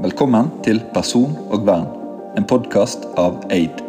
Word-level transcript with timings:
Velkommen 0.00 0.46
til 0.64 0.78
Person 0.94 1.34
og 1.52 1.66
vern, 1.68 1.82
en 2.38 2.46
podkast 2.48 3.02
av 3.20 3.34
Aid. 3.52 3.82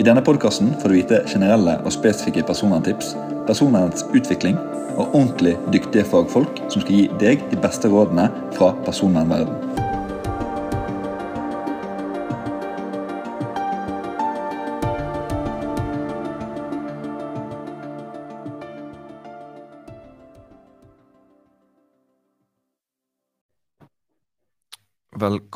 I 0.00 0.06
denne 0.06 0.22
podkasten 0.24 0.70
får 0.80 0.88
du 0.88 0.94
vite 0.96 1.18
generelle 1.28 1.74
og 1.82 1.92
spesifikke 1.92 2.46
personverntips, 2.48 3.10
personvernets 3.44 4.06
utvikling 4.08 4.56
og 4.94 5.12
ordentlig 5.12 5.52
dyktige 5.74 6.06
fagfolk 6.08 6.62
som 6.72 6.80
skal 6.80 6.94
gi 6.96 7.04
deg 7.20 7.44
de 7.50 7.60
beste 7.60 7.92
rådene 7.92 8.30
fra 8.56 8.70
personvernverdenen. 8.88 9.67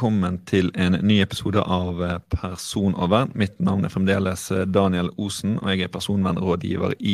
Velkommen 0.02 0.41
til 0.51 0.73
en 0.74 0.97
ny 1.06 1.20
episode 1.23 1.62
av 1.62 2.01
eh, 2.02 2.16
Person 2.33 2.97
og 2.98 3.12
vern. 3.12 3.29
Mitt 3.38 3.60
navn 3.62 3.87
er 3.87 3.91
fremdeles 3.93 4.48
eh, 4.51 4.65
Daniel 4.66 5.12
Osen, 5.15 5.52
og 5.60 5.69
jeg 5.70 5.84
er 5.84 5.93
personvernrådgiver 5.95 6.97
i 6.98 7.12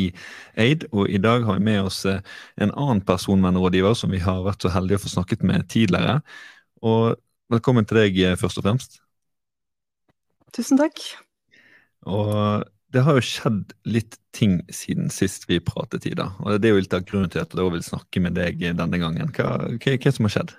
Aid. 0.57 0.87
Og 0.89 1.05
i 1.05 1.19
dag 1.21 1.45
har 1.45 1.59
vi 1.59 1.67
med 1.67 1.83
oss 1.83 1.99
eh, 2.09 2.23
en 2.57 2.71
annen 2.71 3.03
personvernrådgiver 3.05 3.93
som 3.93 4.09
vi 4.09 4.23
har 4.23 4.41
vært 4.47 4.65
så 4.65 4.71
heldige 4.73 4.97
å 4.97 5.03
få 5.03 5.11
snakket 5.11 5.45
med 5.45 5.67
tidligere. 5.69 6.15
Og 6.81 7.13
velkommen 7.53 7.85
til 7.85 7.99
deg, 8.01 8.17
først 8.41 8.57
og 8.57 8.65
fremst. 8.65 8.97
Tusen 10.57 10.81
takk. 10.81 10.97
Og 12.09 12.65
det 12.89 13.03
har 13.05 13.19
jo 13.19 13.27
skjedd 13.27 13.75
litt 13.85 14.17
ting 14.33 14.63
siden 14.73 15.13
sist 15.13 15.45
vi 15.45 15.61
pratet, 15.61 16.09
Ida. 16.09 16.31
Og 16.41 16.57
det 16.57 16.71
er 16.71 16.73
jo 16.73 16.81
litt 16.81 16.97
av 16.97 17.05
grunnen 17.05 17.29
til 17.29 17.45
at 17.45 17.53
jeg 17.53 17.75
vil 17.77 17.85
snakke 17.85 18.25
med 18.25 18.41
deg 18.41 18.65
denne 18.65 19.03
gangen. 19.05 19.29
Hva, 19.37 19.59
hva, 19.77 19.95
hva 19.99 20.15
som 20.17 20.25
har 20.25 20.35
skjedd? 20.39 20.57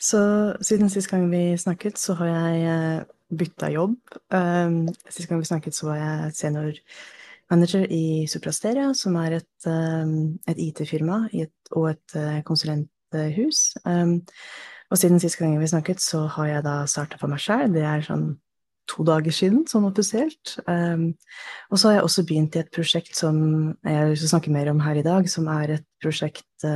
Så 0.00 0.20
siden 0.64 0.88
sist 0.90 1.10
gang 1.10 1.26
vi 1.28 1.56
snakket, 1.60 1.98
så 2.00 2.14
har 2.16 2.30
jeg 2.30 2.60
eh, 2.64 3.00
bytta 3.36 3.68
jobb. 3.74 3.98
Um, 4.32 4.86
sist 5.12 5.28
gang 5.28 5.42
vi 5.42 5.48
snakket, 5.48 5.76
så 5.76 5.90
var 5.90 5.98
jeg 6.00 6.36
senior 6.38 6.78
manager 7.52 7.84
i 7.92 8.26
Suprasteria, 8.30 8.94
som 8.96 9.18
er 9.20 9.40
et, 9.40 9.66
um, 9.68 10.38
et 10.48 10.62
IT-firma 10.70 11.26
og 11.76 11.90
et 11.90 12.16
uh, 12.16 12.38
konsulenthus. 12.48 13.74
Um, 13.84 14.22
og 14.90 14.98
siden 14.98 15.20
sist 15.20 15.36
gang 15.38 15.58
vi 15.60 15.68
snakket, 15.68 16.00
så 16.00 16.24
har 16.38 16.48
jeg 16.48 16.64
da 16.64 16.78
starta 16.88 17.20
for 17.20 17.30
meg 17.30 17.42
sjøl. 17.44 17.68
Det 17.74 17.84
er 17.84 18.06
sånn 18.06 18.30
to 18.90 19.04
dager 19.06 19.34
siden, 19.36 19.66
sånn 19.70 19.84
offisielt. 19.86 20.56
Og 20.66 21.76
så 21.78 21.86
har 21.86 21.92
jeg 21.94 22.06
også 22.08 22.24
begynt 22.26 22.56
i 22.56 22.62
et 22.64 22.72
prosjekt 22.74 23.14
som 23.14 23.36
jeg 23.86 24.08
vil 24.08 24.18
snakke 24.32 24.50
mer 24.50 24.72
om 24.72 24.80
her 24.82 24.98
i 24.98 25.04
dag, 25.06 25.28
som 25.30 25.46
er 25.52 25.76
et 25.76 25.86
prosjekt 26.02 26.66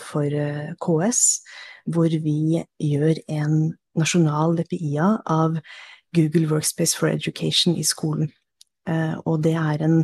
for 0.00 0.26
uh, 0.26 0.74
KS 0.82 1.22
hvor 1.92 2.12
vi 2.22 2.62
gjør 2.82 3.20
en 3.32 3.54
nasjonal 3.98 4.58
DPI-a 4.58 5.14
av 5.28 5.58
Google 6.16 6.48
Workspace 6.50 6.96
for 6.96 7.10
Education 7.10 7.76
i 7.76 7.86
skolen. 7.86 8.30
Eh, 8.88 9.16
og 9.26 9.42
det 9.44 9.54
er 9.58 9.84
en 9.84 10.02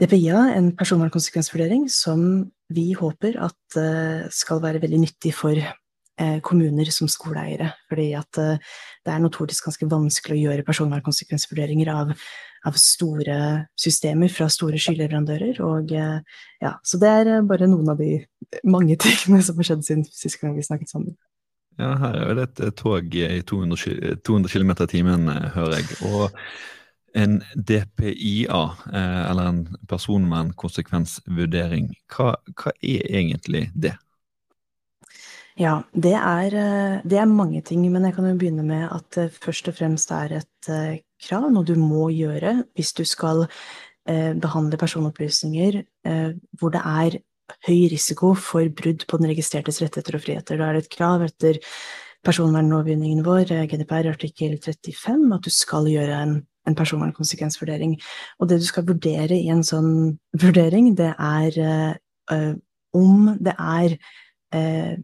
DPI-a, 0.00 0.48
en 0.56 0.72
personvernkonsekvensvurdering, 0.76 1.86
som 1.92 2.44
vi 2.74 2.92
håper 2.96 3.38
at 3.44 3.78
eh, 3.80 4.26
skal 4.32 4.62
være 4.64 4.82
veldig 4.82 5.02
nyttig 5.04 5.34
for 5.36 5.58
eh, 5.58 6.38
kommuner 6.44 6.88
som 6.94 7.10
skoleeiere. 7.10 7.70
Fordi 7.90 8.08
at 8.18 8.40
det 8.40 9.12
er 9.12 9.22
notorisk 9.22 9.68
ganske 9.68 9.90
vanskelig 9.90 10.38
å 10.38 10.42
gjøre 10.48 10.66
personvernkonsekvensvurderinger 10.66 11.92
av, 11.92 12.14
av 12.64 12.80
store 12.80 13.38
systemer 13.78 14.32
fra 14.32 14.48
store 14.52 14.80
skyleverandører. 14.80 15.60
Og 15.64 15.92
ja, 15.94 16.76
så 16.80 17.00
det 17.00 17.12
er 17.20 17.34
bare 17.46 17.68
noen 17.68 17.92
av 17.92 18.00
de 18.00 18.16
mange 18.64 18.96
tingene 19.00 19.42
som 19.46 19.60
har 19.60 19.70
skjedd 19.70 19.86
siden 19.86 20.04
sist 20.08 20.40
gang 20.40 20.56
vi 20.56 20.66
snakket 20.66 20.92
sammen. 20.92 21.16
Ja, 21.80 21.90
her 21.98 22.20
er 22.22 22.36
det 22.38 22.46
et 22.62 22.76
tog 22.78 23.16
i 23.18 23.42
200, 23.42 24.20
200 24.22 24.52
km 24.52 24.70
i 24.84 24.86
timen, 24.90 25.28
eh, 25.28 25.50
hører 25.56 25.80
jeg. 25.80 25.98
Og 26.06 26.30
en 27.18 27.40
DPIA, 27.54 28.62
eh, 28.92 29.30
eller 29.30 29.48
en 29.48 29.76
person 29.88 30.28
med 30.28 30.38
en 30.38 30.52
konsekvensvurdering, 30.54 31.90
hva, 32.14 32.34
hva 32.54 32.74
er 32.78 33.10
egentlig 33.10 33.68
det? 33.74 33.96
Ja, 35.58 35.82
det 35.94 36.14
er, 36.14 36.54
eh, 36.54 37.00
det 37.02 37.18
er, 37.18 37.26
mange 37.30 37.62
ting, 37.62 37.82
men 37.90 38.04
jeg 38.04 38.14
kan 38.14 38.30
jo 38.30 38.38
begynne 38.38 38.66
med 38.66 38.88
at 38.90 39.10
det 39.14 39.32
først 39.34 39.68
og 39.68 39.74
fremst 39.78 40.10
er 40.10 40.38
et 40.42 40.70
krav, 41.26 41.50
noe 41.50 41.66
du 41.66 41.74
må 41.78 42.08
gjøre 42.10 42.64
hvis 42.74 42.92
du 42.94 43.04
skal 43.04 43.46
behandle 44.04 44.76
personopplysninger 44.76 45.78
hvor 46.60 46.72
det 46.74 46.82
er 46.84 47.14
høy 47.66 47.88
risiko 47.92 48.32
for 48.38 48.68
brudd 48.72 49.04
på 49.08 49.20
den 49.20 49.30
registrertes 49.32 49.80
rettigheter 49.82 50.16
og 50.16 50.24
friheter. 50.24 50.58
Da 50.58 50.68
er 50.68 50.78
det 50.78 50.84
et 50.84 50.94
krav 50.94 51.24
etter 51.26 51.60
personvernlovgivningen 52.24 53.24
vår, 53.24 53.52
eh, 53.52 53.66
GDPR 53.68 54.10
artikkel 54.12 54.56
35, 54.58 55.32
at 55.34 55.44
du 55.44 55.50
skal 55.52 55.88
gjøre 55.90 56.20
en, 56.24 56.36
en 56.66 56.76
personvernkonsekvensvurdering. 56.78 57.98
Og 58.40 58.48
det 58.48 58.60
du 58.62 58.68
skal 58.68 58.86
vurdere 58.88 59.36
i 59.36 59.50
en 59.52 59.64
sånn 59.66 60.18
vurdering, 60.40 60.94
det 60.96 61.12
er 61.12 61.58
uh, 62.32 62.54
om 62.96 63.34
det 63.36 63.54
er 63.58 63.96
uh, 64.56 64.94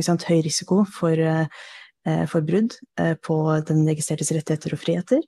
sant, 0.00 0.24
høy 0.30 0.40
risiko 0.46 0.84
for, 0.88 1.12
uh, 1.20 2.24
for 2.30 2.40
brudd 2.46 2.78
på 3.26 3.36
den 3.68 3.84
registrertes 3.88 4.32
rettigheter 4.32 4.72
og 4.72 4.80
friheter. 4.80 5.24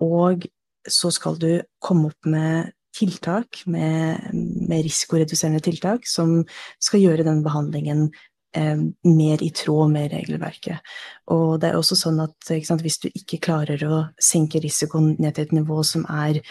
Og 0.00 0.46
så 0.88 1.12
skal 1.14 1.36
du 1.38 1.50
komme 1.82 2.08
opp 2.10 2.28
med 2.28 2.72
tiltak, 2.96 3.62
med, 3.66 4.20
med 4.72 4.84
risikoreduserende 4.88 5.62
tiltak, 5.64 6.08
som 6.08 6.40
skal 6.82 7.04
gjøre 7.04 7.26
den 7.28 7.44
behandlingen 7.44 8.08
eh, 8.56 8.84
mer 9.06 9.44
i 9.44 9.52
tråd 9.54 9.92
med 9.92 10.12
regelverket. 10.16 10.82
Og 11.32 11.60
det 11.62 11.70
er 11.70 11.80
også 11.80 11.98
sånn 12.00 12.20
at 12.24 12.52
sant, 12.66 12.84
hvis 12.84 13.00
du 13.04 13.10
ikke 13.12 13.42
klarer 13.44 13.84
å 13.86 14.04
senke 14.20 14.62
risikoen 14.64 15.14
ned 15.20 15.36
til 15.36 15.48
et 15.48 15.56
nivå 15.60 15.82
som 15.86 16.06
er 16.08 16.42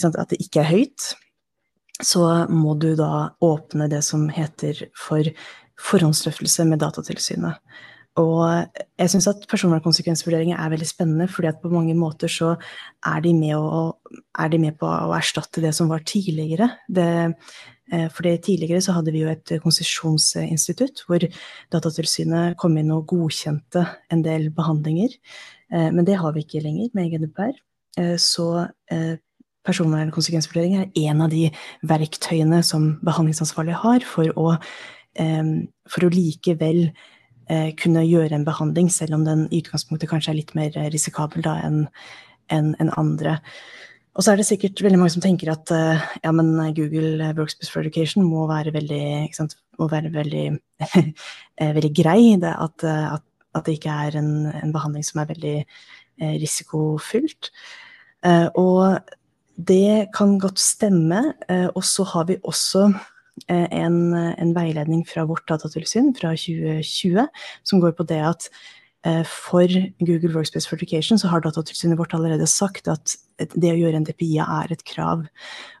sant, 0.00 0.18
at 0.18 0.32
det 0.32 0.42
ikke 0.42 0.64
er 0.64 0.72
høyt, 0.72 1.12
så 2.02 2.46
må 2.50 2.74
du 2.80 2.94
da 2.98 3.32
åpne 3.44 3.88
det 3.90 4.02
som 4.06 4.26
heter 4.32 4.88
for 4.98 5.28
forhåndsdrøftelse 5.82 6.66
med 6.68 6.82
Datatilsynet. 6.82 7.58
Og 8.20 8.42
jeg 9.00 9.08
syns 9.08 9.26
at 9.30 9.44
personvernkonsekvensvurderinger 9.48 10.58
er 10.60 10.72
veldig 10.74 10.88
spennende, 10.88 11.28
fordi 11.32 11.48
at 11.48 11.62
på 11.62 11.70
mange 11.72 11.94
måter 11.96 12.28
så 12.28 12.50
er 13.08 13.22
de 13.24 13.32
med, 13.32 13.56
å, 13.56 13.94
er 14.36 14.50
de 14.52 14.58
med 14.60 14.76
på 14.80 14.88
å 14.88 15.14
erstatte 15.16 15.62
det 15.64 15.70
som 15.76 15.88
var 15.88 16.04
tidligere. 16.04 16.68
Det, 16.92 17.06
eh, 17.88 18.10
fordi 18.12 18.34
tidligere 18.44 18.82
så 18.84 18.98
hadde 18.98 19.14
vi 19.14 19.22
jo 19.24 19.30
et 19.32 19.54
konsesjonsinstitutt 19.64 21.06
hvor 21.06 21.24
Datatilsynet 21.72 22.58
kom 22.60 22.76
inn 22.76 22.92
og 22.92 23.06
godkjente 23.14 23.86
en 24.12 24.24
del 24.26 24.50
behandlinger. 24.52 25.16
Eh, 25.72 25.88
men 25.88 26.04
det 26.04 26.18
har 26.20 26.36
vi 26.36 26.44
ikke 26.44 26.60
lenger 26.66 26.92
med 26.98 27.14
GDPR. 27.14 27.56
Eh, 27.96 28.18
så 28.20 28.68
personvernkonsekvensvurdering 29.62 30.76
er 30.82 31.08
en 31.08 31.24
av 31.24 31.32
de 31.32 31.46
verktøyene 31.86 32.60
som 32.66 32.98
behandlingsansvarlige 33.06 33.78
har 33.78 34.02
for 34.02 34.32
å, 34.34 34.56
for 35.14 36.02
å 36.02 36.10
likevel 36.10 36.88
kunne 37.78 38.04
gjøre 38.06 38.36
en 38.36 38.46
behandling, 38.46 38.90
selv 38.92 39.18
om 39.18 39.26
den 39.26 39.46
i 39.50 39.60
utgangspunktet 39.62 40.10
kanskje 40.10 40.32
er 40.32 40.38
litt 40.40 40.52
mer 40.58 40.74
eh, 40.78 40.90
risikabel 40.92 41.46
enn 41.52 41.86
en, 42.52 42.74
en 42.82 42.90
andre. 43.00 43.38
Og 44.12 44.24
så 44.24 44.32
er 44.32 44.40
det 44.40 44.46
sikkert 44.48 44.82
veldig 44.84 44.98
mange 45.00 45.14
som 45.14 45.22
tenker 45.24 45.48
at 45.54 45.70
uh, 45.72 46.00
ja, 46.20 46.32
men 46.36 46.50
Google 46.76 47.30
Workspace 47.38 47.72
for 47.72 47.80
Education 47.80 48.26
må 48.28 48.44
være 48.50 48.74
veldig, 48.74 49.04
sant, 49.32 49.56
må 49.80 49.88
være 49.88 50.10
veldig, 50.12 50.44
eh, 50.98 51.72
veldig 51.78 51.92
grei. 51.96 52.34
Det 52.42 52.52
at, 52.52 52.84
at, 52.84 53.24
at, 53.54 53.64
det 53.64 53.78
ikke 53.78 53.94
er 54.08 54.18
en, 54.20 54.34
en 54.52 54.74
behandling 54.74 55.06
som 55.06 55.22
er 55.22 55.30
veldig 55.32 55.56
eh, 55.62 56.36
risikofylt. 56.42 57.48
Eh, 58.28 58.48
og 58.60 59.00
det 59.56 60.12
kan 60.12 60.36
godt 60.40 60.60
stemme. 60.60 61.24
og 61.74 61.84
så 61.84 62.04
har 62.08 62.28
vi 62.28 62.36
også 62.42 62.90
Eh, 62.92 63.11
en, 63.48 63.96
en, 64.14 64.52
veiledning 64.54 65.06
fra 65.08 65.24
vårt 65.28 65.46
datatilsyn 65.48 66.12
fra 66.18 66.34
2020 66.36 67.26
som 67.64 67.82
går 67.82 67.94
på 67.96 68.04
det 68.10 68.20
at 68.28 68.48
eh, 69.08 69.22
for 69.28 69.72
Google 70.04 70.34
Workspace 70.34 70.68
Fortification 70.68 71.18
så 71.18 71.30
har 71.32 71.44
Datatilsynet 71.44 71.98
vårt 71.98 72.14
allerede 72.14 72.46
sagt 72.50 72.90
at 72.92 73.16
det 73.40 73.72
å 73.72 73.78
gjøre 73.78 73.98
en 73.98 74.06
DPIA 74.06 74.44
er 74.60 74.74
et 74.74 74.84
krav. 74.86 75.24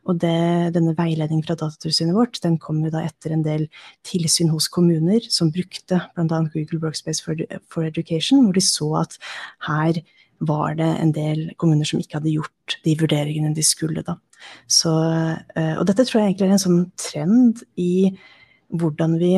Og 0.08 0.18
det, 0.22 0.72
denne 0.74 0.96
veiledningen 0.98 1.44
fra 1.46 1.58
Datatilsynet 1.58 2.16
vårt 2.16 2.40
den 2.42 2.56
kom 2.62 2.80
jo 2.84 2.90
da 2.94 3.04
etter 3.06 3.36
en 3.36 3.44
del 3.46 3.68
tilsyn 4.08 4.50
hos 4.50 4.70
kommuner 4.72 5.22
som 5.28 5.52
brukte 5.52 6.00
bl.a. 6.16 6.40
Google 6.54 6.80
Workspace 6.82 7.22
for, 7.24 7.38
for 7.68 7.86
Education, 7.86 8.46
hvor 8.46 8.56
de 8.56 8.64
så 8.64 8.90
at 9.04 9.20
her 9.68 10.00
var 10.42 10.76
det 10.78 10.88
en 10.98 11.12
del 11.14 11.42
kommuner 11.60 11.86
som 11.88 12.00
ikke 12.02 12.18
hadde 12.18 12.34
gjort 12.34 12.78
de 12.86 12.94
vurderingene 12.98 13.54
de 13.54 13.64
skulle. 13.66 14.02
da. 14.06 14.16
Så, 14.66 14.92
eh, 15.56 15.74
og 15.78 15.86
dette 15.86 16.06
tror 16.06 16.20
jeg 16.20 16.32
egentlig 16.32 16.48
er 16.48 16.56
en 16.56 16.64
sånn 16.66 16.84
trend 16.98 17.62
i 17.78 18.12
hvordan 18.72 19.18
vi, 19.20 19.32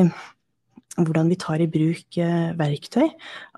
hvordan 0.97 1.29
vi 1.29 1.39
tar 1.41 1.61
i 1.61 1.69
bruk 1.69 2.19
eh, 2.21 2.51
verktøy. 2.57 3.09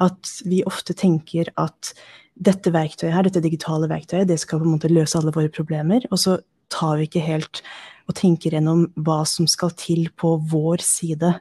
At 0.03 0.33
vi 0.45 0.63
ofte 0.67 0.95
tenker 0.97 1.51
at 1.55 1.93
dette 2.35 2.73
verktøyet 2.73 3.15
her, 3.15 3.27
dette 3.27 3.43
digitale 3.45 3.89
verktøyet, 3.89 4.27
det 4.29 4.39
skal 4.41 4.61
på 4.61 4.67
en 4.67 4.75
måte 4.75 4.91
løse 4.91 5.17
alle 5.17 5.33
våre 5.35 5.51
problemer. 5.53 6.05
Og 6.11 6.21
så 6.21 6.39
tar 6.73 6.99
vi 6.99 7.07
ikke 7.07 7.23
helt 7.23 7.63
og 8.07 8.15
tenker 8.19 8.53
gjennom 8.55 8.89
hva 9.03 9.23
som 9.27 9.47
skal 9.49 9.71
til 9.79 10.07
på 10.15 10.37
vår 10.51 10.83
side 10.83 11.33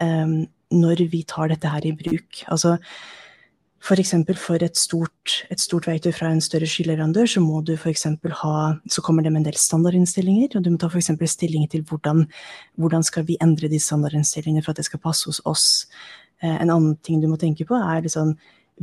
når 0.00 1.02
vi 1.12 1.20
tar 1.28 1.50
dette 1.52 1.70
her 1.70 1.84
i 1.86 1.92
bruk. 1.94 2.40
Altså 2.50 2.78
F.eks. 3.80 4.12
For, 4.12 4.36
for 4.36 4.62
et 4.64 4.76
stort, 4.76 5.34
et 5.48 5.60
stort 5.60 5.86
verktøy 5.88 6.12
fra 6.12 6.28
en 6.34 6.42
større 6.44 6.68
skyleverandør, 6.68 7.28
så 7.32 7.40
må 7.40 7.62
du 7.64 7.72
f.eks. 7.78 8.06
ha 8.42 8.54
Så 8.84 9.02
kommer 9.02 9.24
det 9.24 9.32
med 9.32 9.40
en 9.40 9.48
del 9.48 9.56
standardinnstillinger, 9.56 10.56
og 10.56 10.64
du 10.64 10.70
må 10.74 10.80
ta 10.80 10.90
f.eks. 10.90 11.10
stilling 11.32 11.64
til 11.72 11.82
hvordan, 11.88 12.26
hvordan 12.76 13.06
skal 13.06 13.24
vi 13.28 13.38
endre 13.40 13.70
de 13.72 13.80
standardinnstillingene 13.80 14.62
for 14.64 14.74
at 14.74 14.82
det 14.82 14.88
skal 14.90 15.00
passe 15.00 15.30
hos 15.30 15.40
oss. 15.48 15.66
Eh, 16.42 16.56
en 16.60 16.68
annen 16.68 16.98
ting 17.00 17.22
du 17.22 17.28
må 17.30 17.40
tenke 17.40 17.64
på, 17.64 17.78
er 17.80 18.04
liksom, 18.04 18.34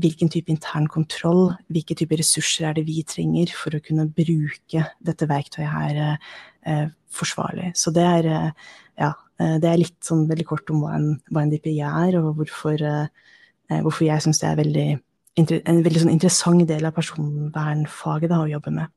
hvilken 0.01 0.33
type 0.33 0.49
intern 0.53 0.89
kontroll, 0.89 1.53
hvilke 1.73 1.97
type 1.97 2.17
ressurser 2.17 2.69
er 2.69 2.77
det 2.77 2.87
vi 2.89 3.03
trenger 3.05 3.53
for 3.53 3.77
å 3.77 3.83
kunne 3.85 4.09
bruke 4.09 4.83
dette 4.97 5.29
verktøyet 5.29 5.73
her 5.77 6.01
eh, 6.65 6.89
forsvarlig. 7.13 7.71
Så 7.77 7.93
det 7.93 8.09
er, 8.17 8.33
eh, 8.33 8.75
ja, 9.05 9.13
eh, 9.37 9.55
det 9.61 9.69
er 9.71 9.81
litt 9.85 9.97
sånn 10.05 10.25
veldig 10.29 10.49
kort 10.49 10.73
om 10.73 10.81
hva 10.81 10.97
en, 10.97 11.09
hva 11.29 11.45
en 11.45 11.53
DPI 11.53 11.79
er, 11.85 12.17
og 12.17 12.33
hvorfor 12.41 12.81
eh, 12.81 13.09
Eh, 13.11 13.36
hvorfor 13.69 14.05
jeg 14.07 14.23
syns 14.23 14.39
det 14.41 14.49
er 14.49 14.59
veldig, 14.59 14.85
en 15.37 15.81
veldig 15.85 16.03
sånn 16.03 16.13
interessant 16.13 16.67
del 16.69 16.87
av 16.87 16.95
personvernfaget 16.95 18.31
da, 18.31 18.43
å 18.43 18.51
jobbe 18.51 18.73
med. 18.75 18.93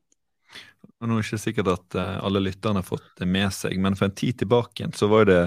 Og 1.01 1.09
nå 1.09 1.17
er 1.17 1.23
det 1.23 1.29
ikke 1.31 1.41
sikkert 1.41 1.69
at 1.73 1.95
uh, 1.97 2.19
alle 2.27 2.43
lytterne 2.45 2.83
har 2.83 2.85
fått 2.85 3.07
det 3.17 3.25
med 3.29 3.49
seg, 3.57 3.79
men 3.81 3.95
for 3.97 4.11
en 4.11 4.17
tid 4.17 4.37
tilbake 4.43 4.85
så 4.97 5.07
var 5.09 5.25
det 5.31 5.39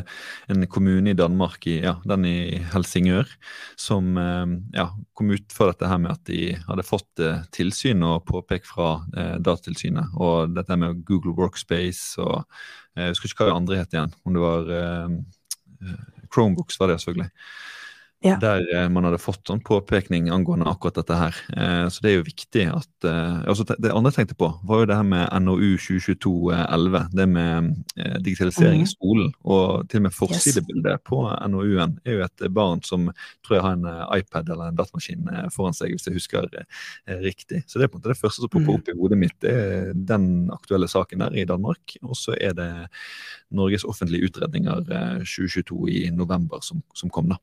en 0.49 0.65
kommune 0.65 1.11
i 1.11 1.17
Danmark, 1.17 1.67
ja, 1.69 1.93
den 2.09 2.25
i 2.25 2.57
Helsingør, 2.73 3.29
som 3.77 4.17
uh, 4.17 4.49
ja, 4.73 4.87
kom 5.13 5.29
ut 5.29 5.53
for 5.53 5.69
dette 5.69 5.89
her 5.89 6.01
med 6.01 6.15
at 6.15 6.23
de 6.29 6.55
hadde 6.65 6.87
fått 6.87 7.21
tilsyn 7.53 8.01
og 8.07 8.25
påpek 8.25 8.65
fra 8.65 8.95
eh, 9.13 9.35
Datatilsynet. 9.37 10.15
Og 10.17 10.55
dette 10.55 10.77
med 10.79 11.03
Google 11.05 11.35
Workspace 11.37 12.17
og 12.21 12.41
Jeg 12.97 13.13
husker 13.13 13.29
ikke 13.29 13.43
hva 13.43 13.51
det 13.51 13.59
andre 13.59 13.77
het 13.79 13.93
igjen. 13.93 14.11
Om 14.25 14.35
det 14.35 14.41
var 14.41 14.67
Chromebooks, 16.33 16.77
var 16.81 16.91
det 16.91 16.99
selvfølgelig. 17.01 17.29
Ja. 18.23 18.37
Der 18.39 18.63
eh, 18.73 18.89
man 18.89 19.03
hadde 19.03 19.19
fått 19.19 19.49
sånn 19.49 19.59
påpekning 19.63 20.29
angående 20.31 20.69
akkurat 20.71 20.95
dette 21.01 21.15
her. 21.19 21.39
Eh, 21.57 21.87
så 21.91 22.03
det 22.05 22.11
er 22.11 22.15
jo 22.15 22.27
viktig 22.29 22.63
at 22.71 23.07
eh, 23.09 23.41
altså 23.51 23.65
Det 23.67 23.91
andre 23.91 24.13
jeg 24.13 24.21
tenkte 24.21 24.37
på, 24.39 24.47
var 24.63 24.83
jo 24.83 24.87
det 24.87 24.95
her 24.95 25.07
med 25.07 25.43
NOU 25.43 25.73
2022-11. 25.83 27.09
Det 27.11 27.27
med 27.27 27.69
digitalisering 28.23 28.79
mm. 28.79 28.85
i 28.85 28.87
mhm. 28.87 28.93
skolen. 28.93 29.33
Og 29.43 29.89
til 29.91 29.99
og 29.99 30.05
med 30.07 30.15
forsidebildet 30.15 30.95
yes. 30.95 31.03
på 31.09 31.19
NOU-en 31.51 31.97
er 32.07 32.17
jo 32.17 32.25
et 32.25 32.47
barn 32.55 32.83
som 32.87 33.11
tror 33.43 33.57
jeg 33.57 33.65
har 33.67 33.77
en 33.77 33.87
iPad 34.15 34.51
eller 34.53 34.71
en 34.71 34.79
datamaskin 34.79 35.27
foran 35.53 35.75
seg, 35.75 35.91
hvis 35.91 36.07
jeg 36.07 36.15
husker 36.15 36.47
riktig. 37.25 37.63
Så 37.67 37.79
det 37.79 37.87
er 37.87 37.91
på 37.91 37.99
en 37.99 38.03
måte 38.03 38.13
det 38.13 38.21
første 38.21 38.45
som 38.45 38.51
popper 38.51 38.71
mm. 38.71 38.75
opp 38.79 38.91
i 38.91 38.97
hodet 39.01 39.19
mitt. 39.19 39.37
Det 39.43 39.51
er 39.51 39.93
den 39.93 40.29
aktuelle 40.53 40.87
saken 40.87 41.25
der 41.25 41.35
i 41.35 41.47
Danmark. 41.49 41.97
Og 42.07 42.15
så 42.19 42.37
er 42.39 42.55
det 42.55 42.71
Norges 43.53 43.83
offentlige 43.83 44.29
utredninger 44.29 44.87
2022 45.27 45.89
i 45.91 46.05
november 46.15 46.63
som, 46.63 46.79
som 46.95 47.11
kom, 47.11 47.33
da. 47.33 47.41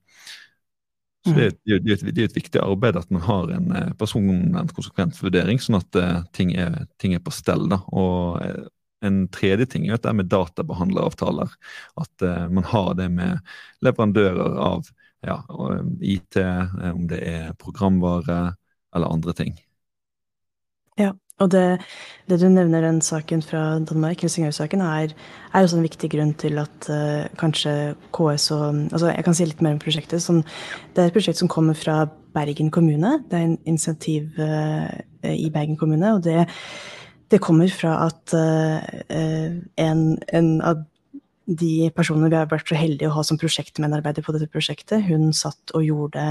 Så 1.27 1.35
det, 1.37 1.51
det, 1.65 1.79
det, 1.85 1.97
det, 2.01 2.23
er 2.23 2.29
et 2.31 2.37
viktig 2.37 2.61
arbeid 2.63 2.97
at 2.97 3.11
man 3.13 3.25
har 3.27 3.51
en 3.53 3.73
personvendt 4.01 4.73
konsekvensvurdering, 4.77 5.61
sånn 5.61 5.77
at 5.77 5.99
uh, 6.01 6.21
ting, 6.37 6.55
er, 6.57 6.87
ting, 7.03 7.13
er, 7.13 7.21
på 7.21 7.33
stell. 7.35 7.67
da, 7.69 7.83
og 7.93 8.39
uh, 8.41 8.71
en 9.05 9.27
tredje 9.33 9.67
ting 9.75 9.85
er 9.89 9.99
at 9.99 10.07
det 10.07 10.15
er 10.15 10.17
med 10.17 10.31
databehandleravtaler. 10.33 11.53
At 12.01 12.25
uh, 12.25 12.47
man 12.49 12.65
har 12.73 12.95
det 12.97 13.11
med 13.13 13.53
leverandører 13.85 14.57
av 14.65 14.89
ja, 15.21 15.37
IT, 16.01 16.41
om 16.95 17.05
det 17.11 17.21
er 17.29 17.53
programvare 17.61 18.55
eller 18.97 19.13
andre 19.13 19.35
ting. 19.37 19.59
Ja, 20.97 21.13
og 21.41 21.51
det, 21.53 21.81
det, 22.29 22.39
du 22.41 22.49
nevner 22.53 22.85
den 22.85 23.01
saken 23.05 23.43
fra 23.43 23.79
Danmark, 23.89 24.21
Helsingør-saken, 24.21 24.83
er, 24.85 25.15
er 25.55 25.65
også 25.65 25.79
en 25.79 25.87
viktig 25.87 26.11
grunn 26.13 26.35
til 26.39 26.61
at 26.61 26.89
uh, 26.93 27.25
kanskje 27.41 27.95
KS 28.13 28.51
og 28.57 28.67
altså 28.93 29.15
Jeg 29.15 29.25
kan 29.25 29.37
si 29.37 29.49
litt 29.49 29.63
mer 29.65 29.77
om 29.77 29.83
prosjektet. 29.83 30.23
Som, 30.23 30.43
det 30.95 31.03
er 31.03 31.11
et 31.11 31.17
prosjekt 31.17 31.41
som 31.41 31.49
kommer 31.49 31.79
fra 31.79 32.05
Bergen 32.37 32.71
kommune. 32.71 33.17
Det 33.31 33.39
er 33.39 33.49
en 33.49 33.59
initiativ 33.65 34.37
uh, 34.39 34.93
i 35.25 35.51
Bergen 35.51 35.81
kommune. 35.81 36.15
Og 36.15 36.25
det, 36.25 36.45
det 37.33 37.41
kommer 37.41 37.73
fra 37.73 37.97
at 38.11 38.37
uh, 38.37 39.57
en, 39.81 40.19
en, 40.33 40.51
av 40.61 40.85
de 41.51 41.91
personene 41.97 42.29
vi 42.31 42.37
har 42.37 42.51
vært 42.51 42.69
så 42.69 42.77
heldige 42.79 43.09
å 43.09 43.17
ha 43.17 43.25
som 43.27 43.41
prosjektmedarbeider 43.41 44.23
på 44.23 44.37
dette 44.37 44.47
prosjektet, 44.53 45.09
hun 45.09 45.33
satt 45.35 45.73
og 45.75 45.83
gjorde 45.83 46.23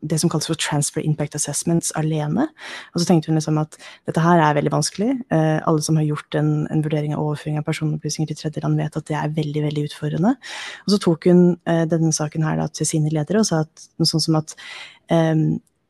det 0.00 0.20
som 0.20 0.30
kalles 0.30 0.46
for 0.46 0.58
transfer 0.58 1.02
impact 1.02 1.34
assessments 1.34 1.90
alene. 1.98 2.46
Og 2.92 3.00
så 3.00 3.08
tenkte 3.08 3.30
hun 3.30 3.38
liksom 3.38 3.58
at 3.60 3.74
dette 4.06 4.22
her 4.22 4.42
er 4.42 4.54
veldig 4.58 4.72
vanskelig. 4.72 5.10
Eh, 5.34 5.58
alle 5.58 5.82
som 5.82 5.98
har 5.98 6.06
gjort 6.06 6.38
en, 6.38 6.52
en, 6.70 6.84
vurdering 6.84 7.16
av 7.16 7.24
overføring 7.24 7.58
av 7.58 7.66
personopplysninger 7.66 8.30
til 8.30 8.38
tredjeland, 8.42 8.78
vet 8.78 9.00
at 9.00 9.08
det 9.10 9.18
er 9.18 9.34
veldig 9.34 9.64
veldig 9.66 9.86
utfordrende. 9.90 10.34
Og 10.86 10.94
så 10.94 11.00
tok 11.02 11.28
hun 11.30 11.42
eh, 11.66 11.84
denne 11.90 12.12
saken 12.14 12.46
her 12.46 12.60
da, 12.62 12.68
til 12.70 12.88
sine 12.88 13.12
ledere 13.14 13.42
og 13.42 13.50
sa 13.50 13.64
at, 13.66 13.88
noe 13.98 14.10
sånt 14.10 14.26
som 14.28 14.38
at 14.38 14.54
eh, 15.14 15.34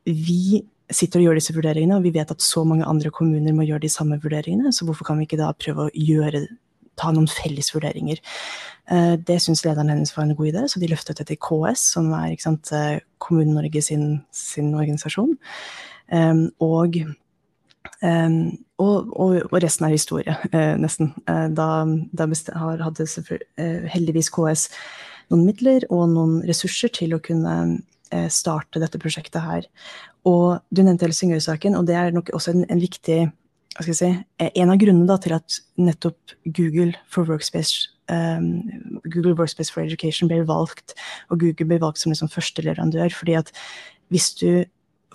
vi 0.09 0.63
sitter 0.89 1.21
og 1.21 1.27
gjør 1.27 1.37
disse 1.37 1.53
vurderingene, 1.53 1.99
og 1.99 2.07
vi 2.07 2.15
vet 2.15 2.31
at 2.33 2.41
så 2.41 2.63
mange 2.65 2.87
andre 2.89 3.11
kommuner 3.13 3.53
må 3.53 3.67
gjøre 3.67 3.85
de 3.85 3.93
samme 3.93 4.17
vurderingene, 4.23 4.73
så 4.73 4.87
hvorfor 4.87 5.05
kan 5.05 5.19
vi 5.19 5.29
ikke 5.29 5.37
da 5.37 5.51
prøve 5.53 5.85
å 5.85 5.93
gjøre 5.93 6.47
ta 6.99 7.13
noen 7.15 7.29
felles 7.31 7.71
vurderinger. 7.71 8.19
Eh, 8.89 9.15
det 9.21 9.37
syns 9.43 9.61
lederen 9.65 9.91
hennes 9.91 10.11
var 10.15 10.25
en 10.25 10.35
god 10.35 10.49
idé, 10.49 10.65
så 10.67 10.81
de 10.81 10.89
løftet 10.89 11.21
det 11.21 11.27
til 11.29 11.39
KS, 11.45 11.83
som 11.93 12.09
er 12.17 12.33
eh, 12.33 13.01
Kommune-Norge 13.21 13.81
sin, 13.85 14.21
sin, 14.33 14.73
organisasjon. 14.73 15.35
Og, 16.59 16.97
og, 18.79 19.11
og, 19.19 19.57
resten 19.61 19.85
er 19.85 19.93
historie, 19.93 20.35
eh, 20.55 20.73
nesten. 20.81 21.13
Da, 21.27 21.69
da 21.85 22.29
hadde 22.57 23.07
heldigvis 23.93 24.31
KS 24.33 24.69
noen 25.29 25.45
midler 25.45 25.85
og 25.93 26.07
noen 26.15 26.39
ressurser 26.49 26.89
til 26.89 27.13
å 27.13 27.21
kunne 27.21 27.83
starte 28.33 28.81
dette 28.81 28.97
prosjektet 28.97 29.43
her. 29.45 29.67
Og 30.25 30.63
du 30.73 30.81
nevnte 30.81 31.05
Helsingør-saken, 31.05 31.77
og 31.77 31.85
det 31.85 31.99
er 31.99 32.15
nok 32.15 32.31
også 32.33 32.55
en, 32.55 32.65
en 32.73 32.81
viktig 32.81 33.27
hva 33.75 33.85
skal 33.85 33.93
jeg 33.93 33.99
si, 33.99 34.11
eh, 34.39 34.51
En 34.55 34.71
av 34.73 34.79
grunnene 34.81 35.19
til 35.21 35.35
at 35.37 35.59
nettopp 35.77 36.35
Google 36.45 36.93
for 37.07 37.23
Workspace 37.29 37.87
um, 38.09 38.63
Google 39.05 39.35
Workspace 39.35 39.71
for 39.71 39.83
Education 39.83 40.29
ble 40.29 40.41
valgt, 40.47 40.95
og 41.29 41.39
Google 41.39 41.67
ble 41.69 41.79
valgt 41.81 42.01
som 42.01 42.11
liksom 42.11 42.31
første 42.31 42.65
leverandør. 42.65 43.13
fordi 43.13 43.37
at 43.37 43.51
hvis 44.09 44.33
du 44.33 44.65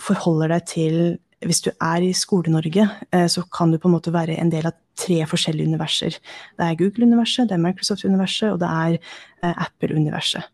forholder 0.01 0.49
deg 0.49 0.67
til 0.67 1.19
Hvis 1.44 1.62
du 1.64 1.70
er 1.73 2.05
i 2.05 2.12
Skole-Norge, 2.17 2.88
eh, 3.12 3.26
så 3.29 3.44
kan 3.52 3.73
du 3.73 3.79
på 3.79 3.88
en 3.88 3.96
måte 3.96 4.12
være 4.14 4.38
en 4.41 4.52
del 4.52 4.67
av 4.70 4.76
tre 4.99 5.20
forskjellige 5.26 5.69
universer. 5.73 6.19
Det 6.58 6.67
er 6.67 6.79
Google-universet, 6.79 7.49
det 7.49 7.56
er 7.56 7.64
Microsoft-universet, 7.64 8.52
og 8.52 8.61
det 8.62 8.70
er 8.70 8.96
eh, 8.96 9.64
Apple-universet. 9.67 10.50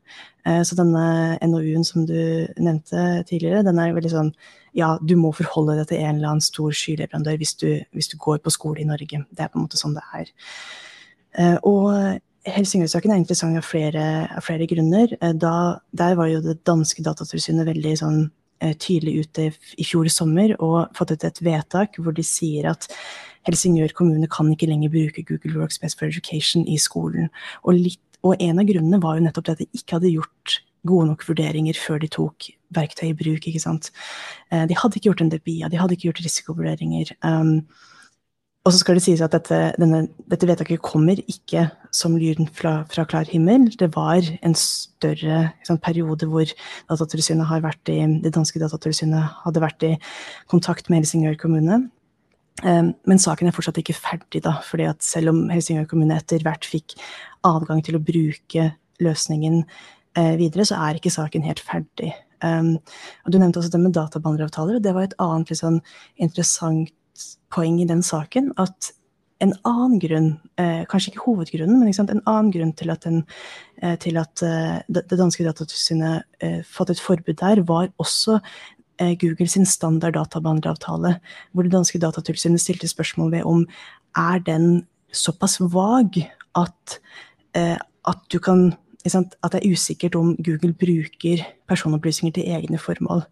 Så 0.65 0.73
denne 0.73 1.37
NOU-en 1.45 1.83
som 1.85 2.07
du 2.09 2.17
nevnte 2.57 3.01
tidligere, 3.29 3.61
den 3.61 3.77
er 3.77 3.93
veldig 3.93 4.09
sånn 4.11 4.31
ja, 4.73 4.95
du 5.03 5.13
må 5.19 5.35
forholde 5.37 5.77
deg 5.81 5.91
til 5.91 6.01
en 6.01 6.17
eller 6.17 6.31
annen 6.31 6.45
stor 6.45 6.73
skyleverandør 6.73 7.37
hvis 7.41 7.57
hvis 7.93 8.09
du 8.09 8.17
går 8.17 8.39
på 8.41 8.53
skole 8.55 8.81
i 8.81 8.89
Norge. 8.89 9.25
Det 9.31 9.45
er 9.45 9.51
på 9.53 9.59
en 9.59 9.67
måte 9.67 9.81
sånn 9.81 9.97
det 9.99 10.05
er. 10.17 10.33
Eh, 11.39 11.57
og 11.67 12.21
Helsingør-saken 12.49 13.13
er 13.13 13.21
interessant 13.21 13.59
av 13.59 13.67
flere, 13.67 14.05
av 14.33 14.45
flere 14.47 14.67
grunner. 14.71 15.13
Eh, 15.21 15.35
da, 15.37 15.81
der 15.93 16.17
var 16.19 16.31
jo 16.31 16.41
det 16.45 16.61
danske 16.67 17.05
datatilsynet 17.05 17.69
veldig 17.69 17.97
sånn, 18.01 18.21
eh, 18.25 18.31
tydelig 18.61 19.25
ute 19.25 19.51
i 19.81 19.87
fjor 19.87 20.09
sommer 20.13 20.55
og 20.59 20.93
fattet 20.97 21.25
et 21.25 21.43
vedtak 21.45 21.97
hvor 22.01 22.17
de 22.17 22.25
sier 22.27 22.69
at 22.71 22.89
Helsingør 23.49 23.95
kommune 23.97 24.29
kan 24.29 24.51
ikke 24.53 24.69
lenger 24.69 24.93
bruke 24.93 25.25
Google 25.25 25.63
Workspace 25.63 25.97
for 25.97 26.11
Education 26.11 26.67
i 26.69 26.77
skolen. 26.79 27.31
Og, 27.65 27.79
litt, 27.79 28.01
og 28.21 28.37
en 28.37 28.61
av 28.61 28.69
grunnene 28.69 29.01
var 29.01 29.17
jo 29.17 29.25
nettopp 29.25 29.55
at 29.55 29.63
de 29.63 29.69
ikke 29.73 29.97
hadde 29.97 30.13
gjort 30.13 30.61
gode 30.89 31.11
nok 31.11 31.25
vurderinger 31.29 31.77
før 31.77 32.01
de 32.01 32.09
tok 32.13 32.51
verktøy 32.77 33.11
i 33.11 33.17
bruk. 33.17 33.47
ikke 33.47 33.63
sant? 33.63 33.91
Eh, 34.53 34.67
de 34.69 34.77
hadde 34.77 34.97
ikke 34.97 35.11
gjort 35.11 35.25
en 35.25 35.33
debia, 35.33 35.69
de 35.69 35.81
hadde 35.81 35.97
ikke 35.97 36.11
gjort 36.11 36.25
risikovurderinger. 36.25 37.15
Um, 37.25 37.67
og 38.71 38.75
så 38.75 38.81
skal 38.81 38.99
det 38.99 39.05
sies 39.05 39.23
at 39.25 39.35
dette, 39.35 39.59
denne, 39.81 40.05
dette 40.31 40.47
vedtaket 40.49 40.83
kommer 40.85 41.19
ikke 41.21 41.67
som 41.95 42.15
lyden 42.15 42.49
fra, 42.55 42.85
fra, 42.91 43.05
klar 43.11 43.27
himmel. 43.27 43.67
Det 43.75 43.91
var 43.97 44.23
en 44.23 44.57
større 44.59 45.43
sant, 45.67 45.83
periode 45.83 46.29
hvor 46.31 46.47
i, 46.47 48.01
det 48.23 48.35
danske 48.37 48.63
datatilsynet 48.63 49.43
hadde 49.45 49.65
vært 49.65 49.87
i 49.89 49.95
kontakt 50.51 50.89
med 50.89 51.03
Helsingør 51.03 51.39
kommune. 51.41 51.83
Um, 52.61 52.93
men 53.09 53.21
saken 53.23 53.49
er 53.49 53.57
fortsatt 53.57 53.79
ikke 53.81 53.97
ferdig, 53.97 54.45
da, 54.45 54.59
fordi 54.67 54.87
at 54.91 55.03
selv 55.03 55.33
om 55.33 55.47
Helsingør 55.51 55.89
kommune 55.91 56.19
etter 56.21 56.43
hvert 56.45 56.67
fikk 56.69 56.95
adgang 57.49 57.81
til 57.83 57.97
å 57.97 58.05
bruke 58.05 58.71
løsningen 59.01 59.65
Eh, 60.19 60.35
videre, 60.39 60.65
så 60.67 60.79
er 60.83 60.99
ikke 60.99 61.13
saken 61.15 61.45
helt 61.47 61.61
ferdig. 61.63 62.11
Um, 62.43 62.79
og 63.25 63.33
Du 63.33 63.39
nevnte 63.39 63.61
også 63.61 63.71
det 63.71 63.81
med 63.81 63.93
databehandleravtaler, 63.95 64.77
og 64.77 64.83
det 64.83 64.95
var 64.95 65.07
et 65.07 65.15
annet 65.23 65.53
liksom, 65.53 65.81
interessant 66.17 66.91
poeng 67.53 67.81
i 67.83 67.89
den 67.89 68.03
saken. 68.07 68.53
At 68.61 68.93
en 69.41 69.55
annen 69.65 70.01
grunn, 70.01 70.29
eh, 70.61 70.83
kanskje 70.89 71.15
ikke 71.15 71.25
hovedgrunnen, 71.25 71.81
men 71.81 71.95
sant, 71.97 72.11
en 72.13 72.23
annen 72.29 72.51
grunn 72.53 72.75
til 72.77 72.93
at, 72.93 73.07
den, 73.07 73.23
eh, 73.83 73.97
til 73.97 74.19
at 74.21 74.43
eh, 74.45 74.83
det, 74.93 75.07
danske 75.09 75.47
datatilsynet 75.47 76.27
eh, 76.45 76.61
fått 76.67 76.93
et 76.93 77.01
forbud 77.01 77.39
der, 77.41 77.63
var 77.65 77.89
også 78.03 78.41
eh, 79.01 79.15
Google 79.17 79.49
sin 79.49 79.65
standard 79.65 80.19
databehandleravtale, 80.19 81.17
hvor 81.53 81.65
det 81.65 81.73
danske 81.73 82.03
datatilsynet 82.03 82.61
stilte 82.61 82.91
spørsmål 82.91 83.33
ved 83.39 83.49
om 83.49 83.65
er 84.17 84.45
den 84.45 84.85
såpass 85.13 85.57
vag 85.73 86.21
at, 86.59 87.01
at 87.55 88.21
du 88.31 88.39
kan 88.39 88.75
at 89.07 89.53
det 89.53 89.61
er 89.61 89.73
usikkert 89.73 90.15
om 90.15 90.35
Google 90.37 90.75
bruker 90.77 91.45
personopplysninger 91.69 92.35
til 92.37 92.49
egne 92.53 92.79
formål. 92.79 93.23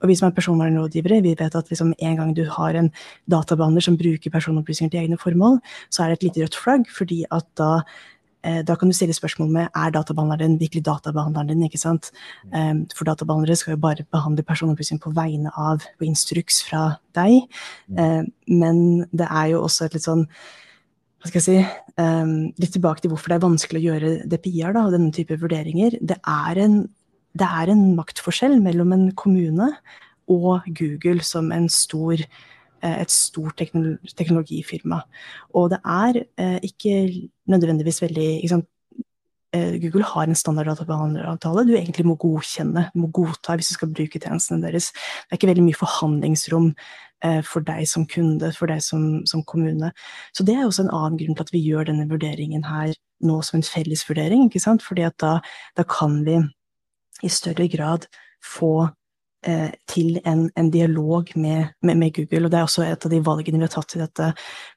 Og 0.00 0.08
vi 0.08 0.14
som 0.16 0.28
er 0.28 0.36
personvernrådgivere, 0.36 1.22
vi 1.22 1.34
vet 1.38 1.54
at 1.54 1.68
liksom 1.68 1.92
en 1.98 2.16
gang 2.16 2.36
du 2.36 2.44
har 2.48 2.76
en 2.76 2.90
databehandler 3.30 3.84
som 3.84 3.98
bruker 4.00 4.30
personopplysninger 4.30 4.90
til 4.90 5.02
egne 5.02 5.18
formål, 5.18 5.60
så 5.90 6.02
er 6.02 6.08
det 6.08 6.16
et 6.18 6.22
lite 6.22 6.46
rødt 6.46 6.56
flagg, 6.56 6.88
fordi 6.96 7.24
at 7.30 7.44
da 7.58 7.82
eh, 8.44 8.62
da 8.64 8.74
kan 8.76 8.88
du 8.88 8.96
stille 8.96 9.12
spørsmål 9.12 9.50
med 9.52 9.68
er 9.76 9.90
databehandleren 9.90 10.60
virkelig 10.60 10.84
databehandleren 10.84 11.48
din. 11.48 11.62
ikke 11.62 11.78
sant? 11.78 12.10
Um, 12.54 12.86
for 12.96 13.04
databehandlere 13.04 13.56
skal 13.56 13.72
jo 13.72 13.76
bare 13.76 14.06
behandle 14.12 14.42
personopplysninger 14.42 15.04
på 15.04 15.12
vegne 15.12 15.52
av 15.56 15.84
og 16.00 16.06
instruks 16.06 16.64
fra 16.64 16.96
deg. 17.14 17.44
Um, 17.88 18.32
men 18.48 19.04
det 19.12 19.28
er 19.28 19.52
jo 19.52 19.62
også 19.62 19.84
et 19.84 19.94
litt 19.94 20.08
sånn 20.08 20.26
hva 21.20 21.28
skal 21.28 21.40
jeg 21.40 21.46
si, 21.46 21.80
um, 22.00 22.30
litt 22.56 22.72
tilbake 22.72 23.04
til 23.04 23.12
hvorfor 23.12 23.32
det 23.32 23.36
er 23.36 23.44
vanskelig 23.44 23.80
å 23.82 23.86
gjøre 23.90 24.12
DPI-er 24.32 24.78
og 24.80 24.94
denne 24.94 25.12
type 25.12 25.36
vurderinger. 25.40 25.98
Det 26.00 26.16
er, 26.16 26.60
en, 26.64 26.78
det 27.36 27.48
er, 27.48 27.72
en, 27.74 27.82
maktforskjell 27.98 28.56
mellom 28.64 28.94
en 28.96 29.04
kommune 29.20 29.68
og 30.32 30.64
Google 30.78 31.20
som 31.26 31.50
stor, 31.72 32.24
uh, 32.24 32.96
et 32.96 33.12
stort 33.12 33.60
teknologifirma. 33.60 35.02
Og 35.60 35.74
det 35.74 35.82
er 35.84 36.22
uh, 36.24 36.58
ikke 36.64 36.96
nødvendigvis 37.52 38.00
veldig 38.06 38.30
ikke 38.46 38.64
uh, 38.64 38.68
Google 39.52 40.06
har 40.06 40.28
en 40.30 40.38
standarddatabehandleravtale 40.38 41.64
du 41.66 41.72
egentlig 41.74 42.04
må 42.06 42.14
godkjenne, 42.22 42.84
må 42.94 43.08
godta 43.10 43.56
hvis 43.58 43.72
du 43.72 43.78
skal 43.78 43.90
bruke 43.90 44.20
tjenestene 44.22 44.62
deres. 44.62 44.92
Det 44.94 45.34
er 45.34 45.40
ikke 45.40 45.50
veldig 45.50 45.64
mye 45.66 45.80
forhandlingsrom 45.80 46.68
Eh, 47.24 47.42
for 47.44 47.60
deg 47.60 47.84
som 47.88 48.06
kunde, 48.08 48.48
for 48.56 48.70
deg 48.70 48.80
som, 48.80 49.02
som, 49.28 49.42
kommune. 49.44 49.90
Så 50.32 50.44
det 50.48 50.54
er 50.56 50.64
også 50.64 50.86
en 50.86 50.94
annen 50.96 51.18
grunn 51.20 51.36
til 51.36 51.44
at 51.44 51.52
vi 51.52 51.60
gjør 51.60 51.90
denne 51.90 52.06
vurderingen 52.08 52.64
her 52.64 52.94
nå 53.28 53.42
som 53.44 53.58
en 53.58 53.66
fellesvurdering, 53.66 54.46
ikke 54.46 54.62
sant. 54.62 54.84
Fordi 54.86 55.04
at 55.04 55.18
da, 55.20 55.34
da 55.76 55.84
kan 55.84 56.22
vi 56.24 56.38
i 57.20 57.28
større 57.28 57.66
grad 57.68 58.06
få 58.40 58.88
eh, 59.44 59.68
til 59.92 60.16
en, 60.24 60.46
en 60.56 60.70
dialog 60.72 61.28
med, 61.36 61.74
med, 61.84 62.00
med, 62.00 62.14
Google. 62.16 62.46
Og 62.46 62.54
det 62.54 62.62
er 62.62 62.70
også 62.70 62.86
et 62.88 63.04
av 63.04 63.12
de 63.12 63.20
valgene 63.26 63.60
vi 63.60 63.68
har 63.68 63.74
tatt 63.74 63.98
i 63.98 64.00
dette 64.00 64.30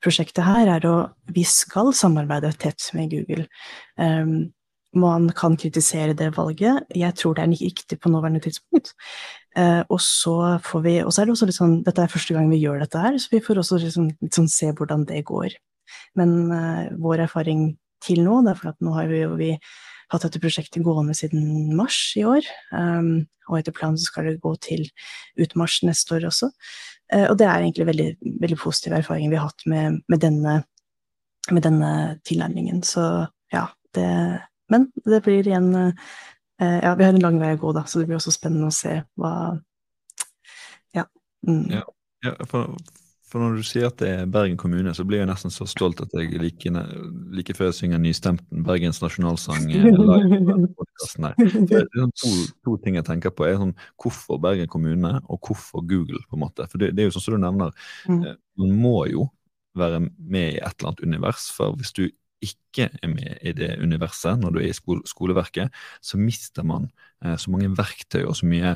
prosjektet 0.03 0.43
her, 0.43 0.73
er 0.75 0.89
å 0.89 0.97
vi 1.31 1.47
skal 1.47 1.93
samarbeide 1.95 2.51
tett 2.59 2.89
med 2.97 3.15
Google. 3.15 3.47
Um, 3.95 4.51
man 4.95 5.29
kan 5.35 5.57
kritisere 5.57 6.13
det 6.17 6.31
valget. 6.37 6.85
Jeg 6.95 7.15
tror 7.19 7.35
det 7.37 7.43
er 7.43 7.53
riktig 7.53 7.99
på 7.99 8.11
nåværende 8.13 8.41
tidspunkt. 8.43 8.93
Uh, 9.57 9.83
og 9.89 9.99
så 10.01 10.57
får 10.65 10.81
vi, 10.81 10.95
og 11.03 11.13
så 11.13 11.21
er 11.21 11.29
det 11.29 11.35
også 11.35 11.47
litt 11.49 11.59
sånn, 11.59 11.75
Dette 11.85 12.01
er 12.01 12.09
første 12.11 12.33
gang 12.33 12.49
vi 12.49 12.61
gjør 12.63 12.81
dette 12.81 13.01
her, 13.01 13.17
så 13.21 13.29
vi 13.29 13.41
får 13.43 13.61
også 13.61 13.79
liksom, 13.83 14.09
litt 14.23 14.37
sånn 14.37 14.49
se 14.49 14.71
hvordan 14.73 15.05
det 15.09 15.21
går. 15.29 15.53
Men 16.17 16.37
uh, 16.49 16.87
vår 17.01 17.27
erfaring 17.27 17.73
til 18.03 18.23
nå, 18.25 18.41
det 18.43 18.53
er 18.53 18.61
for 18.61 18.73
at 18.73 18.81
nå 18.83 18.95
har 18.95 19.11
vi, 19.11 19.21
vi 19.39 19.51
hatt 20.13 20.25
dette 20.25 20.41
prosjektet 20.41 20.83
gående 20.85 21.15
siden 21.17 21.73
mars 21.77 21.99
i 22.19 22.25
år. 22.27 22.47
Um, 22.73 23.25
og 23.49 23.59
etter 23.59 23.75
planen 23.75 23.99
så 23.99 24.09
skal 24.09 24.29
det 24.29 24.41
gå 24.43 24.55
til 24.63 24.85
ut 25.39 25.55
mars 25.59 25.79
neste 25.85 26.17
år 26.17 26.27
også. 26.31 26.49
Uh, 27.13 27.27
og 27.29 27.37
det 27.41 27.47
er 27.49 27.59
egentlig 27.61 27.89
veldig, 27.89 28.09
veldig 28.45 28.59
positive 28.61 29.01
erfaringer 29.01 29.33
vi 29.33 29.39
har 29.41 29.51
hatt 29.51 29.67
med, 29.69 30.01
med, 30.09 30.23
denne, 30.23 30.57
med 31.51 31.65
denne 31.65 31.93
tilnærmingen. 32.25 32.81
Så 32.87 33.05
ja, 33.53 33.67
det 33.93 34.09
Men 34.71 34.87
det 35.05 35.23
blir 35.25 35.47
igjen 35.47 35.93
Eh, 36.61 36.79
ja, 36.83 36.95
vi 36.95 37.03
har 37.03 37.13
en 37.13 37.21
lang 37.21 37.39
vei 37.41 37.53
å 37.55 37.61
gå, 37.61 37.71
da, 37.75 37.85
så 37.87 37.99
det 37.99 38.09
blir 38.09 38.19
også 38.19 38.33
spennende 38.33 38.69
å 38.69 38.75
se 38.75 38.99
hva 39.19 39.33
Ja. 40.93 41.07
Mm. 41.47 41.65
ja, 41.73 41.81
ja 42.23 42.33
for, 42.45 42.75
for, 43.27 43.41
når 43.41 43.57
du 43.57 43.63
sier 43.67 43.89
at 43.89 43.97
det 43.99 44.11
er 44.11 44.29
Bergen 44.29 44.59
kommune, 44.61 44.93
så 44.93 45.03
blir 45.07 45.23
jeg 45.23 45.29
nesten 45.31 45.51
så 45.51 45.65
stolt 45.67 46.03
at 46.05 46.13
jeg 46.13 46.37
like, 46.39 46.71
like 47.33 47.57
før 47.57 47.71
jeg 47.71 47.79
synger 47.79 48.03
nystemten 48.03 48.63
Bergens 48.67 49.01
nasjonalsang 49.01 49.65
eh, 49.73 49.89
live 49.89 51.33
Det 51.33 51.81
er 51.81 51.89
sånn 51.97 52.15
to, 52.21 52.33
to, 52.63 52.77
ting 52.85 53.01
jeg 53.01 53.07
tenker 53.09 53.33
på. 53.33 53.49
er 53.49 53.59
sånn, 53.59 53.75
Hvorfor 53.99 54.39
Bergen 54.43 54.69
kommune, 54.71 55.17
og 55.25 55.41
hvorfor 55.41 55.81
Google? 55.81 56.21
på 56.29 56.37
en 56.37 56.45
måte. 56.45 56.69
For 56.69 56.77
det, 56.77 56.93
det 56.93 57.03
er 57.03 57.09
jo 57.09 57.17
sånn 57.17 57.27
som 57.27 57.39
du 57.39 57.47
nevner, 57.47 57.73
mm. 58.07 58.21
Eh, 58.29 58.37
man 58.61 58.77
må 58.77 58.99
jo 59.09 59.27
være 59.73 60.03
med 60.05 60.51
i 60.53 60.59
et 60.61 60.77
eller 60.77 60.93
annet 60.93 61.07
univers. 61.07 61.49
For 61.57 61.73
hvis 61.75 61.95
du 61.97 62.05
ikke 62.43 62.89
er 63.01 63.11
med 63.11 63.39
i 63.45 63.53
det 63.55 63.75
universet 63.81 64.39
når 64.41 64.55
du 64.55 64.59
er 64.61 64.71
i 64.71 64.99
skoleverket, 65.09 65.73
så 66.01 66.19
mister 66.19 66.65
man 66.67 66.89
eh, 67.23 67.35
så 67.39 67.53
mange 67.53 67.71
verktøy 67.77 68.23
og 68.23 68.35
så 68.39 68.49
mye 68.49 68.75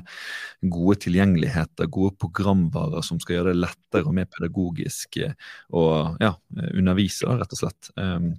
gode 0.73 0.99
tilgjengeligheter, 1.07 1.89
gode 1.91 2.15
programvarer 2.21 3.05
som 3.05 3.21
skal 3.21 3.39
gjøre 3.39 3.53
det 3.53 3.63
lettere 3.65 4.07
og 4.07 4.15
mer 4.17 4.29
pedagogisk 4.31 5.19
eh, 5.23 5.35
å 5.69 5.83
ja, 6.23 6.33
undervise, 6.73 7.29
rett 7.39 7.53
og 7.57 7.63
slett. 7.63 7.91
Um, 7.99 8.33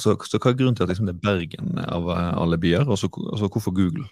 så, 0.00 0.14
så, 0.24 0.38
hva 0.40 0.52
er 0.52 0.56
grunnen 0.56 0.78
til 0.78 0.86
at 0.86 0.94
liksom, 0.94 1.10
det 1.10 1.18
er 1.18 1.24
Bergen 1.26 1.76
av 1.82 2.08
alle 2.08 2.56
byer, 2.60 2.88
og 2.88 2.96
så 2.96 3.10
hvorfor 3.12 3.74
Google? 3.76 4.06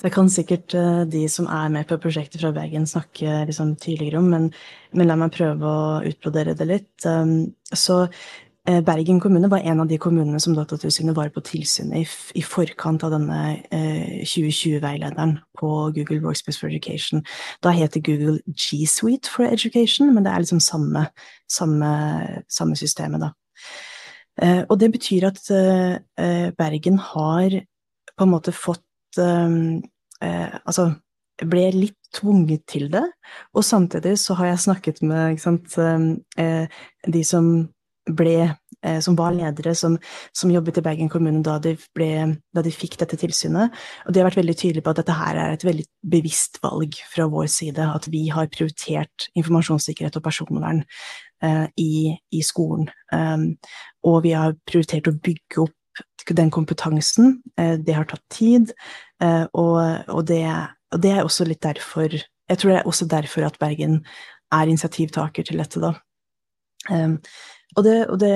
Det 0.00 0.08
kan 0.14 0.30
sikkert 0.32 0.72
de 1.12 1.20
som 1.28 1.44
er 1.52 1.68
med 1.70 1.86
på 1.86 1.98
prosjektet 2.00 2.40
fra 2.40 2.50
Bergen 2.56 2.88
snakke 2.88 3.44
liksom, 3.46 3.74
tydeligere 3.78 4.18
om, 4.22 4.30
men, 4.32 4.48
men, 4.96 5.06
la 5.06 5.18
meg 5.20 5.34
prøve 5.36 5.62
å 5.68 5.82
utbrodere 6.08 6.56
det 6.58 6.66
litt. 6.66 6.94
Um, 7.04 7.52
så 7.68 8.06
Eh, 8.06 8.49
Bergen 8.64 9.20
kommune 9.20 9.48
var 9.50 9.64
en 9.64 9.80
av 9.80 9.88
de 9.88 9.96
kommunene 9.98 10.38
som 10.40 10.52
Datatilsynet 10.54 11.16
var 11.16 11.30
på 11.32 11.40
tilsyn 11.40 11.94
i, 11.96 12.02
i 12.36 12.42
forkant 12.44 13.02
av 13.06 13.14
denne 13.14 13.38
eh, 13.72 14.20
2020-veilederen 14.20 15.38
på 15.58 15.70
Google 15.96 16.20
Workspace 16.26 16.60
for 16.60 16.68
Education. 16.68 17.24
Da 17.64 17.72
heter 17.74 18.04
Google 18.04 18.36
G 18.52 18.84
Suite 18.86 19.32
for 19.32 19.48
Education, 19.48 20.12
men 20.14 20.28
det 20.28 20.34
er 20.34 20.44
liksom 20.44 20.60
samme, 20.60 21.06
samme, 21.48 21.94
samme 22.52 22.76
systemet, 22.76 23.24
da. 23.24 23.32
Eh, 24.42 24.62
og 24.68 24.78
det 24.80 24.90
betyr 24.92 25.28
at 25.28 25.40
eh, 25.50 25.98
eh 26.18 26.50
Bergen 26.56 26.98
har 26.98 27.60
på 28.16 28.24
en 28.24 28.30
måte 28.30 28.52
fått 28.52 29.18
eh, 29.18 29.80
Altså 30.64 30.92
ble 31.40 31.70
litt 31.72 31.96
tvunget 32.12 32.66
til 32.68 32.90
det, 32.92 33.06
og 33.56 33.64
samtidig 33.64 34.18
så 34.18 34.34
har 34.36 34.50
jeg 34.50 34.60
snakket 34.60 34.98
med 35.00 35.38
sant, 35.40 35.72
de 37.14 37.22
som 37.24 37.46
ble, 38.16 38.50
eh, 38.82 38.98
som 39.04 39.16
var 39.18 39.34
ledere 39.36 39.74
som, 39.78 39.96
som, 40.36 40.52
jobbet 40.52 40.80
i 40.80 40.84
Bergen 40.84 41.10
kommune 41.12 41.42
da 41.46 41.58
de, 41.62 41.76
ble, 41.96 42.10
da 42.54 42.64
de, 42.66 42.74
fikk 42.74 42.98
dette 43.00 43.18
tilsynet. 43.20 43.74
Og 44.06 44.14
de 44.14 44.22
har 44.22 44.30
vært 44.30 44.40
veldig 44.40 44.56
tydelige 44.58 44.86
på 44.86 44.94
at 44.94 45.02
dette 45.02 45.18
her 45.18 45.40
er 45.40 45.56
et 45.56 45.66
veldig 45.66 45.86
bevisst 46.14 46.60
valg 46.64 46.96
fra 47.12 47.28
vår 47.30 47.50
side. 47.52 47.90
At 48.00 48.08
vi 48.12 48.26
har 48.32 48.50
prioritert 48.52 49.30
informasjonssikkerhet 49.34 50.20
og 50.20 50.26
personvern 50.26 50.84
eh, 51.44 51.66
i, 51.80 51.92
i, 52.32 52.42
skolen. 52.46 52.88
Um, 53.12 53.52
og 54.06 54.22
vi 54.24 54.34
har 54.36 54.56
prioritert 54.68 55.10
å 55.10 55.16
bygge 55.16 55.64
opp 55.66 55.76
den 56.28 56.50
kompetansen. 56.50 57.42
Eh, 57.58 57.78
det 57.78 57.94
har 57.96 58.04
tatt 58.04 58.22
tid, 58.32 58.72
eh, 59.22 59.46
og, 59.52 59.80
og, 60.08 60.26
det, 60.26 60.44
og 60.92 61.02
det 61.02 61.14
er 61.16 61.24
også 61.24 61.48
litt 61.48 61.62
derfor 61.62 62.10
Jeg 62.50 62.58
tror 62.58 62.70
det 62.70 62.78
er 62.80 62.86
også 62.86 63.06
derfor 63.06 63.44
at 63.46 63.58
Bergen 63.60 64.00
er 64.50 64.66
initiativtaker 64.66 65.44
til 65.46 65.60
dette, 65.62 65.78
da. 65.78 65.92
Um, 66.88 67.18
og 67.76 67.84
det, 67.84 67.98
og 68.06 68.20
det, 68.20 68.32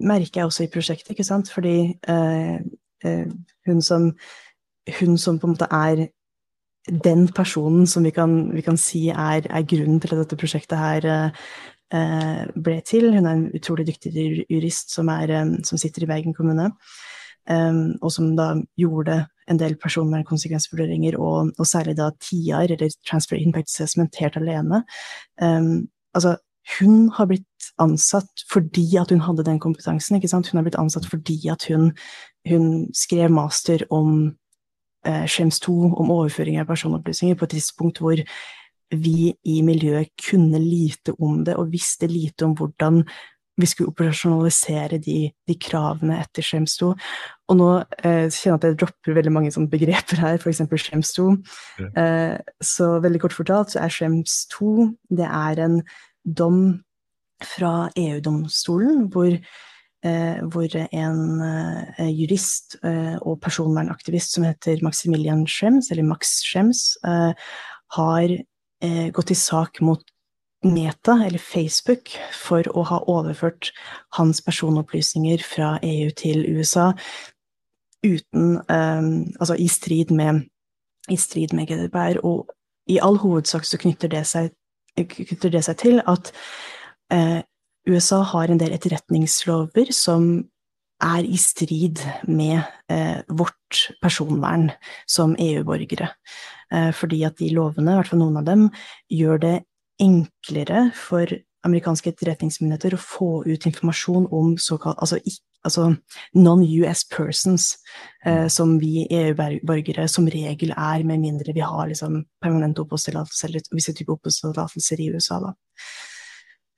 merker 0.00 0.40
jeg 0.40 0.44
også 0.44 0.66
i 0.66 0.70
prosjektet, 0.72 1.10
ikke 1.14 1.26
sant, 1.26 1.50
fordi 1.50 1.96
uh, 2.08 2.58
uh, 3.04 3.26
hun, 3.66 3.82
som, 3.82 4.12
hun 5.00 5.18
som 5.18 5.38
på 5.38 5.48
en 5.48 5.56
måte 5.56 5.70
er 5.70 6.06
den 6.88 7.26
personen 7.28 7.86
som 7.86 8.04
vi 8.04 8.12
kan, 8.14 8.54
vi 8.54 8.62
kan 8.64 8.76
si 8.80 9.08
er, 9.08 9.48
er, 9.50 9.66
grunnen 9.68 10.00
til 10.00 10.14
at 10.14 10.22
dette 10.22 10.38
prosjektet 10.40 10.78
her 10.78 11.08
uh, 11.28 12.44
ble 12.54 12.80
til. 12.86 13.10
Hun 13.14 13.26
er 13.26 13.34
en 13.34 13.50
utrolig 13.56 13.88
dyktig 13.88 14.14
jurist 14.48 14.94
som, 14.94 15.08
er, 15.08 15.34
um, 15.42 15.58
som 15.64 15.80
sitter 15.80 16.06
i 16.06 16.12
Bergen 16.12 16.36
kommune, 16.36 16.70
Um, 17.48 17.94
og 18.04 18.12
som 18.12 18.34
da 18.36 18.50
gjorde 18.76 19.22
en 19.48 19.56
del 19.56 19.78
personvernkonsekvensvurderinger, 19.80 21.16
og, 21.16 21.54
og 21.56 21.66
særlig 21.66 21.94
da 21.96 22.10
TIAR, 22.20 22.74
eller 22.74 22.92
Transfer 23.08 23.40
Impact 23.40 23.70
Assessment, 23.72 24.18
helt 24.20 24.36
alene. 24.36 24.82
Um, 25.40 25.88
altså, 26.14 26.36
hun 26.76 27.08
har 27.16 27.30
blitt 27.30 27.47
ansatt 27.82 28.44
fordi 28.50 28.86
at 29.00 29.10
hun 29.14 29.22
hadde 29.24 29.46
den 29.46 29.60
kompetansen. 29.62 30.20
Hun 30.20 30.60
har 30.60 30.66
blitt 30.66 30.78
ansatt 30.80 31.08
fordi 31.08 31.38
at 31.52 31.66
hun, 31.70 31.92
hun 32.48 32.88
skrev 32.94 33.30
master 33.30 33.84
om 33.90 34.34
eh, 35.06 35.26
Schems 35.26 35.60
2, 35.60 35.74
om 35.96 36.10
overføring 36.10 36.60
av 36.60 36.68
personopplysninger, 36.70 37.38
på 37.38 37.48
et 37.48 37.56
tidspunkt 37.56 38.02
hvor 38.02 38.22
vi 38.94 39.34
i 39.44 39.58
miljøet 39.62 40.14
kunne 40.30 40.60
lite 40.62 41.12
om 41.18 41.42
det, 41.44 41.56
og 41.56 41.72
visste 41.72 42.08
lite 42.08 42.46
om 42.46 42.54
hvordan 42.56 43.02
vi 43.58 43.66
skulle 43.66 43.90
operasjonalisere 43.90 45.00
de, 45.02 45.16
de 45.48 45.56
kravene 45.58 46.20
etter 46.22 46.46
Schems 46.46 46.76
2. 46.78 46.92
Og 47.50 47.58
nå 47.58 47.70
eh, 48.06 48.28
kjenner 48.30 48.52
jeg 48.52 48.58
at 48.58 48.66
jeg 48.68 48.78
dropper 48.82 49.16
veldig 49.18 49.32
mange 49.34 49.64
begreper 49.72 50.22
her, 50.22 50.38
f.eks. 50.38 50.62
Schems 50.84 51.14
2. 51.16 51.28
Ja. 51.82 51.88
Eh, 52.02 52.36
så 52.62 52.92
veldig 53.02 53.22
kort 53.24 53.34
fortalt 53.34 53.74
så 53.74 53.82
er 53.82 53.94
Schems 53.94 54.44
2 54.54 54.92
det 55.18 55.26
er 55.26 55.64
en 55.66 55.80
dom 56.22 56.60
fra 57.44 57.88
EU-domstolen 57.96 59.06
hvor, 59.12 59.30
eh, 59.30 60.44
hvor, 60.50 60.74
en 60.74 61.42
eh, 61.44 62.10
jurist 62.10 62.78
eh, 62.82 63.16
og 63.22 63.40
personvernaktivist 63.44 64.34
som 64.36 64.46
heter 64.48 64.82
Maximilian 64.82 65.46
Schrems, 65.46 65.90
eller 65.90 66.06
Max 66.06 66.40
Schrems, 66.44 66.96
eh, 67.06 67.32
har 67.96 68.36
eh, 68.82 69.08
gått 69.14 69.30
i 69.30 69.38
sak 69.38 69.80
mot 69.80 70.02
Meta, 70.66 71.14
eller 71.22 71.38
Facebook, 71.38 72.10
for 72.34 72.66
å 72.74 72.82
ha 72.88 72.96
overført 73.06 73.70
hans 74.18 74.40
personopplysninger 74.42 75.44
fra 75.46 75.76
EU 75.86 76.10
til 76.18 76.42
USA 76.50 76.92
uten 78.02 78.58
Altså 78.68 79.56
i 79.58 79.66
strid 79.70 80.10
med, 80.14 80.44
i 81.10 81.16
strid 81.18 81.54
med 81.54 81.70
GDPR, 81.70 82.18
og 82.26 82.50
i 82.88 82.98
all 83.02 83.18
hovedsak 83.22 83.66
så 83.66 83.78
knytter 83.78 84.10
det 84.12 84.24
seg, 84.26 84.50
knytter 84.96 85.52
det 85.52 85.64
seg 85.66 85.78
til 85.82 86.02
at 86.10 86.32
eh, 87.14 87.40
USA 87.88 88.22
har 88.34 88.50
en 88.50 88.60
del 88.60 88.74
etterretningslover 88.76 89.92
som 89.96 90.28
er 91.04 91.24
i 91.24 91.38
strid 91.38 92.00
med 92.26 92.60
eh, 92.90 93.20
vårt 93.28 93.84
personvern 94.02 94.70
som 95.06 95.36
EU-borgere. 95.38 96.10
Eh, 96.74 96.90
fordi 96.92 97.22
at 97.24 97.38
de 97.38 97.52
lovene, 97.54 97.92
i 97.92 98.00
hvert 98.00 98.10
fall 98.10 98.22
noen 98.22 98.40
av 98.40 98.48
dem, 98.48 98.68
gjør 99.12 99.42
det 99.44 99.56
enklere 100.02 100.88
for 100.94 101.30
amerikanske 101.66 102.12
etterretningsmyndigheter 102.12 102.94
å 102.94 103.02
få 103.02 103.30
ut 103.46 103.66
informasjon 103.66 104.28
om 104.34 104.52
såkalt 104.62 105.00
altså, 105.02 105.18
altså 105.66 105.88
non-US 106.38 107.04
persons, 107.10 107.70
eh, 108.24 108.44
mm. 108.44 108.52
som 108.52 108.76
vi 108.82 109.06
EU-borgere 109.06 110.06
som 110.10 110.28
regel 110.30 110.74
er, 110.74 111.06
med 111.06 111.22
mindre 111.24 111.54
vi 111.54 111.64
har 111.64 111.88
liksom, 111.90 112.22
permanent 112.42 112.78
oppholdstillatelser 112.82 113.50
eller 113.50 113.74
visse 113.74 113.94
typer 113.94 114.18
oppholdstillatelser 114.18 115.02
i 115.02 115.10
USA. 115.14 115.40
Da. 115.46 115.54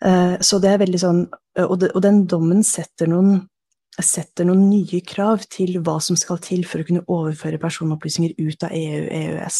Eh, 0.04 0.36
så 0.40 0.60
det 0.62 0.72
er 0.72 0.82
veldig 0.82 1.00
sånn 1.00 1.24
og, 1.60 1.82
den 2.00 2.22
dommen 2.30 2.62
setter 2.64 3.10
noen 3.10 3.40
setter 4.00 4.46
noen 4.48 4.68
nye 4.70 5.00
krav 5.04 5.42
til 5.50 5.74
hva 5.84 5.98
som 6.00 6.16
skal 6.16 6.38
til 6.40 6.62
for 6.64 6.80
å 6.80 6.86
kunne 6.88 7.02
overføre 7.10 7.58
personopplysninger 7.60 8.38
ut 8.38 8.62
av 8.64 8.72
EU-EØS. 8.72 9.58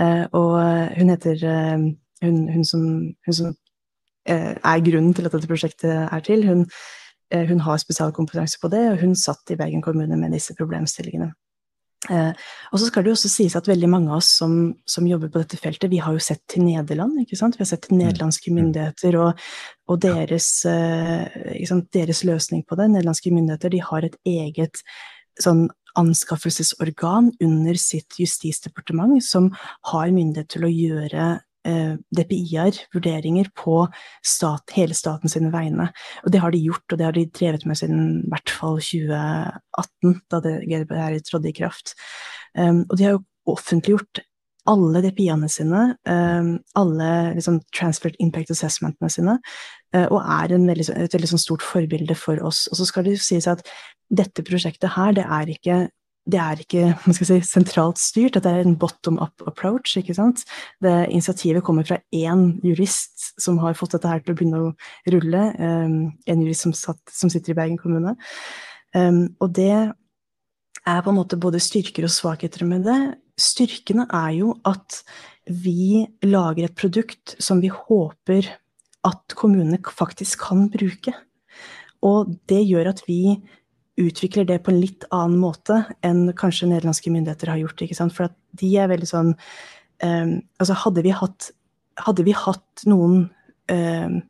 Eh, 0.00 0.24
og 0.34 0.54
hun 0.96 1.12
heter 1.12 1.44
hun, 1.44 2.40
hun, 2.48 2.64
som, 2.66 2.86
hun 3.28 3.36
som 3.36 3.52
er 4.26 4.82
grunnen 4.86 5.12
til 5.14 5.28
at 5.28 5.36
dette 5.36 5.50
prosjektet 5.50 6.08
er 6.08 6.24
til, 6.24 6.42
hun 6.48 6.64
Eh, 7.34 7.48
hun 7.48 7.60
har 7.60 7.76
spesialkompetanse 7.76 8.58
på 8.62 8.68
det, 8.68 8.90
og 8.90 8.98
hun 8.98 9.14
satt 9.16 9.50
i 9.50 9.56
Bergen 9.56 9.82
kommune 9.82 10.16
med 10.16 10.32
disse 10.34 10.54
problemstillingene. 10.58 11.32
Eh, 12.08 12.30
og 12.72 12.80
så 12.80 12.86
skal 12.88 13.04
det 13.04 13.10
jo 13.10 13.16
også 13.18 13.28
sies 13.28 13.54
at 13.58 13.68
veldig 13.68 13.88
mange 13.92 14.08
av 14.08 14.22
oss 14.22 14.30
som, 14.40 14.54
som, 14.88 15.08
jobber 15.08 15.28
på 15.28 15.42
dette 15.42 15.58
feltet, 15.60 15.90
vi 15.92 16.00
har 16.00 16.14
jo 16.16 16.22
sett 16.24 16.40
til 16.48 16.64
Nederland, 16.64 17.18
ikke 17.20 17.36
sant. 17.36 17.58
Vi 17.58 17.64
har 17.64 17.68
sett 17.68 17.84
til 17.84 17.98
mm. 17.98 18.00
nederlandske 18.06 18.52
mm. 18.52 18.56
myndigheter 18.56 19.18
og, 19.20 19.44
og 19.90 20.00
deres, 20.00 20.48
eh, 20.70 21.66
sant, 21.68 21.90
deres, 21.92 22.24
løsning 22.24 22.64
på 22.64 22.78
det. 22.80 22.88
Nederlandske 22.94 23.34
myndigheter 23.34 23.74
de 23.74 23.82
har 23.84 24.08
et 24.08 24.16
eget 24.24 24.80
sånn 25.40 25.68
anskaffelsesorgan 25.98 27.32
under 27.42 27.78
sitt 27.80 28.16
justisdepartement 28.20 29.20
som 29.26 29.50
har 29.90 30.12
myndighet 30.14 30.48
til 30.54 30.64
å 30.64 30.72
gjøre 30.72 31.30
DPI-er, 32.16 32.78
vurderinger, 32.94 33.50
på 33.56 33.82
stat, 34.26 34.74
hele 34.76 34.96
staten 34.96 35.32
sine 35.32 35.52
vegne. 35.54 35.90
Og 36.24 36.32
det 36.34 36.42
har 36.42 36.54
de 36.54 36.62
gjort, 36.62 36.86
og 36.90 36.98
det 37.00 37.06
har 37.06 37.16
de 37.16 37.26
drevet 37.36 37.66
med 37.68 37.78
siden 37.80 38.02
i 38.22 38.32
hvert 38.32 38.54
fall 38.56 38.80
2018, 38.80 40.16
da 40.32 40.40
GDPR 40.64 41.20
trådte 41.26 41.52
i 41.52 41.56
kraft. 41.60 41.94
Um, 42.58 42.84
og 42.88 42.98
de 42.98 43.06
har 43.06 43.16
jo 43.16 43.24
offentliggjort 43.50 44.24
alle 44.70 45.02
DPI-ene 45.04 45.48
sine, 45.50 45.84
um, 46.08 46.50
alle 46.78 47.10
liksom, 47.36 47.60
transferred 47.76 48.18
impact 48.22 48.52
assessmentene 48.54 49.10
sine, 49.12 49.38
uh, 49.96 50.06
og 50.06 50.20
er 50.20 50.54
veldig, 50.56 50.90
et 50.94 51.16
veldig 51.16 51.32
sånn 51.32 51.42
stort 51.42 51.64
forbilde 51.64 52.16
for 52.18 52.42
oss. 52.46 52.66
Og 52.70 52.80
så 52.80 52.88
skal 52.88 53.06
det 53.06 53.16
jo 53.16 53.24
sies 53.24 53.48
at 53.50 53.64
dette 54.10 54.44
prosjektet 54.46 54.94
her, 54.96 55.14
det 55.16 55.24
er 55.24 55.54
ikke 55.54 55.80
det 56.30 56.40
er 56.40 56.62
ikke 56.62 57.14
si, 57.16 57.38
sentralt 57.46 58.00
styrt, 58.00 58.36
dette 58.36 58.50
er 58.50 58.64
en 58.64 58.76
bottom 58.78 59.18
up 59.22 59.44
approach. 59.48 59.96
ikke 59.98 60.16
sant? 60.16 60.44
Det, 60.82 60.92
initiativet 61.10 61.64
kommer 61.66 61.86
fra 61.88 62.00
én 62.14 62.60
jurist 62.66 63.30
som 63.40 63.60
har 63.62 63.78
fått 63.78 63.96
dette 63.96 64.10
her 64.10 64.22
til 64.24 64.34
å 64.34 64.38
begynne 64.38 64.62
å 64.64 64.72
rulle. 65.14 65.44
Um, 65.58 65.96
en 66.26 66.44
jurist 66.44 66.66
som, 66.66 66.76
satt, 66.76 67.02
som, 67.12 67.32
sitter 67.32 67.54
i 67.54 67.58
Bergen 67.58 67.80
kommune. 67.80 68.16
Um, 68.94 69.28
og 69.40 69.54
det 69.58 69.72
er 69.74 71.02
på 71.04 71.12
en 71.12 71.18
måte 71.18 71.38
både 71.40 71.60
styrker 71.62 72.06
og 72.06 72.14
svakheter 72.14 72.66
med 72.68 72.86
det. 72.88 73.00
Styrkene 73.40 74.06
er 74.06 74.34
jo 74.40 74.54
at 74.68 75.02
vi 75.50 76.06
lager 76.26 76.68
et 76.68 76.76
produkt 76.78 77.36
som 77.42 77.62
vi 77.62 77.70
håper 77.72 78.48
at 79.06 79.36
kommunene 79.38 79.80
faktisk 79.96 80.44
kan 80.48 80.68
bruke. 80.72 81.14
Og 82.06 82.32
det 82.48 82.62
gjør 82.64 82.92
at 82.92 83.02
vi 83.08 83.38
utvikler 84.00 84.48
det 84.48 84.60
på 84.64 84.72
en 84.72 84.80
litt 84.80 85.06
annen 85.14 85.38
måte 85.42 85.82
enn 86.06 86.30
kanskje 86.38 86.70
nederlandske 86.70 87.12
myndigheter 87.12 87.52
har 87.52 87.60
gjort. 87.62 87.84
ikke 87.84 87.98
sant? 87.98 88.16
For 88.16 88.28
at 88.30 88.36
de 88.60 88.72
er 88.80 88.90
veldig 88.90 89.08
sånn 89.10 89.34
um, 89.34 90.34
Altså, 90.60 90.76
hadde 90.84 91.04
vi 91.06 91.14
hatt, 91.14 91.52
hadde 92.00 92.26
vi 92.26 92.34
hatt 92.36 92.84
noen 92.88 93.28
um, 93.70 94.20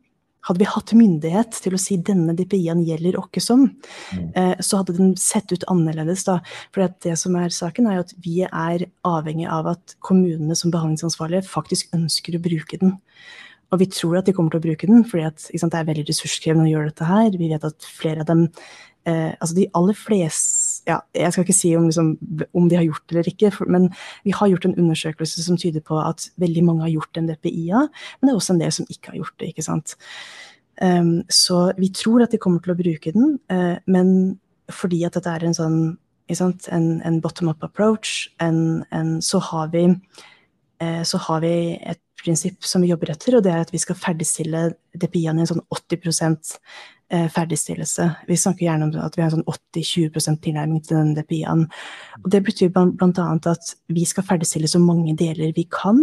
hadde 0.47 0.61
vi 0.61 0.69
hatt 0.69 0.93
myndighet 0.97 1.57
til 1.63 1.75
å 1.77 1.79
si 1.81 1.97
denne 2.01 2.33
DPI-en 2.37 2.81
gjelder 2.85 3.19
åkke 3.19 3.41
som, 3.43 3.67
mm. 3.69 4.31
eh, 4.37 4.55
så 4.63 4.81
hadde 4.81 4.95
den 4.97 5.13
sett 5.19 5.53
ut 5.53 5.65
annerledes. 5.69 6.23
da. 6.25 6.39
For 6.73 6.87
det 7.05 7.13
som 7.21 7.37
er 7.37 7.53
saken, 7.53 7.87
er 7.87 7.99
jo 7.99 8.05
at 8.07 8.15
vi 8.25 8.35
er 8.47 8.87
avhengig 9.07 9.45
av 9.53 9.69
at 9.75 9.95
kommunene 10.01 10.57
som 10.57 10.73
behandlingsansvarlige 10.73 11.45
faktisk 11.49 11.93
ønsker 11.97 12.37
å 12.37 12.43
bruke 12.43 12.81
den. 12.81 12.97
Og 13.71 13.79
vi 13.79 13.87
tror 13.93 14.17
at 14.19 14.27
de 14.27 14.33
kommer 14.35 14.51
til 14.51 14.59
å 14.63 14.65
bruke 14.65 14.89
den, 14.89 15.05
fordi 15.07 15.27
at, 15.29 15.45
sant, 15.45 15.71
det 15.71 15.79
er 15.79 15.91
veldig 15.91 16.07
ressurskrevende 16.09 16.67
å 16.67 16.73
gjøre 16.73 16.91
dette 16.91 17.11
her. 17.11 17.37
Vi 17.39 17.51
vet 17.53 17.67
at 17.69 17.91
flere 18.01 18.25
av 18.25 18.31
dem 18.31 18.47
eh, 19.09 19.33
Altså 19.39 19.55
de 19.57 19.67
aller 19.77 19.97
fleste 19.97 20.89
ja, 20.89 20.99
Jeg 21.15 21.33
skal 21.33 21.45
ikke 21.45 21.57
si 21.57 21.73
om, 21.77 21.87
liksom, 21.89 22.13
om, 22.53 22.69
de 22.69 22.77
har 22.79 22.85
gjort 22.87 23.03
det 23.09 23.17
eller 23.17 23.31
ikke, 23.31 23.51
for, 23.55 23.69
men 23.71 23.89
vi 24.25 24.33
har 24.35 24.49
gjort 24.51 24.65
en 24.65 24.77
undersøkelse 24.79 25.43
som 25.45 25.59
tyder 25.59 25.83
på 25.85 25.99
at 26.01 26.29
veldig 26.41 26.63
mange 26.65 26.85
har 26.85 26.93
gjort 26.95 27.17
en 27.17 27.29
DPI-a, 27.29 27.85
men 27.87 28.27
det 28.27 28.33
er 28.33 28.39
også 28.39 28.55
en 28.55 28.63
del 28.63 28.73
som 28.73 28.89
ikke 28.89 29.13
har 29.13 29.19
gjort 29.21 29.35
det. 29.39 29.51
ikke 29.51 29.65
sant? 29.65 29.95
Um, 30.81 31.21
så 31.29 31.71
vi 31.77 31.91
tror 31.93 32.23
at 32.25 32.33
de 32.33 32.39
kommer 32.41 32.63
til 32.63 32.73
å 32.73 32.79
bruke 32.79 33.13
den, 33.13 33.35
uh, 33.53 33.77
men 33.85 34.39
fordi 34.73 35.03
at 35.05 35.17
dette 35.17 35.29
er 35.29 35.45
en 35.45 35.57
sånn 35.57 35.81
en, 36.31 36.85
en 37.03 37.17
bottom 37.21 37.51
up 37.51 37.63
approach, 37.63 38.29
en, 38.41 38.85
en, 38.95 39.17
så, 39.21 39.41
har 39.51 39.69
vi, 39.75 39.83
uh, 40.81 41.01
så 41.05 41.19
har 41.27 41.43
vi 41.43 41.55
et 41.77 42.01
prinsipp 42.21 42.63
som 42.65 42.81
vi 42.81 42.89
jobber 42.89 43.11
etter, 43.13 43.37
og 43.37 43.45
det 43.45 43.51
er 43.53 43.65
at 43.65 43.73
vi 43.73 43.81
skal 43.81 43.99
ferdigstille 43.99 44.71
DPI-ene 44.95 45.43
i 45.43 45.45
en 45.45 45.51
sånn 45.53 45.65
80 45.69 46.01
Eh, 46.51 47.00
ferdigstillelse. 47.11 48.05
Vi 48.27 48.37
snakker 48.39 48.65
gjerne 48.65 48.87
om 48.87 48.93
at 49.03 49.17
vi 49.17 49.23
har 49.23 49.27
en 49.31 49.41
sånn 49.41 49.49
80-20 49.75 50.39
tilnærming 50.45 50.83
til 50.85 50.95
den 50.95 51.11
DPI-en. 51.17 51.65
Og 52.21 52.29
det 52.31 52.43
betyr 52.47 52.71
bl.a. 52.71 53.25
at 53.51 53.73
vi 53.91 54.05
skal 54.07 54.27
ferdigstille 54.27 54.69
så 54.71 54.79
mange 54.79 55.15
deler 55.19 55.51
vi 55.57 55.65
kan, 55.67 55.99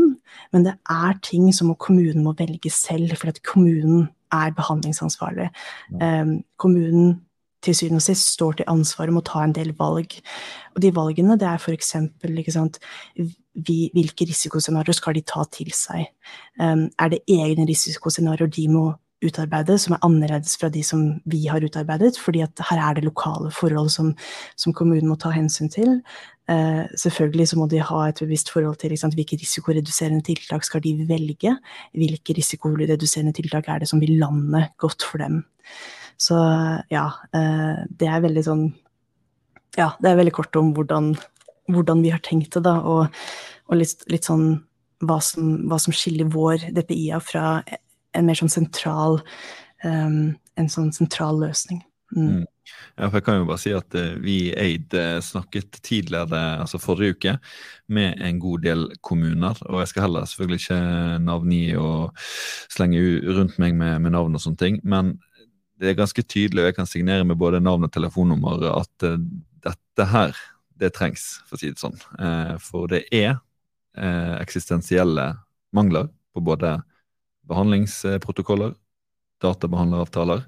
men 0.52 0.66
det 0.66 0.76
er 0.92 1.16
ting 1.24 1.48
som 1.56 1.72
kommunen 1.80 2.26
må 2.26 2.36
velge 2.38 2.72
selv, 2.72 3.16
fordi 3.16 3.38
at 3.38 3.42
kommunen 3.46 4.10
er 4.34 4.52
behandlingsansvarlig. 4.56 5.48
Um, 6.02 6.42
kommunen 6.60 7.16
til 7.64 7.74
syvende 7.74 7.98
og 7.98 8.06
sist 8.06 8.32
står 8.36 8.58
til 8.58 8.70
ansvar 8.70 9.10
om 9.10 9.18
å 9.18 9.24
ta 9.26 9.42
en 9.42 9.54
del 9.56 9.72
valg. 9.78 10.14
Og 10.76 10.82
de 10.82 10.92
valgene 10.94 11.38
det 11.40 11.48
er 11.48 11.58
f.eks. 11.58 11.96
hvilke 13.66 14.28
risikoscenarioer 14.28 14.96
skal 14.96 15.18
de 15.18 15.24
ta 15.26 15.44
til 15.52 15.72
seg? 15.74 16.06
Um, 16.60 16.86
er 16.98 17.14
det 17.14 17.24
egne 17.26 17.66
risikoscenarioer 17.68 18.52
de 18.54 18.68
må 18.72 18.86
utarbeidet, 19.24 19.80
som 19.82 19.96
er 19.96 20.02
annerledes 20.06 20.54
fra 20.60 20.70
de 20.70 20.82
som 20.86 21.04
vi 21.26 21.46
har 21.50 21.64
utarbeidet. 21.64 22.18
fordi 22.18 22.42
at 22.44 22.60
her 22.70 22.78
er 22.78 22.94
det 22.94 23.04
lokale 23.04 23.50
forhold 23.50 23.90
som, 23.90 24.14
som 24.56 24.72
kommunen 24.72 25.08
må 25.08 25.16
ta 25.18 25.30
hensyn 25.34 25.70
til. 25.72 26.00
Eh, 26.48 26.84
selvfølgelig 26.96 27.48
så 27.48 27.58
må 27.58 27.66
de 27.68 27.82
ha 27.82 28.08
et 28.08 28.20
bevisst 28.22 28.50
forhold 28.50 28.78
til 28.80 28.96
sant, 28.96 29.14
hvilke 29.14 29.36
risikoreduserende 29.40 30.24
tiltak 30.24 30.64
skal 30.64 30.80
de 30.80 30.94
velge. 31.08 31.56
Hvilke 31.92 32.36
risikoreduserende 32.38 33.34
tiltak 33.36 33.68
er 33.68 33.82
det 33.82 33.88
som 33.90 34.00
vil 34.00 34.18
lande 34.18 34.68
godt 34.78 35.02
for 35.02 35.18
dem. 35.18 35.42
Så 36.18 36.38
ja, 36.90 37.08
eh, 37.34 37.82
det 37.90 38.08
er 38.08 38.22
veldig 38.24 38.44
sånn 38.44 38.68
Ja, 39.76 39.92
det 40.00 40.08
er 40.10 40.16
veldig 40.18 40.32
kort 40.34 40.56
om 40.58 40.72
hvordan, 40.74 41.12
hvordan 41.70 42.00
vi 42.02 42.10
har 42.10 42.22
tenkt 42.24 42.56
det, 42.56 42.64
da, 42.64 42.80
og, 42.82 43.12
og 43.68 43.76
litt, 43.78 44.00
litt, 44.10 44.24
sånn 44.26 44.64
hva 45.06 45.20
som, 45.22 45.68
hva 45.70 45.78
som 45.78 45.94
skiller 45.94 46.26
vår 46.32 46.72
DPI-a 46.74 47.20
fra 47.22 47.60
en 48.16 48.28
mer 48.28 48.38
sånn 48.38 48.52
sentral 48.52 49.18
um, 49.84 50.36
en 50.58 50.70
sånn 50.70 50.90
sentral 50.94 51.40
løsning. 51.42 51.82
Mm. 52.14 52.28
Mm. 52.28 52.46
Ja, 52.98 53.08
for 53.08 53.18
jeg 53.18 53.24
kan 53.26 53.38
jo 53.38 53.46
bare 53.48 53.60
si 53.62 53.72
at 53.76 53.96
uh, 53.96 54.16
vi 54.22 54.36
i 54.48 54.54
Aid 54.58 54.94
uh, 54.96 55.18
snakket 55.24 55.80
tidligere, 55.84 56.40
altså 56.62 56.80
forrige 56.80 57.16
uke, 57.16 57.34
med 57.94 58.20
en 58.24 58.40
god 58.42 58.64
del 58.66 58.84
kommuner. 59.04 59.60
Og 59.68 59.82
jeg 59.82 59.92
skal 59.92 60.06
heller 60.08 60.28
selvfølgelig 60.28 60.62
ikke 60.64 60.80
navngi 61.24 61.62
og 61.80 62.22
slenge 62.72 63.02
rundt 63.38 63.58
meg 63.62 63.76
med, 63.78 63.98
med, 64.04 64.14
navn 64.16 64.36
og 64.36 64.44
sånne 64.44 64.60
ting. 64.60 64.80
Men 64.84 65.16
det 65.78 65.92
er 65.92 66.00
ganske 66.00 66.24
tydelig, 66.26 66.64
og 66.64 66.70
jeg 66.70 66.78
kan 66.80 66.90
signere 66.90 67.26
med 67.28 67.38
både 67.38 67.62
navn 67.62 67.86
og 67.86 67.92
telefonnummer, 67.94 68.66
at 68.74 69.08
uh, 69.08 69.18
dette 69.64 70.10
her, 70.12 70.36
det 70.78 70.92
trengs, 70.94 71.38
for 71.48 71.58
å 71.58 71.60
si 71.60 71.72
det 71.72 71.80
sånn. 71.80 71.96
for 72.62 72.86
det 72.86 73.00
er 73.10 73.40
eksistensielle 74.38 75.24
mangler 75.74 76.06
på 76.30 76.42
både 76.46 76.76
behandlingsprotokoller, 77.48 78.74
databehandleravtaler 79.42 80.44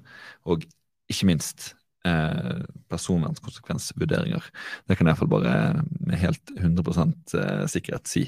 og 0.49 0.65
ikke 1.11 1.27
minst 1.29 1.71
eh, 2.07 2.63
personvernskonsekvensvurderinger. 2.91 4.47
Det 4.87 4.97
kan 4.97 5.07
jeg 5.07 5.15
iallfall 5.15 5.31
bare 5.31 5.53
med 5.99 6.19
helt 6.21 6.55
100 6.57 7.05
eh, 7.39 7.63
sikkerhet 7.71 8.11
si. 8.11 8.25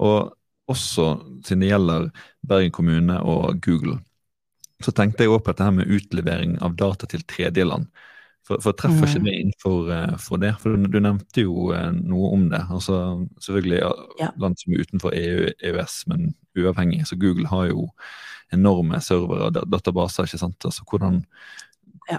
Og 0.00 0.32
også 0.70 1.16
siden 1.46 1.64
det 1.64 1.72
gjelder 1.72 2.10
Bergen 2.46 2.74
kommune 2.74 3.18
og 3.26 3.58
Google, 3.64 3.98
så 4.80 4.94
tenkte 4.96 5.24
jeg 5.24 5.32
også 5.32 5.44
på 5.44 5.52
dette 5.52 5.66
her 5.66 5.76
med 5.76 5.90
utlevering 5.92 6.56
av 6.64 6.76
data 6.78 7.08
til 7.10 7.24
tredjeland. 7.28 7.90
For, 8.50 8.58
for 8.64 8.74
treffer 8.74 9.06
ikke 9.06 9.20
Mm. 9.20 9.26
det 9.28 9.34
innenfor 9.38 9.90
eh, 9.94 10.14
for 10.18 10.42
det? 10.42 10.54
For 10.58 10.74
du, 10.74 10.98
nevnte 10.98 11.44
jo 11.44 11.70
eh, 11.70 11.90
noe 11.94 12.32
om 12.34 12.48
det. 12.50 12.64
altså 12.70 13.26
Selvfølgelig 13.38 13.78
ja, 14.18 14.30
land 14.42 14.58
som 14.58 14.72
er 14.74 14.82
utenfor 14.82 15.14
EU, 15.14 15.44
EØS, 15.62 16.00
men 16.10 16.32
uavhengig. 16.58 17.04
Så 17.06 17.18
Google 17.20 17.46
har 17.46 17.68
jo 17.70 17.86
enorme 18.52 18.98
servere 19.00 19.46
og 19.52 19.70
databaser, 19.70 20.26
ikke 20.26 20.40
sant. 20.42 20.64
Altså 20.66 20.82
hvordan, 20.90 21.22
Ja. 22.10 22.18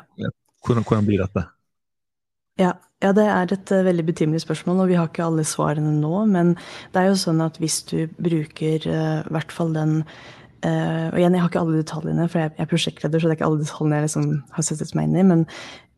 hvordan, 0.64 0.88
hvordan 0.88 1.06
blir 1.06 1.20
dette? 1.20 1.44
Ja, 2.60 2.72
ja, 3.04 3.12
det 3.12 3.26
er 3.28 3.52
et 3.52 3.72
eh, 3.72 3.84
veldig 3.84 4.06
betimelig 4.06 4.42
spørsmål, 4.46 4.80
og 4.86 4.88
vi 4.88 4.96
har 4.96 5.10
ikke 5.10 5.26
alle 5.26 5.44
svarene 5.44 6.00
nå. 6.00 6.26
Men 6.32 6.56
det 6.94 7.02
er 7.02 7.10
jo 7.12 7.20
sånn 7.20 7.44
at 7.44 7.60
hvis 7.60 7.82
du 7.92 8.08
bruker 8.24 8.88
i 8.88 9.28
hvert 9.28 9.52
fall 9.52 9.74
den 9.74 10.04
uh, 10.64 11.10
Og 11.12 11.18
igjen, 11.18 11.34
jeg 11.34 11.42
har 11.42 11.50
ikke 11.50 11.60
alle 11.60 11.82
detaljene, 11.82 12.30
for 12.30 12.40
jeg, 12.40 12.52
jeg 12.56 12.64
er 12.64 12.70
prosjektleder, 12.70 13.20
så 13.20 13.28
det 13.28 13.34
er 13.34 13.40
ikke 13.40 13.48
alle 13.50 13.64
detaljene 13.64 13.96
jeg 13.98 14.08
liksom 14.08 14.44
har 14.54 14.64
sett 14.64 14.96
meg 14.96 15.10
inn 15.10 15.18
i. 15.18 15.24
Men 15.24 15.46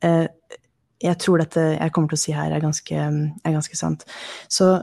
jeg 0.03 1.19
tror 1.19 1.41
dette 1.41 1.61
jeg 1.73 1.91
kommer 1.95 2.11
til 2.11 2.19
å 2.19 2.23
si 2.23 2.35
her, 2.35 2.51
er 2.51 2.63
ganske, 2.63 2.95
er 2.95 3.55
ganske 3.55 3.77
sant. 3.79 4.05
Så 4.51 4.75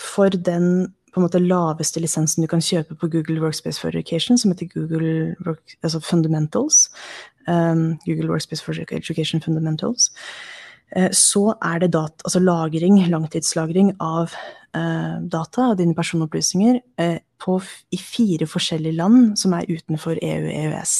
for 0.00 0.28
den 0.28 0.88
på 1.16 1.20
en 1.22 1.24
måte 1.24 1.40
laveste 1.40 2.00
lisensen 2.04 2.44
du 2.44 2.48
kan 2.50 2.60
kjøpe 2.60 2.92
på 3.00 3.08
Google 3.08 3.40
Workspace 3.40 3.80
for 3.80 3.88
Education, 3.88 4.36
som 4.36 4.52
heter 4.52 4.68
Google 4.68 5.32
Work, 5.46 5.78
altså 5.80 6.00
Fundamentals, 6.04 6.90
um, 7.48 7.96
Google 8.04 8.28
Workspace 8.28 8.60
for 8.60 8.76
Education 8.76 9.40
Fundamentals, 9.40 10.10
eh, 10.92 11.08
så 11.16 11.54
er 11.64 11.80
det 11.80 11.94
dat 11.94 12.20
altså 12.20 12.42
lagring, 12.44 13.00
langtidslagring 13.08 13.94
av 13.96 14.28
eh, 14.28 14.65
data, 15.32 15.70
og 15.70 15.78
dine 15.78 15.94
personopplysninger, 15.94 16.80
eh, 16.98 17.18
på, 17.42 17.58
i 17.92 17.98
fire 18.00 18.46
forskjellige 18.48 18.96
land 18.96 19.34
som 19.40 19.52
er 19.52 19.68
utenfor 19.68 20.18
EU-EØS. 20.22 20.94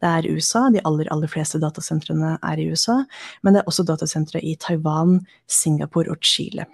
Det 0.00 0.08
er 0.08 0.28
USA, 0.32 0.66
de 0.72 0.82
aller, 0.84 1.08
aller 1.12 1.30
fleste 1.30 1.60
datasentrene 1.62 2.36
er 2.42 2.60
i 2.60 2.68
USA, 2.70 2.98
men 3.42 3.54
det 3.54 3.62
er 3.62 3.70
også 3.70 3.86
datasentre 3.88 4.42
i 4.44 4.54
Taiwan, 4.60 5.20
Singapore 5.48 6.12
og 6.12 6.20
Chile. 6.22 6.66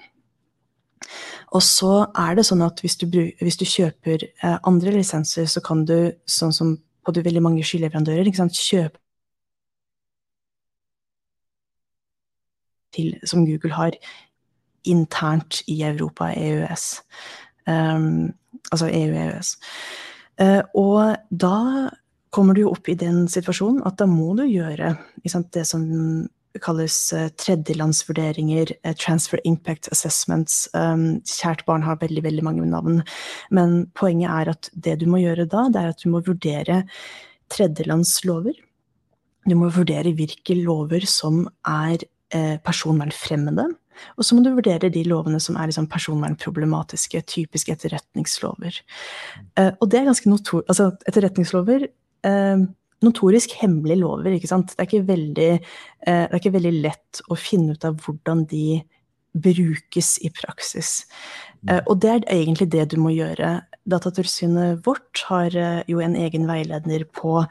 Og 1.55 1.63
så 1.63 2.07
er 2.19 2.35
det 2.35 2.47
sånn 2.49 2.65
at 2.65 2.81
hvis 2.83 2.97
du, 2.99 3.07
hvis 3.13 3.61
du 3.61 3.65
kjøper 3.69 4.27
eh, 4.27 4.59
andre 4.67 4.97
lisenser, 4.97 5.47
så 5.47 5.63
kan 5.65 5.85
du, 5.87 6.13
sånn 6.27 6.55
som 6.55 6.77
på 7.05 7.13
de 7.13 7.25
veldig 7.25 7.43
mange 7.45 7.65
skyleverandører, 7.67 8.33
kjøpe 8.33 8.99
til, 12.95 13.15
som 13.27 13.45
Google 13.47 13.75
har 13.75 13.99
internt 14.85 15.63
i 15.71 15.81
Europa, 15.87 16.31
EØS. 16.33 16.87
Um, 17.67 18.35
altså 18.71 18.89
EU-EØS. 18.93 19.57
Uh, 20.43 20.63
og 20.75 21.17
da 21.31 21.91
kommer 22.35 22.55
du 22.57 22.65
jo 22.65 22.73
opp 22.75 22.89
i 22.91 22.99
den 22.99 23.29
situasjonen 23.31 23.85
at 23.87 24.01
da 24.01 24.09
må 24.11 24.33
du 24.35 24.43
gjøre 24.49 24.97
sant, 25.31 25.53
det 25.55 25.63
som 25.69 25.85
kalles 26.63 26.97
eh, 27.13 27.29
tredjelandsvurderinger, 27.41 28.73
eh, 28.83 28.95
transfer 28.95 29.41
impact 29.45 29.89
assessments. 29.93 30.69
Um, 30.75 31.21
kjært 31.27 31.65
barn 31.67 31.83
har 31.87 31.99
veldig, 32.03 32.23
veldig 32.27 32.45
mange 32.47 32.67
navn. 32.69 33.03
Men 33.51 33.87
poenget 33.99 34.31
er 34.31 34.53
at 34.55 34.71
det 34.73 34.99
du 35.03 35.09
må 35.11 35.23
gjøre 35.23 35.49
da, 35.51 35.67
det 35.73 35.83
er 35.83 35.95
at 35.95 36.05
du 36.05 36.11
må 36.13 36.23
vurdere 36.27 36.85
tredjelandslover. 37.53 38.55
Du 39.45 39.57
må 39.59 39.71
vurdere 39.75 40.15
hvilke 40.17 40.57
lover 40.63 41.07
som 41.11 41.45
er 41.69 42.07
eh, 42.31 42.57
personvernfremmede. 42.65 43.67
Og 44.19 44.27
så 44.27 44.37
må 44.37 44.45
du 44.45 44.53
vurdere 44.55 44.93
de 44.93 45.05
lovene 45.09 45.41
som 45.43 45.59
er 45.59 45.71
liksom 45.71 45.89
personvernproblematiske, 45.93 47.25
typiske 47.31 47.75
etterretningslover. 47.75 48.81
Eh, 49.59 49.73
og 49.79 49.91
det 49.91 50.01
er 50.01 50.09
ganske 50.11 50.33
notor... 50.33 50.65
Altså, 50.69 50.93
etterretningslover 51.11 51.89
eh, 52.27 52.65
Notorisk 53.05 53.53
hemmelige 53.61 54.01
lover, 54.01 54.33
ikke 54.33 54.49
sant. 54.49 54.71
Det 54.73 54.81
er 54.81 54.87
ikke, 54.89 55.07
veldig, 55.11 55.49
eh, 55.59 56.23
det 56.25 56.31
er 56.31 56.41
ikke 56.41 56.55
veldig 56.55 56.75
lett 56.87 57.21
å 57.29 57.37
finne 57.37 57.75
ut 57.77 57.85
av 57.85 57.99
hvordan 58.01 58.47
de 58.49 58.81
brukes 59.35 60.15
i 60.25 60.31
praksis. 60.33 61.05
Eh, 61.69 61.83
og 61.85 61.99
det 62.05 62.13
er 62.13 62.29
egentlig 62.33 62.71
det 62.73 62.87
du 62.93 62.99
må 63.03 63.13
gjøre. 63.15 63.57
Datatilsynet 63.91 64.85
vårt 64.87 65.25
har 65.29 65.57
eh, 65.59 65.83
jo 65.91 66.01
en 66.05 66.17
egen 66.17 66.47
veileder 66.49 67.05
på 67.13 67.43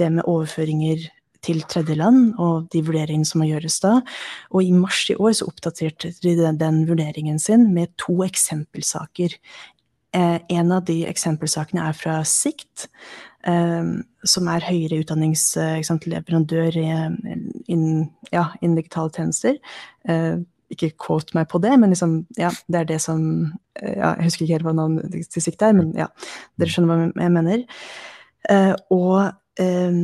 det 0.00 0.10
med 0.16 0.26
overføringer 0.26 1.06
til 1.44 1.62
tredjeland, 1.70 2.34
og 2.42 2.68
de 2.72 2.82
vurderingene 2.86 3.28
som 3.28 3.42
må 3.42 3.48
gjøres 3.50 3.78
da. 3.84 3.94
Og 4.50 4.66
i 4.66 4.74
mars 4.74 5.04
i 5.12 5.16
år 5.18 5.32
så 5.38 5.48
oppdaterte 5.50 6.12
de 6.22 6.36
den, 6.38 6.58
den 6.60 6.82
vurderingen 6.88 7.38
sin 7.42 7.68
med 7.74 7.94
to 8.00 8.20
eksempelsaker. 8.26 9.36
Eh, 10.16 10.38
en 10.58 10.72
av 10.74 10.84
de 10.88 11.02
eksempelsakene 11.08 11.84
er 11.88 11.96
fra 11.96 12.20
Sikt, 12.26 12.88
eh, 13.46 13.84
som 14.24 14.52
er 14.52 14.68
høyere 14.68 15.02
utdanningsleverandør 15.04 16.78
innen 16.78 18.06
ja, 18.32 18.48
in 18.64 18.78
digitale 18.78 19.14
tjenester. 19.14 19.60
Eh, 20.08 20.38
ikke 20.72 20.92
quote 21.00 21.36
meg 21.36 21.48
på 21.48 21.60
det, 21.64 21.72
men 21.80 21.92
liksom, 21.92 22.20
ja, 22.38 22.50
det 22.68 22.82
er 22.82 22.88
det 22.90 23.00
som 23.04 23.22
eh, 23.80 23.96
ja, 23.96 24.14
Jeg 24.18 24.28
husker 24.28 24.44
ikke 24.44 24.58
helt 24.58 24.68
hva 24.68 24.76
navnet 24.76 25.28
til 25.32 25.44
Sikt 25.44 25.64
er, 25.64 25.76
men 25.76 25.92
ja, 25.96 26.08
dere 26.60 26.72
skjønner 26.72 26.90
hva 26.92 27.24
jeg 27.24 27.34
mener. 27.34 27.64
Eh, 28.52 28.74
og 28.94 29.30
eh, 29.60 30.00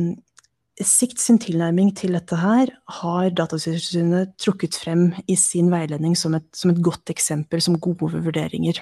Sikt 0.83 1.21
sin 1.23 1.37
tilnærming 1.39 1.93
til 1.95 2.17
dette 2.17 2.35
her 2.35 2.71
har 2.99 3.29
Datatilsynet 3.31 4.33
trukket 4.41 4.75
frem 4.75 5.07
i 5.31 5.37
sin 5.39 5.69
veiledning 5.71 6.17
som 6.19 6.35
et, 6.35 6.47
som 6.51 6.73
et 6.73 6.81
godt 6.83 7.13
eksempel, 7.13 7.61
som 7.63 7.77
gode 7.79 8.11
vurderinger 8.11 8.81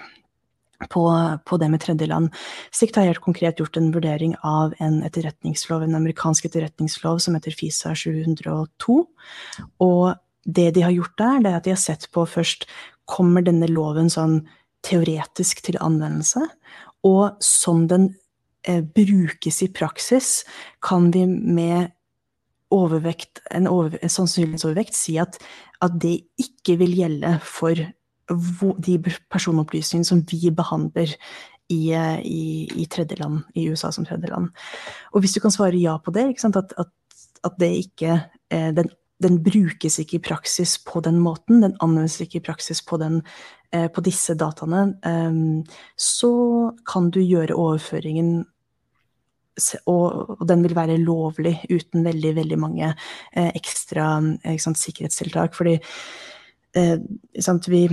på, 0.90 1.04
på 1.46 1.60
det 1.62 1.70
med 1.70 1.84
tredjeland. 1.84 2.32
Sikt 2.74 2.98
har 2.98 3.06
helt 3.08 3.22
konkret 3.24 3.62
gjort 3.62 3.78
en 3.78 3.92
vurdering 3.94 4.34
av 4.42 4.74
en 4.84 5.02
etterretningslov, 5.06 5.86
en 5.86 6.00
amerikansk 6.00 6.50
etterretningslov 6.50 7.22
som 7.24 7.38
heter 7.38 7.56
FISA 7.56 7.94
702. 7.96 8.98
Og 9.86 10.16
det 10.44 10.72
de 10.76 10.84
har 10.84 10.96
gjort 10.96 11.18
der, 11.22 11.40
det 11.44 11.52
er 11.52 11.62
at 11.62 11.70
de 11.70 11.76
har 11.76 11.84
sett 11.84 12.10
på 12.12 12.26
først 12.28 12.68
kommer 13.10 13.46
denne 13.46 13.70
loven 13.70 14.10
sånn 14.12 14.42
teoretisk 14.84 15.62
til 15.64 15.78
anvendelse, 15.80 16.42
og 17.08 17.40
som 17.44 17.86
den 17.88 18.12
brukes 18.96 19.58
i 19.66 19.68
praksis, 19.76 20.44
kan 20.82 21.10
vi 21.12 21.26
med 21.28 21.92
overvekt, 22.74 23.42
en, 23.52 23.68
over, 23.70 23.98
en 24.02 24.12
sannsynlighetsovervekt 24.12 24.98
si 24.98 25.18
at, 25.22 25.38
at 25.84 26.00
det 26.02 26.24
ikke 26.42 26.78
vil 26.82 26.96
gjelde 26.98 27.36
for 27.46 27.78
de 28.88 28.98
personopplysningene 29.34 30.08
som 30.08 30.24
vi 30.30 30.52
behandler 30.56 31.12
i, 31.72 31.94
eh, 31.94 32.20
i, 32.24 32.68
i 32.82 32.86
tredjeland, 32.92 33.44
i 33.56 33.68
USA 33.70 33.92
som 33.92 34.08
tredjeland. 34.08 34.52
Og 35.14 35.24
hvis 35.24 35.36
du 35.36 35.42
kan 35.44 35.54
svare 35.54 35.80
ja 35.80 35.98
på 36.00 36.14
det, 36.16 36.30
at, 36.44 36.76
at, 36.78 36.92
at, 37.44 37.58
det 37.60 37.72
ikke 37.84 38.18
eh, 38.50 38.70
den, 38.76 38.90
den, 39.24 39.42
brukes 39.44 40.00
ikke 40.00 40.18
i 40.18 40.24
praksis 40.24 40.78
på 40.86 41.04
den 41.04 41.20
måten, 41.24 41.62
den 41.64 41.76
anvendes 41.84 42.20
ikke 42.22 42.40
i 42.40 42.46
praksis 42.48 42.82
på, 42.86 42.98
den, 43.02 43.22
eh, 43.74 43.90
på 43.92 44.04
disse 44.06 44.36
dataene, 44.40 44.86
eh, 45.04 45.78
så 45.98 46.34
kan 46.90 47.12
du 47.12 47.22
gjøre 47.22 47.60
overføringen 47.60 48.44
og, 49.86 50.48
den 50.50 50.64
vil 50.66 50.76
være 50.78 50.98
lovlig 51.02 51.56
uten 51.70 52.06
veldig, 52.06 52.34
veldig 52.40 52.60
mange 52.60 52.90
eh, 52.90 53.52
ekstra 53.54 54.18
sant, 54.62 54.80
sikkerhetstiltak. 54.80 55.54
Fordi 55.58 55.78
eh, 56.80 56.98
sant, 57.40 57.70
vi, 57.70 57.86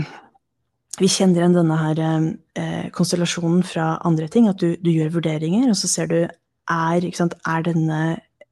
vi, 0.99 1.11
kjenner 1.11 1.43
igjen 1.43 1.59
denne 1.59 1.79
her 1.83 2.03
eh, 2.07 2.89
konstellasjonen 2.97 3.63
fra 3.67 3.93
andre 4.09 4.31
ting. 4.33 4.49
At 4.49 4.63
du, 4.63 4.75
du, 4.81 4.91
gjør 4.95 5.19
vurderinger, 5.21 5.69
og 5.71 5.79
så 5.79 5.91
ser 5.91 6.11
du 6.11 6.19
er, 6.25 7.09
sant, 7.17 7.37
er 7.49 7.69
denne 7.69 8.01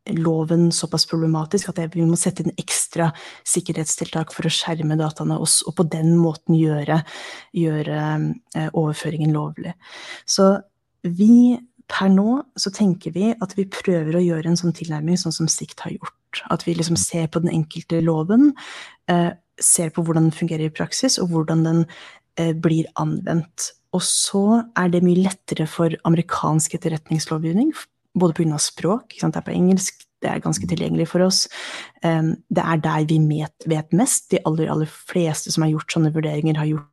loven 0.09 0.71
såpass 0.73 1.05
problematisk 1.05 1.69
at 1.69 1.83
vi 1.93 2.07
må 2.09 2.17
sette 2.17 2.41
inn 2.41 2.55
ekstra 2.57 3.11
sikkerhetstiltak 3.45 4.31
for 4.33 4.49
å 4.49 4.53
skjerme 4.53 4.97
dataene 4.97 5.37
og, 5.37 5.51
og 5.69 5.75
på 5.77 5.85
den 5.93 6.15
måten 6.17 6.57
gjøre, 6.57 7.03
gjøre 7.53 7.99
overføringen 8.73 9.35
lovlig. 9.37 9.75
Så 10.25 10.55
vi 11.05 11.59
per 11.89 12.11
nå 12.13 12.43
så 12.61 12.73
tenker 12.75 13.15
vi 13.15 13.33
at 13.33 13.55
vi 13.59 13.67
prøver 13.73 14.19
å 14.19 14.25
gjøre 14.25 14.51
en 14.51 14.61
sånn 14.61 14.77
tilnærming 14.77 15.19
sånn 15.21 15.35
som 15.35 15.51
Sikt 15.51 15.81
har 15.87 15.95
gjort. 15.95 16.43
At 16.53 16.67
vi 16.67 16.77
liksom 16.77 16.99
ser 17.01 17.29
på 17.33 17.41
den 17.45 17.53
enkelte 17.55 18.03
loven, 18.05 18.53
eh, 19.09 19.33
ser 19.59 19.91
på 19.91 20.05
hvordan 20.05 20.29
den 20.29 20.37
fungerer 20.37 20.69
i 20.69 20.75
praksis, 20.75 21.19
og 21.19 21.33
hvordan 21.33 21.65
den 21.65 21.85
eh, 22.37 22.53
blir 22.53 22.89
anvendt. 23.01 23.73
Og 23.97 24.05
så 24.05 24.65
er 24.77 24.93
det 24.93 25.05
mye 25.05 25.25
lettere 25.25 25.67
for 25.67 25.97
amerikansk 26.09 26.77
etterretningslovgivning, 26.77 27.73
både 28.19 28.37
pga. 28.37 28.61
språk, 28.61 29.17
det 29.17 29.37
er 29.37 29.47
på 29.47 29.57
engelsk, 29.57 30.05
det 30.21 30.31
er 30.31 30.43
ganske 30.43 30.67
tilgjengelig 30.67 31.09
for 31.13 31.25
oss. 31.25 31.47
Um, 32.03 32.35
det 32.51 32.65
er 32.65 32.81
der 32.83 33.05
vi 33.07 33.19
vet, 33.71 33.93
mest. 33.93 34.31
De 34.33 34.41
aller, 34.45 34.69
aller 34.69 34.87
fleste 34.91 35.53
som 35.55 35.63
har 35.63 35.71
gjort 35.71 35.95
sånne 35.95 36.13
vurderinger, 36.13 36.59
har 36.59 36.67
gjort 36.67 36.91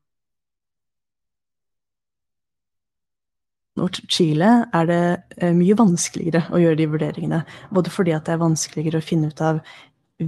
Chile 4.07 4.49
er 4.71 4.88
det 4.88 5.51
mye 5.55 5.75
vanskeligere 5.75 6.45
å 6.55 6.61
gjøre 6.61 6.79
de 6.79 6.89
vurderingene. 6.93 7.41
Både 7.75 7.91
fordi 7.91 8.15
det 8.15 8.33
er 8.33 8.41
vanskeligere 8.41 9.01
å 9.01 9.05
finne 9.05 9.31
ut 9.33 9.41
av 9.43 9.59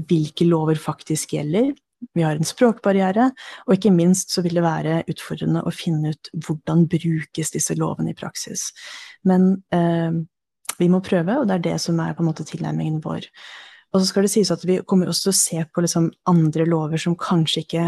hvilke 0.10 0.48
lover 0.48 0.80
faktisk 0.80 1.38
gjelder. 1.38 1.72
Vi 2.14 2.22
har 2.22 2.38
en 2.38 2.46
språkbarriere, 2.46 3.32
og 3.66 3.74
ikke 3.74 3.94
minst 3.94 4.34
så 4.36 4.44
vil 4.46 4.60
det 4.60 4.66
være 4.66 5.00
utfordrende 5.10 5.64
å 5.66 5.74
finne 5.74 6.12
ut 6.14 6.30
hvordan 6.46 6.86
brukes 6.92 7.54
disse 7.56 7.78
lovene 7.80 8.14
i 8.14 8.18
praksis. 8.18 8.68
Men 9.26 9.56
eh, 9.74 10.20
vi 10.78 10.90
må 10.94 11.02
prøve, 11.06 11.40
og 11.40 11.48
det 11.50 11.58
er 11.58 11.66
det 11.72 11.78
som 11.82 11.98
er 12.04 12.14
på 12.14 12.24
en 12.24 12.30
måte 12.30 12.46
tilnærmingen 12.46 13.00
vår. 13.06 13.26
Og 13.94 14.02
så 14.02 14.10
skal 14.10 14.28
det 14.28 14.34
sies 14.34 14.52
at 14.54 14.66
vi 14.68 14.82
kommer 14.86 15.10
også 15.10 15.30
til 15.30 15.34
å 15.34 15.40
se 15.40 15.64
på 15.72 15.84
liksom 15.86 16.12
andre 16.30 16.68
lover 16.68 17.02
som 17.02 17.18
kanskje 17.18 17.64
ikke 17.64 17.86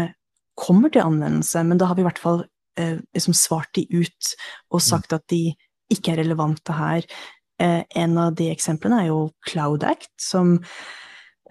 kommer 0.58 0.92
til 0.92 1.06
anvendelse, 1.06 1.62
men 1.68 1.78
da 1.78 1.90
har 1.90 1.98
vi 1.98 2.02
i 2.02 2.08
hvert 2.08 2.20
fall 2.20 2.42
eh, 2.42 2.50
liksom 2.78 3.34
svart 3.36 3.74
de 3.76 3.82
ut 3.90 4.28
og 4.70 4.80
sagt 4.80 5.12
at 5.12 5.24
de 5.28 5.50
ikke 5.92 6.14
er 6.14 6.22
relevante 6.22 6.74
her. 6.76 7.06
Eh, 7.60 7.82
en 8.02 8.16
av 8.18 8.34
de 8.38 8.48
eksemplene 8.52 9.02
er 9.02 9.10
jo 9.10 9.20
Cloud 9.48 9.84
Act, 9.84 10.10
som, 10.20 10.54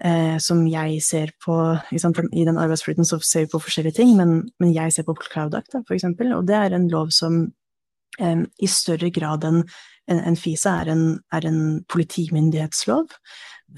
eh, 0.00 0.38
som 0.42 0.64
jeg 0.66 0.98
ser 1.06 1.30
på 1.44 1.54
I 1.92 2.44
den 2.44 2.58
arbeidsflyten 2.58 3.06
så 3.06 3.20
ser 3.22 3.46
vi 3.46 3.52
på 3.52 3.62
forskjellige 3.62 4.00
ting, 4.00 4.16
men, 4.16 4.50
men 4.58 4.74
jeg 4.74 4.92
ser 4.92 5.06
på 5.06 5.14
Cloud 5.20 5.54
Act, 5.54 5.72
da, 5.72 5.84
for 5.86 5.94
eksempel, 5.94 6.32
og 6.34 6.46
det 6.48 6.56
er 6.56 6.74
en 6.74 6.88
lov 6.90 7.12
som 7.14 7.44
eh, 8.18 8.42
i 8.58 8.66
større 8.66 9.12
grad 9.14 9.46
enn 9.46 9.62
en, 10.10 10.18
en 10.18 10.36
FISA 10.36 10.80
er 10.82 10.90
en, 10.90 11.04
er 11.30 11.46
en 11.46 11.60
politimyndighetslov. 11.86 13.12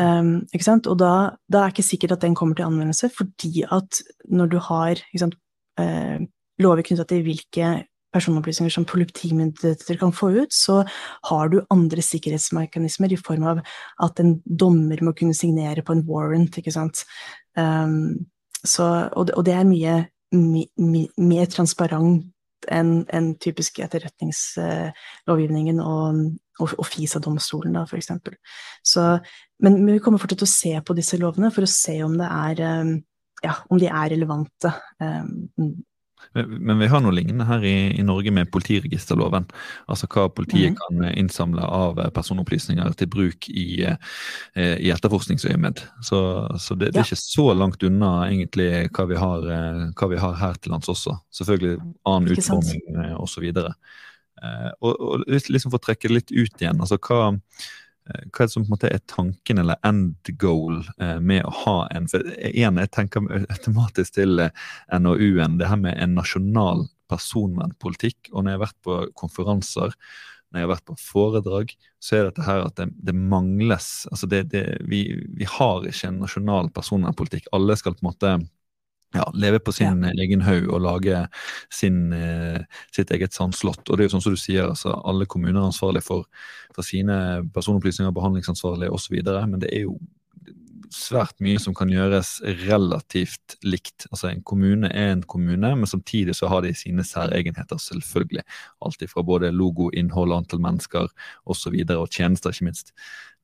Um? 0.01 0.47
Og 0.49 0.95
da, 0.97 1.11
da, 1.53 1.59
er 1.59 1.67
det 1.67 1.73
ikke 1.75 1.85
sikkert 1.85 2.15
at 2.17 2.23
den 2.23 2.35
kommer 2.35 2.57
til 2.57 2.65
anvendelse, 2.65 3.11
fordi 3.13 3.67
at 3.69 4.01
når 4.33 4.47
du 4.55 4.57
har 4.71 5.03
sant, 5.21 5.37
uh, 5.77 6.23
lover 6.61 6.85
knytta 6.87 7.07
til 7.09 7.25
hvilke 7.27 7.73
personopplysninger 8.13 8.73
som 8.75 8.87
politimyndigheter 8.89 9.97
kan 10.01 10.13
få 10.13 10.31
ut, 10.43 10.53
så 10.53 10.83
har 11.29 11.49
du 11.49 11.63
andre 11.73 12.05
sikkerhetsmekanismer 12.05 13.13
i 13.13 13.21
form 13.21 13.47
av 13.55 13.63
at 14.05 14.21
en 14.21 14.37
dommer 14.45 15.01
må 15.05 15.15
kunne 15.17 15.37
signere 15.37 15.85
på 15.85 15.97
en 15.97 16.05
warrant, 16.09 16.59
ikke 16.59 16.75
sant. 16.75 17.05
Um, 17.57 18.27
så, 18.65 19.09
og, 19.13 19.27
det, 19.27 19.35
og, 19.35 19.47
det, 19.47 19.55
er 19.57 19.69
mye 19.69 19.97
mi, 20.37 20.67
mi, 20.79 21.07
mer 21.19 21.49
transparent 21.51 22.29
enn 22.71 23.01
en 23.11 23.33
typisk 23.43 23.81
etterretningslovgivningen 23.83 25.81
og, 25.83 26.21
og, 26.61 26.75
og 26.79 26.87
FISA-domstolen, 26.87 27.75
da, 27.75 27.83
f.eks. 27.89 28.13
Men, 29.63 29.81
men 29.81 29.95
vi 29.97 30.03
kommer 30.05 30.23
fortsatt 30.23 30.45
til 30.45 30.51
å 30.51 30.53
se 30.53 30.75
på 30.87 30.95
disse 30.95 31.19
lovene 31.19 31.51
for 31.55 31.67
å 31.67 31.71
se 31.71 31.97
om, 32.07 32.15
det 32.21 32.29
er, 32.29 32.63
um, 32.85 32.93
ja, 33.43 33.57
om 33.67 33.81
de 33.83 33.89
er 33.91 34.13
relevante. 34.15 34.71
Um, 35.03 35.49
men 36.33 36.79
vi 36.81 36.89
har 36.89 37.03
noe 37.05 37.15
lignende 37.15 37.47
her 37.49 37.65
i, 37.67 37.75
i, 37.99 38.05
Norge 38.07 38.33
med 38.35 38.51
politiregisterloven. 38.55 39.49
Altså 39.91 40.09
hva 40.13 40.29
politiet 40.33 40.73
mm. 40.73 40.79
kan 40.81 41.09
innsamle 41.11 41.67
av 41.67 42.01
personopplysninger 42.17 42.95
til 42.99 43.11
bruk 43.13 43.49
i, 43.51 43.83
eh, 43.89 44.77
i 44.79 44.93
etterforskningsøyemed. 44.95 45.83
Så, 46.05 46.23
så 46.61 46.79
det, 46.79 46.93
det, 46.93 47.03
er 47.03 47.11
ikke 47.11 47.21
så 47.21 47.49
langt 47.57 47.85
unna 47.87 48.15
egentlig 48.31 48.71
hva 48.97 49.09
vi 49.11 49.21
har, 49.21 49.51
eh, 49.59 49.85
hva 49.99 50.11
vi 50.13 50.23
har 50.23 50.41
her 50.41 50.57
til 50.61 50.75
lands 50.75 50.91
også. 50.93 51.19
Selvfølgelig 51.43 51.77
annen 52.09 52.33
utforming 52.37 53.05
eh, 53.05 53.15
osv. 53.21 53.53
Og, 54.83 54.91
og 54.91 55.23
liksom 55.29 55.71
for 55.71 55.79
å 55.79 55.85
trekke 55.85 56.09
det 56.09 56.17
litt 56.17 56.33
ut 56.35 56.65
igjen. 56.65 56.81
altså 56.83 56.99
hva 56.99 57.29
Eh, 57.31 57.82
hva 58.03 58.43
er 58.43 58.49
det 58.49 58.51
som 58.51 58.65
på 58.65 58.67
en 58.67 58.75
måte 58.75 58.91
er 58.91 59.03
tanken 59.11 59.61
eller 59.63 59.79
end 59.87 60.33
goal 60.41 60.81
eh, 60.99 61.19
med 61.23 61.45
å 61.47 61.53
ha 61.63 61.77
en 61.95 62.09
for 62.11 62.27
en, 62.27 62.81
Jeg 62.83 62.91
tenker 62.95 63.29
automatisk 63.55 64.17
til 64.19 64.43
eh, 64.43 64.51
NOU-en, 64.99 65.59
det 65.61 65.71
her 65.71 65.79
med 65.79 65.99
en 66.03 66.17
nasjonal 66.19 66.89
personvernpolitikk. 67.13 68.33
Og 68.33 68.43
når 68.43 68.51
jeg 68.51 68.59
har 68.59 68.65
vært 68.67 68.81
på 68.89 68.99
konferanser, 69.19 69.95
når 70.51 70.61
jeg 70.61 70.67
har 70.67 70.73
vært 70.75 70.89
på 70.91 70.99
foredrag, 71.01 71.77
så 72.03 72.19
er 72.19 72.27
dette 72.29 72.47
her 72.47 72.67
at 72.67 72.77
det, 72.81 72.89
det 73.07 73.15
mangles 73.17 74.09
altså 74.11 74.29
det, 74.29 74.43
det, 74.53 74.65
vi, 74.91 75.05
vi, 75.39 75.47
har 75.49 75.87
ikke 75.87 76.11
en 76.11 76.21
nasjonal 76.25 76.73
personvernpolitikk. 76.75 77.47
Alle 77.57 77.79
skal 77.79 77.97
på 77.97 78.05
en 78.05 78.11
måte 78.11 78.35
ja, 79.15 79.27
leve 79.35 79.61
på 79.61 79.75
sin 79.77 80.05
ja. 80.07 80.13
egen 80.25 80.43
haug 80.47 80.71
og 80.73 80.83
lage 80.85 81.27
sin, 81.73 82.13
eh, 82.17 82.63
sitt 82.95 83.13
eget 83.15 83.37
sandslott. 83.37 83.85
Og 83.89 83.97
det 83.97 84.05
er 84.05 84.11
jo 84.11 84.15
sånn 84.17 84.27
som 84.27 84.37
du 84.37 84.41
sier, 84.41 84.71
altså, 84.71 84.95
alle 85.09 85.29
kommuner 85.31 85.61
er 85.61 85.69
ansvarlige 85.69 86.07
for, 86.07 86.27
for 86.75 86.87
sine 86.87 87.17
personopplysninger, 87.55 88.15
behandlingsansvarlige 88.17 88.93
osv. 88.95 89.21
Men 89.23 89.61
det 89.63 89.73
er 89.73 89.87
jo 89.87 89.99
svært 90.93 91.39
mye 91.43 91.61
som 91.63 91.75
kan 91.77 91.91
gjøres 91.91 92.37
relativt 92.67 93.57
likt. 93.65 94.07
Altså 94.11 94.31
En 94.31 94.43
kommune 94.47 94.91
er 94.93 95.13
en 95.13 95.25
kommune, 95.25 95.75
men 95.77 95.89
samtidig 95.89 96.37
så 96.37 96.51
har 96.53 96.63
de 96.65 96.75
sine 96.77 97.05
særegenheter, 97.07 97.81
selvfølgelig. 97.81 98.45
Alt 98.85 99.05
fra 99.11 99.25
både 99.27 99.53
logo, 99.53 99.91
innhold, 99.91 100.35
antall 100.37 100.63
mennesker 100.63 101.09
osv., 101.45 101.79
og, 101.89 101.97
og 101.97 102.11
tjenester, 102.11 102.53
ikke 102.53 102.69
minst. 102.71 102.93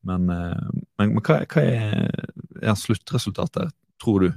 Men, 0.07 0.29
eh, 0.31 0.69
men, 0.99 1.15
men 1.17 1.25
hva, 1.25 1.41
hva, 1.49 1.65
er, 1.65 2.29
er 2.63 2.79
sluttresultatet, 2.79 3.73
tror 4.03 4.27
du? 4.27 4.31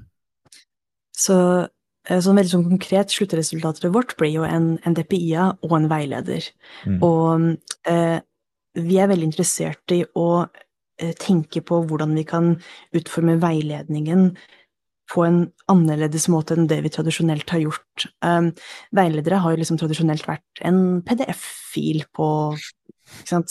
Så 1.21 1.37
eh, 1.61 2.21
sånn 2.23 2.39
veldig 2.39 2.53
sånn 2.55 2.67
konkret 2.69 3.13
sluttresultatet 3.13 3.91
vårt 3.93 4.15
blir 4.19 4.39
jo 4.39 4.47
en, 4.47 4.73
en 4.87 4.97
DPI-a 4.97 5.51
og 5.67 5.77
en 5.77 5.89
veileder. 5.91 6.49
Mm. 6.87 6.99
Og 7.05 7.91
eh, 7.91 8.17
vi 8.81 9.01
er 9.01 9.11
veldig 9.11 9.29
interessert 9.31 9.93
i 9.93 10.01
å 10.17 10.29
eh, 10.41 11.13
tenke 11.19 11.63
på 11.65 11.83
hvordan 11.89 12.15
vi 12.17 12.25
kan 12.27 12.55
utforme 12.97 13.37
veiledningen 13.41 14.31
på 15.11 15.25
en 15.25 15.41
annerledes 15.71 16.27
måte 16.31 16.55
enn 16.55 16.69
det 16.71 16.79
vi 16.85 16.91
tradisjonelt 16.93 17.49
har 17.51 17.63
gjort. 17.65 18.05
Um, 18.23 18.51
veiledere 18.95 19.41
har 19.43 19.53
jo 19.53 19.59
liksom 19.59 19.79
tradisjonelt 19.81 20.27
vært 20.27 20.61
en 20.67 21.01
PDF-fil 21.07 22.05
på 22.15 22.27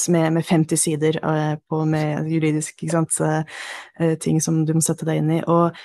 med, 0.08 0.32
med, 0.32 0.44
50 0.46 0.80
sider 0.80 1.18
uh, 1.20 1.58
på, 1.68 1.82
med 1.84 2.30
juridisk 2.32 2.80
uh, 2.88 3.42
ting 4.24 4.40
som 4.40 4.62
du 4.64 4.72
må 4.72 4.80
sette 4.84 5.04
deg 5.04 5.20
inn 5.20 5.34
i. 5.36 5.42
Og 5.44 5.76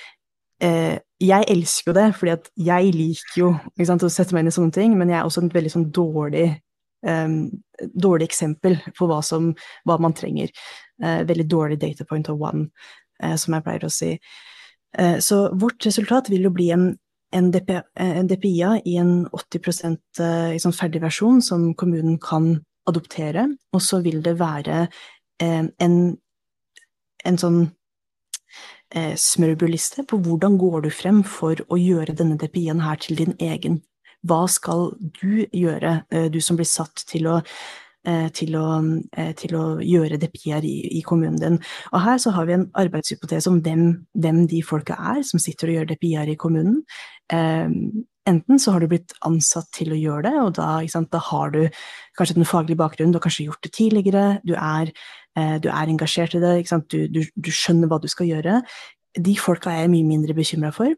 eh, 0.62 0.98
jeg 1.20 1.48
elsker 1.52 1.90
jo 1.90 1.96
det, 1.96 2.06
fordi 2.18 2.32
at 2.34 2.50
jeg 2.60 2.92
liker 2.94 3.40
jo 3.40 3.50
sant, 3.88 4.04
å 4.04 4.12
sette 4.12 4.36
meg 4.36 4.44
inn 4.44 4.50
i 4.50 4.56
sånne 4.56 4.74
ting, 4.74 4.96
men 4.98 5.12
jeg 5.12 5.18
er 5.20 5.28
også 5.28 5.44
en 5.44 5.52
veldig 5.52 5.72
sånn 5.72 5.86
dårlig, 5.96 6.50
um, 7.08 7.38
dårlig 7.94 8.28
eksempel 8.28 8.76
på 8.96 9.08
hva, 9.08 9.22
som, 9.24 9.54
hva 9.88 9.96
man 10.02 10.16
trenger. 10.16 10.52
Uh, 11.02 11.22
veldig 11.28 11.46
dårlig 11.48 11.80
data 11.80 12.04
point 12.08 12.28
of 12.32 12.40
one, 12.40 12.68
uh, 13.24 13.36
som 13.40 13.56
jeg 13.56 13.64
pleier 13.64 13.88
å 13.88 13.92
si. 13.92 14.12
Uh, 14.96 15.16
så 15.24 15.46
vårt 15.56 15.88
resultat 15.88 16.28
vil 16.32 16.44
jo 16.48 16.52
bli 16.56 16.68
en, 16.76 16.90
en, 17.36 17.50
DP, 17.54 17.72
en 18.04 18.28
DPIA 18.28 18.76
i 18.84 18.98
en 19.00 19.14
80% 19.32 20.22
liksom 20.52 20.76
ferdig 20.76 21.00
versjon 21.04 21.40
som 21.44 21.70
kommunen 21.80 22.20
kan 22.20 22.58
adoptere, 22.86 23.48
og 23.72 23.82
så 23.82 24.02
vil 24.04 24.20
det 24.22 24.36
være 24.38 24.84
en, 25.42 25.96
en 27.26 27.40
sånn 27.40 27.64
eh, 28.94 29.14
smørbrødliste 29.18 30.06
på 30.08 30.18
hvordan 30.22 30.58
går 30.60 30.86
du 30.86 30.90
frem 30.90 31.22
for 31.26 31.60
å 31.68 31.78
gjøre 31.80 32.16
denne 32.16 32.38
DPI-en 32.40 32.84
her 32.84 33.00
til 33.02 33.18
din 33.18 33.34
egen. 33.40 33.80
Hva 34.26 34.46
skal 34.50 34.90
du 35.20 35.46
gjøre, 35.52 36.02
eh, 36.10 36.28
du 36.30 36.40
som 36.40 36.56
blir 36.56 36.68
satt 36.68 37.04
til 37.08 37.28
å 37.30 37.40
eh, 38.06 38.28
til 38.30 38.54
å, 38.54 38.66
eh, 39.18 39.32
til 39.34 39.56
å, 39.58 39.64
gjøre 39.82 40.18
DPI-er 40.22 40.64
i, 40.64 40.76
i, 40.98 41.02
kommunen 41.02 41.40
din. 41.40 41.56
Og 41.92 42.00
her 42.00 42.18
så 42.22 42.30
har 42.30 42.46
vi 42.46 42.54
en 42.54 42.68
arbeidshypotese 42.78 43.50
om 43.50 43.60
hvem, 43.60 44.06
hvem 44.14 44.44
de 44.46 44.62
folka 44.62 44.94
er 44.94 45.24
som 45.26 45.42
sitter 45.42 45.72
og 45.72 45.74
gjør 45.74 45.88
DPI-er 45.90 46.30
i 46.30 46.36
kommunen. 46.38 46.84
Enten 48.26 48.58
så 48.58 48.74
har 48.74 48.82
du 48.82 48.90
blitt 48.90 49.14
ansatt 49.26 49.68
til 49.76 49.92
å 49.94 50.00
gjøre 50.00 50.26
det, 50.26 50.34
og 50.42 50.56
da, 50.58 50.80
sant, 50.90 51.12
da 51.14 51.20
har 51.28 51.52
du 51.54 51.62
kanskje 52.18 52.40
den 52.40 52.48
faglige 52.48 52.80
bakgrunnen, 52.80 53.14
du 53.14 53.20
har 53.20 53.26
kanskje 53.28 53.46
gjort 53.46 53.62
det 53.62 53.72
tidligere, 53.76 54.24
du 54.42 54.56
er 54.58 54.90
Eh, 55.36 55.56
du 55.60 55.68
er 55.68 55.90
engasjert 55.92 56.36
i 56.36 56.40
det, 56.40 56.54
du, 56.88 57.00
du, 57.12 57.20
du, 57.34 57.50
skjønner 57.52 57.90
hva 57.90 58.00
du 58.00 58.08
skal 58.08 58.30
gjøre. 58.30 58.62
De 59.16 59.36
folka 59.40 59.72
er 59.72 59.84
jeg 59.84 59.92
mye 59.92 60.08
mindre 60.08 60.36
bekymra 60.36 60.72
for. 60.74 60.94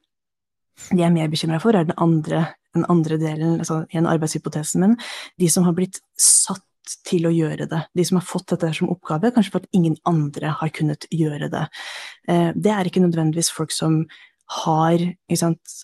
De 0.92 1.00
jeg 1.00 1.08
er 1.08 1.14
mer 1.14 1.30
bekymra 1.30 1.58
for, 1.62 1.74
er 1.74 1.88
den 1.88 1.98
andre, 1.98 2.44
den 2.76 2.86
andre 2.90 3.18
delen, 3.18 3.58
altså 3.58 3.82
igjen 3.88 4.06
arbeidshypotesen 4.10 4.84
min. 4.84 4.96
De 5.42 5.50
som 5.50 5.66
har 5.66 5.74
blitt 5.74 5.98
satt 6.22 6.62
til 7.04 7.26
å 7.28 7.34
gjøre 7.34 7.66
det. 7.68 7.82
De 7.98 8.04
som 8.06 8.20
har 8.20 8.24
fått 8.24 8.54
dette 8.54 8.70
som 8.78 8.92
oppgave, 8.92 9.32
kanskje 9.34 9.52
for 9.52 9.64
at 9.64 9.76
ingen 9.76 9.98
andre 10.08 10.54
har 10.60 10.70
kunnet 10.72 11.04
gjøre 11.12 11.50
det. 11.52 11.66
Eh, 12.30 12.50
det 12.54 12.72
er 12.74 12.88
ikke 12.88 13.02
nødvendigvis 13.02 13.50
folk 13.54 13.74
som 13.74 14.04
har, 14.48 15.04
sant, 15.36 15.74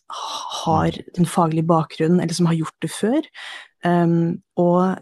har 0.65 0.97
den 1.17 1.29
faglige 1.29 1.69
bakgrunnen, 1.69 2.21
eller 2.21 2.37
som 2.37 2.49
har 2.49 2.59
gjort 2.59 2.77
det 2.83 2.91
før. 2.93 3.27
Um, 3.85 4.43
og 4.57 4.97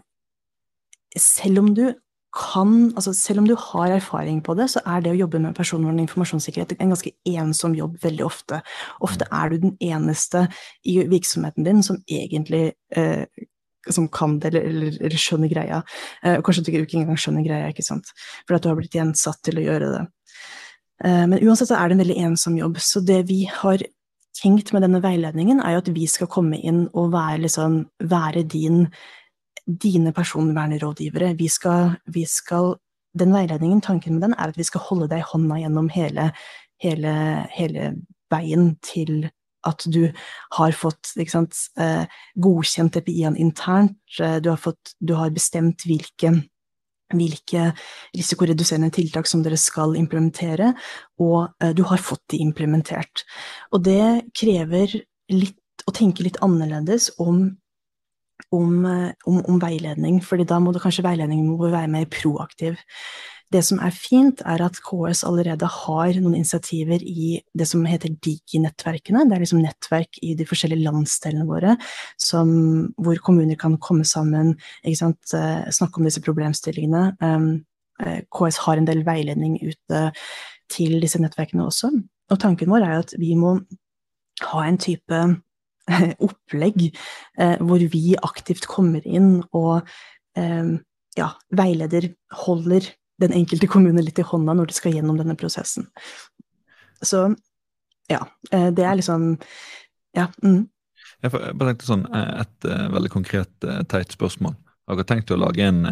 selv 1.17 1.63
om 1.63 1.75
du 1.75 1.93
kan 2.33 2.93
altså 2.95 3.13
Selv 3.13 3.39
om 3.39 3.47
du 3.47 3.55
har 3.55 3.91
erfaring 3.93 4.41
på 4.41 4.55
det, 4.57 4.65
så 4.73 4.81
er 4.89 5.01
det 5.01 5.11
å 5.13 5.19
jobbe 5.19 5.37
med 5.39 5.53
personvern 5.53 5.99
og 5.99 6.01
informasjonssikkerhet 6.07 6.73
en 6.81 6.89
ganske 6.89 7.11
ensom 7.29 7.75
jobb 7.77 7.99
veldig 8.01 8.25
ofte. 8.25 8.61
Ofte 9.05 9.27
er 9.29 9.49
du 9.49 9.57
den 9.67 9.75
eneste 9.77 10.47
i 10.81 10.97
virksomheten 11.05 11.67
din 11.67 11.83
som 11.85 11.99
egentlig 12.09 12.71
eh, 12.97 13.27
som 13.89 14.07
kan 14.07 14.39
det, 14.39 14.53
eller, 14.53 14.65
eller, 14.69 14.97
eller 14.97 15.19
skjønner 15.19 15.51
greia. 15.51 15.83
Eh, 16.23 16.39
kanskje 16.41 16.63
du 16.65 16.71
ikke 16.71 17.03
engang 17.03 17.19
skjønner 17.19 17.45
greia, 17.45 17.69
ikke 17.69 17.85
sant. 17.85 18.09
For 18.47 18.57
at 18.57 18.63
du 18.63 18.71
har 18.71 18.79
blitt 18.79 18.95
gjensatt 18.95 19.43
til 19.45 19.59
å 19.59 19.67
gjøre 19.67 19.91
det. 19.93 20.03
Eh, 21.03 21.25
men 21.29 21.39
uansett 21.41 21.71
så 21.71 21.79
er 21.79 21.89
det 21.89 21.97
en 21.97 22.03
veldig 22.05 22.21
ensom 22.27 22.59
jobb. 22.59 22.79
Så 22.83 23.01
det 23.05 23.23
vi 23.31 23.43
har 23.49 23.81
tenkt 24.37 24.73
med 24.73 24.85
denne 24.85 25.01
veiledningen, 25.03 25.61
er 25.61 25.75
jo 25.75 25.83
at 25.83 25.91
vi 25.95 26.07
skal 26.09 26.29
komme 26.31 26.59
inn 26.59 26.87
og 26.93 27.11
være, 27.13 27.43
liksom, 27.45 27.83
være 28.09 28.47
din 28.49 28.87
dine 29.63 30.11
personvernrådgivere. 30.11 31.37
Vi 31.39 31.47
skal, 31.47 31.93
vi 32.05 32.25
skal, 32.27 32.75
den 33.19 33.33
veiledningen, 33.33 33.81
tanken 33.81 34.17
med 34.17 34.21
den, 34.21 34.33
er 34.33 34.51
at 34.51 34.57
vi 34.57 34.65
skal 34.67 34.83
holde 34.89 35.07
deg 35.11 35.23
i 35.23 35.29
hånda 35.29 35.61
gjennom 35.61 35.87
hele, 35.93 36.31
hele, 36.83 37.13
hele 37.53 37.93
veien 38.33 38.73
til 38.83 39.29
at 39.63 39.85
du 39.87 40.09
har 40.57 40.75
fått 40.75 41.13
sant, 41.31 41.55
eh, 41.79 42.03
godkjent 42.35 42.97
EPI-en 42.99 43.37
internt, 43.39 43.95
eh, 44.19 44.41
du 44.43 44.49
har, 44.49 44.59
fått, 44.59 44.97
du 44.99 45.13
har, 45.15 45.31
bestemt 45.31 45.85
hvilke 45.87 46.33
hvilke 47.13 47.71
risikoreduserende 48.15 48.91
tiltak 48.93 49.29
som 49.29 49.43
dere 49.45 49.59
skal 49.59 49.97
implementere, 49.99 50.73
og 51.21 51.53
uh, 51.63 51.73
du 51.75 51.83
har 51.89 52.01
fått 52.03 52.25
de 52.33 52.41
implementert. 52.43 53.25
Og 53.71 53.83
det 53.87 54.29
krever 54.37 54.99
litt 55.33 55.59
å 55.87 55.93
tenke 55.95 56.25
litt 56.25 56.41
annerledes 56.45 57.11
om 57.21 57.51
om, 58.53 58.85
om, 58.85 59.37
om, 59.49 59.59
veiledning, 59.61 60.19
fordi 60.21 60.45
da 60.49 60.59
må 60.61 60.73
det 60.73 60.81
kanskje 60.83 61.05
veiledningen 61.05 61.47
må 61.47 61.69
være 61.71 61.89
mer 61.89 62.05
proaktiv. 62.11 62.77
Det 63.53 63.61
som 63.65 63.79
er 63.83 63.93
fint, 63.93 64.41
er 64.49 64.61
at 64.65 64.79
KS 64.81 65.21
allerede 65.27 65.67
har 65.69 66.17
noen 66.17 66.37
initiativer 66.39 67.03
i 67.05 67.35
det 67.53 67.67
som 67.69 67.83
heter 67.85 68.15
Digi-nettverkene. 68.25 69.27
Det 69.27 69.35
er 69.35 69.43
liksom 69.43 69.61
nettverk 69.61 70.17
i 70.25 70.33
de 70.39 70.47
forskjellige 70.49 70.85
landsdelene 70.87 71.45
våre 71.45 71.75
som, 72.21 72.49
hvor 72.97 73.19
kommuner 73.25 73.59
kan 73.59 73.77
komme 73.77 74.07
sammen, 74.09 74.55
eh, 74.83 74.95
snakke 74.97 75.99
om 75.99 76.07
disse 76.07 76.23
problemstillingene. 76.23 77.03
Um, 77.21 77.65
eh, 78.01 78.23
KS 78.33 78.57
har 78.65 78.81
en 78.81 78.89
del 78.89 79.03
veiledning 79.05 79.59
ute 79.61 80.01
til 80.73 80.97
disse 81.03 81.21
nettverkene 81.21 81.67
også. 81.67 81.91
Og 82.31 82.41
tanken 82.41 82.71
vår 82.73 82.87
er 82.87 82.97
at 83.03 83.13
vi 83.19 83.35
må 83.37 83.59
ha 84.49 84.63
en 84.65 84.81
type 84.81 85.19
eh, 85.91 86.13
opplegg 86.25 86.89
hvor 87.37 87.85
vi 87.91 88.15
aktivt 88.17 88.65
kommer 88.71 89.05
inn 89.05 89.43
og 89.53 89.83
ja, 91.13 91.27
veileder, 91.53 92.07
holder 92.33 92.87
den 93.21 93.33
enkelte 93.35 93.69
kommune 93.69 94.01
litt 94.01 94.19
i 94.19 94.25
hånda 94.25 94.55
når 94.57 94.71
de 94.71 94.77
skal 94.77 94.95
gjennom 94.95 95.19
denne 95.19 95.35
prosessen. 95.39 95.87
Så 97.03 97.27
ja, 98.11 98.21
eh, 98.51 98.69
det 98.73 98.85
er 98.85 98.99
liksom 98.99 99.37
Ja. 100.13 100.27
Mm. 100.43 100.69
Jeg 101.23 101.31
bare 101.31 101.71
tenkte 101.71 101.87
sånn, 101.87 102.05
eh, 102.13 102.41
Et 102.41 102.65
uh, 102.67 102.89
veldig 102.93 103.09
konkret, 103.09 103.49
teit 103.89 104.11
spørsmål. 104.11 104.55
Har 104.87 104.99
dere 104.99 105.07
tenkt 105.07 105.31
å 105.31 105.39
lage 105.39 105.63
en, 105.63 105.85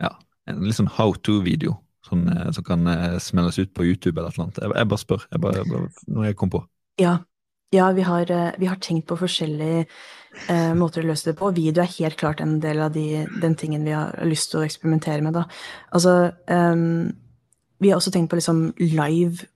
ja, 0.00 0.10
en 0.48 0.72
sånn 0.72 0.88
how 0.88 1.12
to-video 1.12 1.76
sånn, 2.08 2.24
som 2.56 2.64
kan 2.64 2.88
smelles 3.20 3.58
ut 3.58 3.74
på 3.76 3.84
YouTube 3.84 4.16
eller 4.16 4.32
noe? 4.38 4.48
Jeg, 4.56 4.72
jeg 4.72 4.88
bare 4.88 5.02
spør. 5.02 5.26
Jeg 5.30 5.40
bare, 5.44 5.64
bare, 5.68 5.90
noe 6.08 6.30
jeg 6.30 6.38
kom 6.40 6.50
på. 6.50 6.62
Ja, 6.98 7.18
ja, 7.70 7.90
vi 7.92 8.02
har, 8.02 8.30
eh, 8.30 8.50
vi 8.58 8.66
har, 8.66 8.76
tenkt 8.76 9.06
på 9.06 9.18
forskjellige 9.18 9.84
eh, 10.48 10.72
måter 10.74 11.04
å 11.04 11.10
løse 11.10 11.30
det 11.30 11.36
på. 11.38 11.52
Video 11.54 11.82
er 11.82 11.94
helt 11.98 12.18
klart 12.18 12.42
en 12.42 12.58
del 12.62 12.82
av 12.82 12.92
de, 12.94 13.26
den 13.42 13.54
tingen 13.54 13.86
vi 13.86 13.94
har 13.94 14.16
lyst 14.26 14.50
til 14.50 14.60
å 14.60 14.66
eksperimentere 14.66 15.22
med. 15.22 15.38
Da. 15.38 15.46
Altså, 15.94 16.32
um, 16.50 17.12
vi 17.80 17.92
har 17.92 18.00
også 18.00 18.12
tenkt 18.14 18.30
på 18.32 18.40
liksom 18.40 18.70
live 18.82 19.46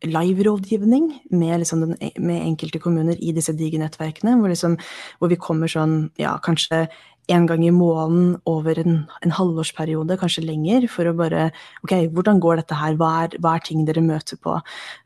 live-rådgivning 0.00 1.10
med, 1.36 1.58
liksom 1.60 1.82
den, 1.84 1.96
med, 2.24 2.40
enkelte 2.40 2.80
kommuner 2.80 3.18
i 3.20 3.34
disse 3.36 3.52
digernettverkene, 3.52 4.38
hvor, 4.40 4.48
liksom, 4.48 4.78
hvor 5.20 5.28
vi 5.28 5.36
kommer 5.36 5.68
sånn, 5.68 6.06
ja, 6.16 6.38
kanskje 6.40 6.86
en 7.28 7.44
gang 7.46 7.66
i 7.66 7.72
måneden 7.74 8.38
over 8.48 8.80
en, 8.80 9.02
en, 9.20 9.34
halvårsperiode, 9.36 10.16
kanskje 10.18 10.46
lenger, 10.46 10.88
for 10.88 11.06
å 11.10 11.12
bare 11.18 11.50
Ok, 11.84 11.92
hvordan 12.16 12.40
går 12.40 12.62
dette 12.62 12.78
her? 12.80 12.96
Hva 12.96 13.10
er, 13.26 13.36
hva 13.44 13.58
er 13.58 13.66
ting 13.66 13.84
dere 13.84 14.02
møter 14.02 14.40
på? 14.40 14.56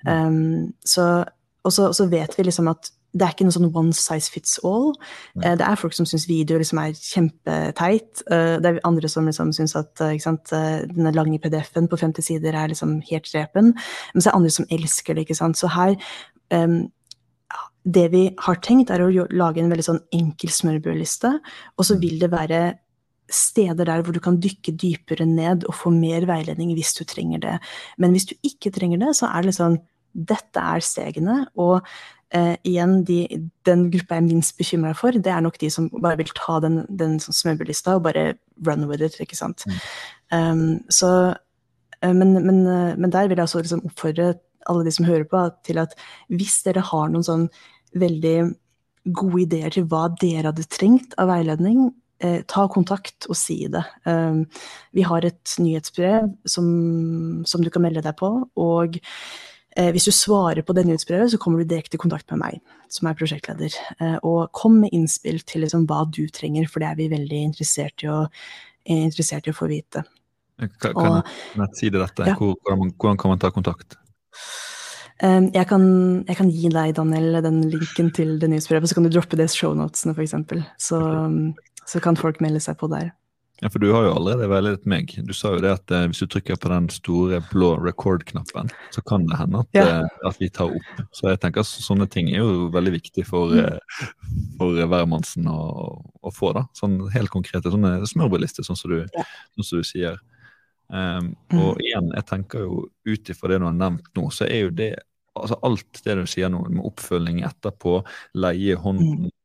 Um, 0.06 0.70
så 0.86 1.26
og 1.64 1.72
så, 1.72 1.88
så, 1.96 2.06
vet 2.12 2.36
vi 2.38 2.46
liksom 2.46 2.68
at 2.72 2.90
det 3.14 3.24
er 3.24 3.34
ikke 3.34 3.46
noe 3.46 3.54
sånn 3.54 3.70
one 3.70 3.94
size 3.94 4.32
fits 4.32 4.58
all. 4.66 4.90
Mm. 5.38 5.44
Det 5.60 5.66
er 5.66 5.78
folk 5.78 5.94
som 5.94 6.06
syns 6.08 6.26
video 6.26 6.58
liksom 6.58 6.80
er 6.82 6.96
kjempeteit. 6.98 8.24
Eh, 8.26 8.56
det 8.58 8.72
er 8.72 8.80
andre 8.88 9.10
som 9.10 9.28
liksom 9.28 9.52
syns 9.54 9.76
at 9.78 10.02
eh, 10.02 10.16
sant, 10.22 10.50
denne 10.50 11.14
lange 11.14 11.38
PDF-en 11.42 11.86
på 11.90 12.00
50 12.00 12.26
sider 12.26 12.58
er 12.58 12.72
liksom 12.72 12.98
helt 13.06 13.30
drepen. 13.30 13.70
Men 13.76 14.18
så 14.18 14.28
er 14.28 14.32
det 14.32 14.40
andre 14.40 14.54
som 14.56 14.68
elsker 14.78 15.14
det. 15.14 15.24
ikke 15.24 15.38
sant? 15.38 15.60
Så 15.60 15.70
her 15.70 15.94
um, 16.50 16.80
Det 17.84 18.08
vi 18.10 18.24
har 18.46 18.60
tenkt, 18.64 18.90
er 18.90 19.04
å 19.04 19.28
lage 19.30 19.62
en 19.62 19.70
veldig 19.70 19.86
sånn 19.86 20.02
enkel 20.16 20.50
smørbrødliste. 20.50 21.36
Og 21.78 21.86
så 21.86 21.94
mm. 21.94 22.02
vil 22.02 22.18
det 22.18 22.32
være 22.34 22.62
steder 23.30 23.88
der 23.88 24.02
hvor 24.04 24.12
du 24.12 24.20
kan 24.20 24.36
dykke 24.42 24.74
dypere 24.76 25.24
ned 25.28 25.64
og 25.68 25.76
få 25.78 25.92
mer 25.94 26.26
veiledning 26.28 26.74
hvis 26.76 26.92
du 26.98 27.04
trenger 27.08 27.40
det. 27.40 27.56
Men 27.96 28.12
hvis 28.12 28.28
du 28.30 28.34
ikke 28.44 28.72
trenger 28.74 29.00
det, 29.00 29.14
så 29.16 29.30
er 29.30 29.42
det 29.42 29.52
litt 29.52 29.60
sånn 29.60 29.78
dette 30.14 30.62
er 30.62 30.84
stegene. 30.84 31.42
Og 31.60 31.80
eh, 32.34 32.54
igjen, 32.66 33.00
de, 33.06 33.18
den 33.66 33.86
gruppa 33.92 34.18
jeg 34.18 34.24
er 34.24 34.28
minst 34.28 34.56
bekymra 34.58 34.94
for, 34.98 35.16
det 35.16 35.32
er 35.32 35.44
nok 35.44 35.58
de 35.62 35.70
som 35.72 35.90
bare 35.94 36.18
vil 36.22 36.32
ta 36.38 36.58
den, 36.64 36.82
den 36.88 37.18
sånn 37.22 37.36
smørbrødlista 37.40 37.98
og 37.98 38.06
bare 38.08 38.26
run 38.66 38.88
with 38.90 39.04
it, 39.04 39.18
ikke 39.22 39.38
sant. 39.38 39.66
Mm. 39.68 39.78
Um, 40.34 40.64
så, 40.92 41.12
eh, 42.00 42.14
men, 42.14 42.34
men, 42.40 42.64
eh, 42.66 42.96
men, 42.96 43.12
der 43.14 43.28
vil 43.28 43.38
jeg 43.38 43.48
også 43.48 43.64
liksom 43.64 43.86
oppfordre 43.90 44.34
alle 44.70 44.84
de 44.86 44.92
som 44.96 45.06
hører 45.06 45.26
på, 45.28 45.42
til 45.66 45.80
at 45.82 45.92
hvis 46.32 46.62
dere 46.64 46.84
har 46.84 47.10
noen 47.12 47.26
sånn 47.26 47.48
veldig 48.00 48.38
gode 49.12 49.42
ideer 49.42 49.74
til 49.74 49.84
hva 49.90 50.06
dere 50.20 50.48
hadde 50.48 50.64
trengt 50.72 51.12
av 51.20 51.28
veiledning, 51.28 51.90
eh, 52.24 52.40
ta 52.48 52.64
kontakt 52.72 53.28
og 53.28 53.36
si 53.38 53.58
det. 53.70 53.84
Um, 54.08 54.44
vi 54.96 55.04
har 55.04 55.26
et 55.26 55.56
nyhetsbrev 55.60 56.30
som, 56.48 56.68
som, 57.44 57.64
du 57.64 57.70
kan 57.70 57.84
melde 57.84 58.04
deg 58.04 58.16
på. 58.20 58.32
og 58.56 58.96
hvis 59.74 60.06
du 60.06 60.12
svarer 60.14 60.62
på 60.62 60.74
det 60.76 60.84
nyhetsbrevet, 60.86 61.32
så 61.32 61.38
kommer 61.40 61.60
du 61.60 61.70
direkte 61.70 61.98
i 61.98 62.02
kontakt 62.02 62.30
med 62.30 62.40
meg, 62.42 62.60
som 62.92 63.08
er 63.10 63.16
prosjektleder. 63.18 63.74
Eh, 63.98 64.18
og 64.22 64.52
kom 64.54 64.78
med 64.84 64.94
innspill 64.94 65.40
til 65.42 65.64
liksom 65.64 65.88
hva 65.90 66.04
du 66.06 66.22
trenger, 66.30 66.68
for 66.70 66.82
det 66.82 66.90
er 66.90 67.00
vi 67.00 67.08
veldig 67.10 67.40
interessert 67.48 68.04
i 68.04 68.10
å, 68.12 68.20
interessert 68.84 69.48
i 69.48 69.54
å 69.54 69.58
få 69.58 69.70
vite. 69.72 70.04
Kan, 70.78 70.94
kan 70.94 71.64
jeg 71.64 71.80
si 71.80 71.90
det 71.90 71.98
dette? 72.04 72.28
Ja. 72.30 72.36
Hvordan, 72.38 72.94
hvordan, 72.94 73.18
kan 73.18 73.34
man 73.34 73.42
ta 73.42 73.50
kontakt? 73.54 73.98
Eh, 75.18 75.50
jeg 75.50 75.66
kan, 75.70 75.84
jeg 76.28 76.38
kan, 76.38 76.54
gi 76.54 76.70
deg, 76.70 76.94
Daniel, 77.00 77.42
den 77.42 77.60
linken 77.74 78.14
til 78.14 78.36
det 78.38 78.52
nyhetsbrevet, 78.52 78.90
så 78.90 79.00
kan 79.00 79.08
du 79.08 79.14
droppe 79.14 79.40
det 79.40 79.50
i 79.50 79.56
shownotene, 79.56 80.14
f.eks. 80.14 80.38
Så, 80.78 81.02
så 81.82 82.04
kan 82.04 82.20
folk 82.20 82.38
melde 82.44 82.62
seg 82.62 82.78
på 82.78 82.90
der. 82.94 83.10
Ja, 83.64 83.70
for 83.70 83.80
du 83.80 83.86
har 83.94 84.02
jo 84.04 84.10
allerede 84.12 84.44
veiledet 84.52 84.84
meg. 84.84 85.08
Du 85.24 85.30
sa 85.32 85.54
jo 85.54 85.60
det 85.64 85.70
at 85.72 85.92
eh, 85.96 86.02
hvis 86.10 86.18
du 86.20 86.26
trykker 86.28 86.58
på 86.60 86.68
den 86.68 86.90
store 86.92 87.38
blå 87.48 87.70
record-knappen, 87.80 88.68
så 88.92 89.02
kan 89.08 89.24
det 89.30 89.38
hende 89.40 89.62
at, 89.62 89.70
ja. 89.72 89.84
eh, 90.02 90.18
at, 90.28 90.36
vi 90.36 90.50
tar 90.52 90.74
opp. 90.76 90.98
Så 91.16 91.30
jeg 91.30 91.40
tenker 91.40 91.64
at 91.64 91.70
sånne 91.70 92.04
ting 92.12 92.28
er 92.28 92.42
jo 92.42 92.66
veldig 92.74 92.92
viktig 92.98 93.24
for, 93.24 93.54
mm. 93.56 93.62
eh, 93.64 94.10
for 94.58 94.76
hvermannsen 94.92 95.48
å, 95.48 95.62
å, 95.96 96.32
få. 96.36 96.52
da. 96.58 96.66
Sånn 96.76 96.98
helt 97.14 97.32
konkrete 97.32 97.72
sånne 97.72 97.94
smørbrødlister, 98.10 98.68
sånn, 98.68 98.76
som 98.76 98.92
du, 98.92 98.98
ja. 99.00 99.24
sånn 99.56 99.68
som 99.70 99.80
du 99.80 99.88
sier. 99.88 100.20
Um. 100.92 101.32
Og 101.56 101.80
igjen, 101.80 102.10
jeg 102.12 102.28
tenker 102.28 102.66
jo 102.66 102.82
ut 103.08 103.32
ifra 103.32 103.48
det 103.48 103.62
du 103.62 103.64
har 103.70 103.78
nevnt 103.78 104.10
nå, 104.12 104.26
så 104.28 104.44
er 104.44 104.66
jo 104.66 104.74
det 104.76 104.90
altså 105.32 105.56
alt 105.64 106.04
det 106.04 106.18
du 106.20 106.26
sier 106.28 106.52
nå, 106.52 106.60
med 106.68 106.84
oppfølging 106.84 107.40
etterpå, 107.48 108.02
leie 108.44 108.76
hånden, 108.76 109.24
mm 109.24 109.40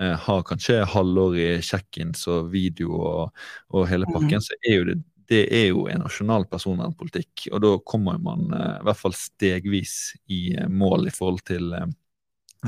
har 0.00 0.44
kanskje 0.48 0.78
halvårig 0.88 1.60
check-ins 1.66 2.22
og 2.32 2.46
video 2.54 2.94
og, 2.96 3.40
og 3.76 3.88
hele 3.90 4.08
mm. 4.08 4.14
pakken, 4.16 4.40
så 4.40 4.56
er 4.64 4.78
jo 4.78 4.86
det, 4.88 4.94
det 5.30 5.46
er 5.54 5.68
jo 5.70 5.86
en 5.90 6.02
nasjonal 6.02 6.46
personvernpolitikk. 6.50 7.48
Og 7.54 7.62
da 7.62 7.74
kommer 7.86 8.18
man 8.22 8.48
eh, 8.56 8.78
i 8.80 8.86
hvert 8.86 8.98
fall 8.98 9.16
stegvis 9.16 9.96
i 10.32 10.40
eh, 10.56 10.70
mål 10.70 11.06
i 11.06 11.14
forhold 11.14 11.44
til 11.46 11.70
eh, 11.76 11.86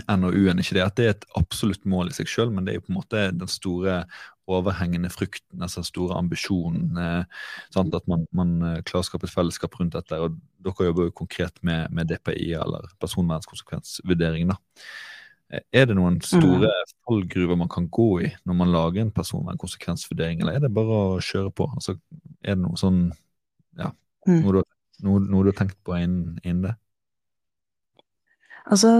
NOU-en. 0.06 0.62
Ikke 0.62 0.78
det 0.78 0.84
at 0.84 1.00
det 1.00 1.08
er 1.08 1.16
et 1.16 1.26
absolutt 1.40 1.82
mål 1.88 2.12
i 2.12 2.16
seg 2.16 2.30
sjøl, 2.30 2.52
men 2.54 2.66
det 2.66 2.74
er 2.74 2.78
jo 2.78 2.86
på 2.86 2.94
en 2.94 3.00
måte 3.00 3.24
den 3.34 3.50
store 3.50 4.02
overhengende 4.50 5.10
frukten, 5.10 5.62
altså 5.62 5.80
den 5.80 5.88
store 5.88 6.18
ambisjonen. 6.18 6.98
Sant? 7.74 7.94
at 7.98 8.06
man, 8.10 8.28
man 8.36 8.56
eh, 8.68 8.80
klarer 8.86 9.06
å 9.06 9.10
skape 9.10 9.26
et 9.26 9.34
fellesskap 9.34 9.80
rundt 9.80 9.98
dette. 9.98 10.18
og 10.22 10.38
Dere 10.62 10.90
jobber 10.90 11.10
jo 11.10 11.18
konkret 11.24 11.58
med, 11.66 11.90
med 11.90 12.14
DPI, 12.14 12.52
eller 12.62 12.86
personvernkonsekvensvurdering. 13.02 14.54
da. 14.54 14.60
Er 15.52 15.88
det 15.88 15.96
noen 15.98 16.16
store 16.24 16.70
mm. 16.70 16.92
fallgruver 17.04 17.58
man 17.60 17.68
kan 17.72 17.88
gå 17.92 18.08
i 18.24 18.30
når 18.48 18.56
man 18.56 18.72
lager 18.72 19.02
en 19.02 19.12
personvernkonsekvensvurdering, 19.12 20.40
eller 20.40 20.56
er 20.56 20.64
det 20.64 20.72
bare 20.72 21.00
å 21.02 21.18
kjøre 21.20 21.52
på? 21.52 21.66
Altså, 21.76 21.98
er 22.40 22.56
det 22.56 22.62
noe 22.62 22.80
sånn 22.80 23.02
ja, 23.76 23.90
mm. 24.28 24.38
noe, 24.38 24.54
du, 24.54 24.62
noe, 25.04 25.20
noe, 25.26 25.44
du, 25.44 25.50
har 25.52 25.58
tenkt 25.60 25.76
på 25.84 25.98
innen, 25.98 26.38
innen 26.40 26.70
det? 26.70 26.74
Altså, 28.72 28.92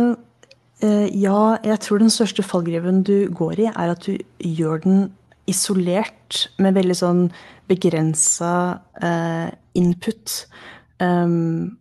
eh, 0.85 1.09
ja, 1.17 1.57
jeg 1.65 1.81
tror 1.87 2.03
den 2.03 2.12
største 2.12 2.45
fallgruven 2.45 3.01
du 3.07 3.17
går 3.33 3.65
i, 3.65 3.69
er 3.73 3.95
at 3.95 4.05
du 4.05 4.19
gjør 4.45 4.85
den 4.85 5.05
isolert 5.51 6.47
med 6.62 6.77
veldig 6.77 6.97
sånn 6.99 7.23
begrensa 7.71 8.53
eh, 9.03 9.49
input. 9.79 10.43
Um, 11.03 11.79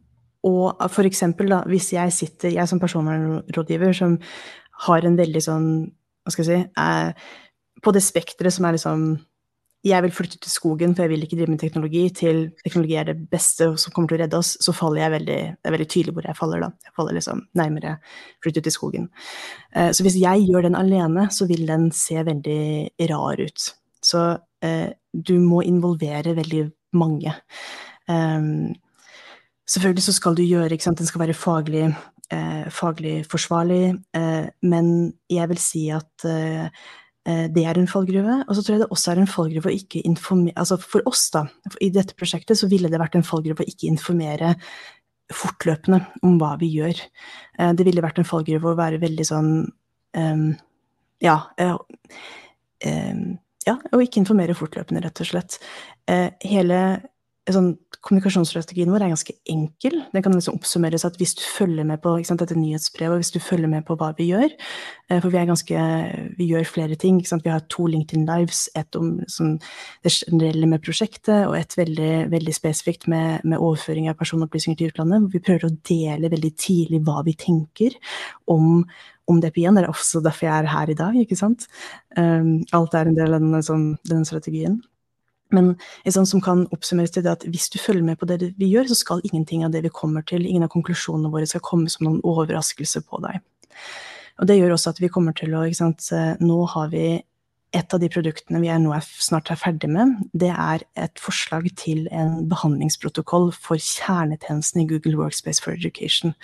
og 0.47 0.80
for 0.89 1.05
eksempel, 1.05 1.51
da, 1.53 1.61
hvis 1.69 1.91
jeg 1.93 2.13
sitter, 2.15 2.55
jeg 2.55 2.69
som 2.69 2.80
personvernrådgiver, 2.82 3.93
som 3.93 4.17
har 4.88 5.07
en 5.07 5.17
veldig 5.19 5.43
sånn 5.45 5.67
Hva 6.21 6.34
skal 6.34 6.45
jeg 6.45 6.49
si 6.49 6.82
eh, 6.84 7.27
På 7.82 7.93
det 7.95 8.03
spekteret 8.05 8.53
som 8.53 8.67
er 8.67 8.77
liksom 8.77 9.11
jeg 9.82 10.03
vil 10.05 10.11
flytte 10.13 10.38
til 10.38 10.51
skogen, 10.53 10.91
for 10.93 11.07
jeg 11.07 11.09
vil 11.09 11.23
ikke 11.25 11.38
drive 11.39 11.49
med 11.49 11.59
teknologi, 11.61 12.03
til 12.13 12.41
teknologi 12.61 12.97
er 13.01 13.07
det 13.07 13.15
beste 13.32 13.71
som 13.82 13.93
kommer 13.93 14.11
til 14.11 14.19
å 14.19 14.21
redde 14.21 14.38
oss, 14.38 14.51
så 14.61 14.75
faller 14.77 15.01
jeg 15.01 15.13
veldig 15.15 15.38
Det 15.57 15.69
er 15.69 15.73
veldig 15.73 15.88
tydelig 15.89 16.13
hvor 16.13 16.27
jeg 16.27 16.38
faller, 16.38 16.61
da. 16.61 16.69
Jeg 16.86 16.93
faller 16.99 17.17
liksom 17.17 17.41
nærmere 17.57 17.95
flytte 18.45 18.61
til 18.61 18.75
skogen. 18.75 19.07
Eh, 19.73 19.89
så 19.89 20.05
hvis 20.05 20.19
jeg 20.21 20.45
gjør 20.45 20.67
den 20.67 20.77
alene, 20.77 21.25
så 21.34 21.49
vil 21.49 21.65
den 21.65 21.89
se 21.97 22.21
veldig 22.27 23.09
rar 23.09 23.41
ut. 23.41 23.67
Så 24.05 24.21
eh, 24.61 24.93
du 25.13 25.34
må 25.41 25.63
involvere 25.65 26.36
veldig 26.38 26.67
mange. 26.93 27.34
Um, 28.05 28.75
selvfølgelig 29.65 30.03
så 30.03 30.13
skal 30.13 30.38
du 30.38 30.43
gjøre, 30.43 30.75
ikke 30.75 30.89
sant, 30.89 31.01
den 31.01 31.09
skal 31.09 31.25
være 31.25 31.38
faglig 31.38 31.88
eh, 32.34 32.65
faglig 32.73 33.21
forsvarlig, 33.29 33.91
eh, 34.17 34.47
men 34.67 34.88
jeg 35.32 35.51
vil 35.51 35.61
si 35.61 35.84
at 35.93 36.25
eh, 36.27 36.88
det 37.21 37.65
er 37.67 37.77
en 37.77 37.89
fallgruve. 37.89 38.39
Og 38.47 38.55
så 38.57 38.63
tror 38.63 38.75
jeg 38.75 38.82
det 38.82 38.93
også 38.95 39.11
er 39.11 39.21
en 39.21 39.29
fallgruve 39.29 39.69
å 39.69 39.75
ikke 39.75 40.01
informere 40.09 40.57
Altså 40.57 40.79
for 40.82 41.05
oss, 41.05 41.27
da, 41.29 41.43
i 41.77 41.91
dette 41.93 42.17
prosjektet, 42.17 42.57
så 42.57 42.69
ville 42.71 42.89
det 42.89 42.97
vært 42.97 43.19
en 43.19 43.27
fallgruve 43.27 43.61
å 43.61 43.69
ikke 43.69 43.91
informere 43.91 44.55
fortløpende 45.32 46.01
om 46.27 46.39
hva 46.41 46.55
vi 46.59 46.71
gjør. 46.73 46.97
Det 47.77 47.86
ville 47.88 48.01
vært 48.03 48.17
en 48.19 48.27
fallgruve 48.27 48.73
å 48.73 48.79
være 48.79 48.99
veldig 48.99 49.27
sånn 49.29 49.51
um, 50.17 50.49
Ja. 51.23 51.38
Um, 51.61 53.21
ja, 53.69 53.77
og 53.93 54.01
ikke 54.01 54.23
informere 54.23 54.57
fortløpende, 54.57 55.05
rett 55.05 55.21
og 55.21 55.29
slett. 55.29 55.59
Hele 56.09 56.82
sånn, 57.49 57.71
kommunikasjonsstrategien 58.05 58.91
vår 58.93 59.05
er 59.05 59.11
ganske 59.13 59.33
enkel. 59.49 59.95
Den 60.13 60.23
kan 60.25 60.33
liksom 60.35 60.59
oppsummeres 60.59 61.05
at 61.07 61.15
hvis 61.17 61.33
du 61.39 61.41
følger 61.41 61.85
med 61.87 62.01
på 62.03 62.13
sant, 62.27 62.41
dette 62.41 62.57
nyhetsbrevet, 62.57 63.17
hvis 63.21 63.33
du 63.33 63.39
følger 63.41 63.69
med 63.71 63.85
på 63.87 63.95
hva 63.97 64.11
vi 64.17 64.27
gjør 64.29 64.47
eh, 64.47 65.17
For 65.17 65.29
vi 65.33 65.39
er 65.41 65.47
ganske 65.49 65.85
Vi 66.37 66.49
gjør 66.51 66.67
flere 66.69 66.97
ting. 67.01 67.17
Vi 67.21 67.49
har 67.49 67.63
to 67.69 67.87
LinkedIn 67.89 68.27
Lives, 68.29 68.67
ett 68.77 68.97
om 68.99 69.15
sånn, 69.29 69.55
det 70.05 70.13
generelle 70.19 70.69
med 70.69 70.83
prosjektet, 70.85 71.47
og 71.47 71.57
et 71.57 71.73
veldig, 71.77 72.27
veldig 72.33 72.53
spesifikt 72.55 73.07
med, 73.11 73.41
med, 73.45 73.57
overføring 73.57 74.09
av 74.09 74.19
personopplysninger 74.21 74.77
til 74.77 74.93
utlandet. 74.93 75.25
Hvor 75.25 75.33
vi 75.33 75.45
prøver 75.47 75.67
å 75.67 75.75
dele 75.89 76.33
veldig 76.33 76.53
tidlig 76.61 77.01
hva 77.07 77.25
vi 77.25 77.37
tenker 77.37 77.97
om 78.51 78.85
om 79.31 79.37
DPI-en. 79.39 79.77
Det 79.77 79.85
er 79.85 79.91
også 79.91 80.19
derfor 80.25 80.47
jeg 80.47 80.65
er 80.65 80.71
her 80.73 80.89
i 80.91 80.97
dag, 80.97 81.15
ikke 81.15 81.37
sant. 81.39 81.69
Um, 82.17 82.65
alt 82.75 82.95
er 82.97 83.07
en 83.07 83.15
del 83.15 83.31
av 83.31 83.39
denne, 83.39 83.61
sånn, 83.63 83.85
denne 84.09 84.27
strategien. 84.27 84.81
Men 85.55 85.73
sånn 86.07 86.29
som 86.29 86.43
kan 86.43 86.65
oppsummeres 86.75 87.13
til 87.15 87.25
det 87.25 87.33
at 87.33 87.47
hvis 87.47 87.69
du 87.73 87.79
følger 87.81 88.05
med 88.07 88.19
på 88.21 88.29
det 88.29 88.53
vi 88.59 88.71
gjør, 88.71 88.91
så 88.91 88.99
skal 88.99 89.25
ingenting 89.27 89.65
av 89.67 89.73
det 89.75 89.83
vi 89.85 89.93
kommer 89.93 90.25
til, 90.27 90.45
ingen 90.47 90.67
av 90.67 90.71
konklusjonene 90.73 91.31
våre 91.33 91.49
skal 91.49 91.63
komme 91.65 91.91
som 91.91 92.07
noen 92.07 92.21
overraskelse 92.27 93.03
på 93.07 93.21
deg. 93.25 93.41
Og 94.41 94.47
det 94.49 94.57
gjør 94.57 94.73
også 94.75 94.95
at 94.95 95.01
vi 95.03 95.11
kommer 95.11 95.35
til 95.37 95.53
å 95.53 95.65
ikke 95.67 95.83
sant, 95.83 96.07
Nå 96.41 96.63
har 96.73 96.89
vi 96.93 97.19
et 97.71 97.93
av 97.95 98.01
de 98.01 98.09
produktene 98.11 98.59
vi 98.59 98.69
er 98.71 98.79
nå 98.83 98.91
er 98.95 99.05
snart 99.23 99.51
er 99.53 99.59
ferdig 99.59 99.87
med, 99.91 100.17
det 100.35 100.49
er 100.51 100.83
et 100.99 101.21
forslag 101.23 101.69
til 101.79 102.03
en 102.11 102.49
behandlingsprotokoll 102.51 103.51
for 103.55 103.79
kjernetjenesten 103.79 104.83
i 104.83 104.87
Google 104.89 105.15
Workspace 105.21 105.63
for 105.63 105.75
Education. 105.77 106.35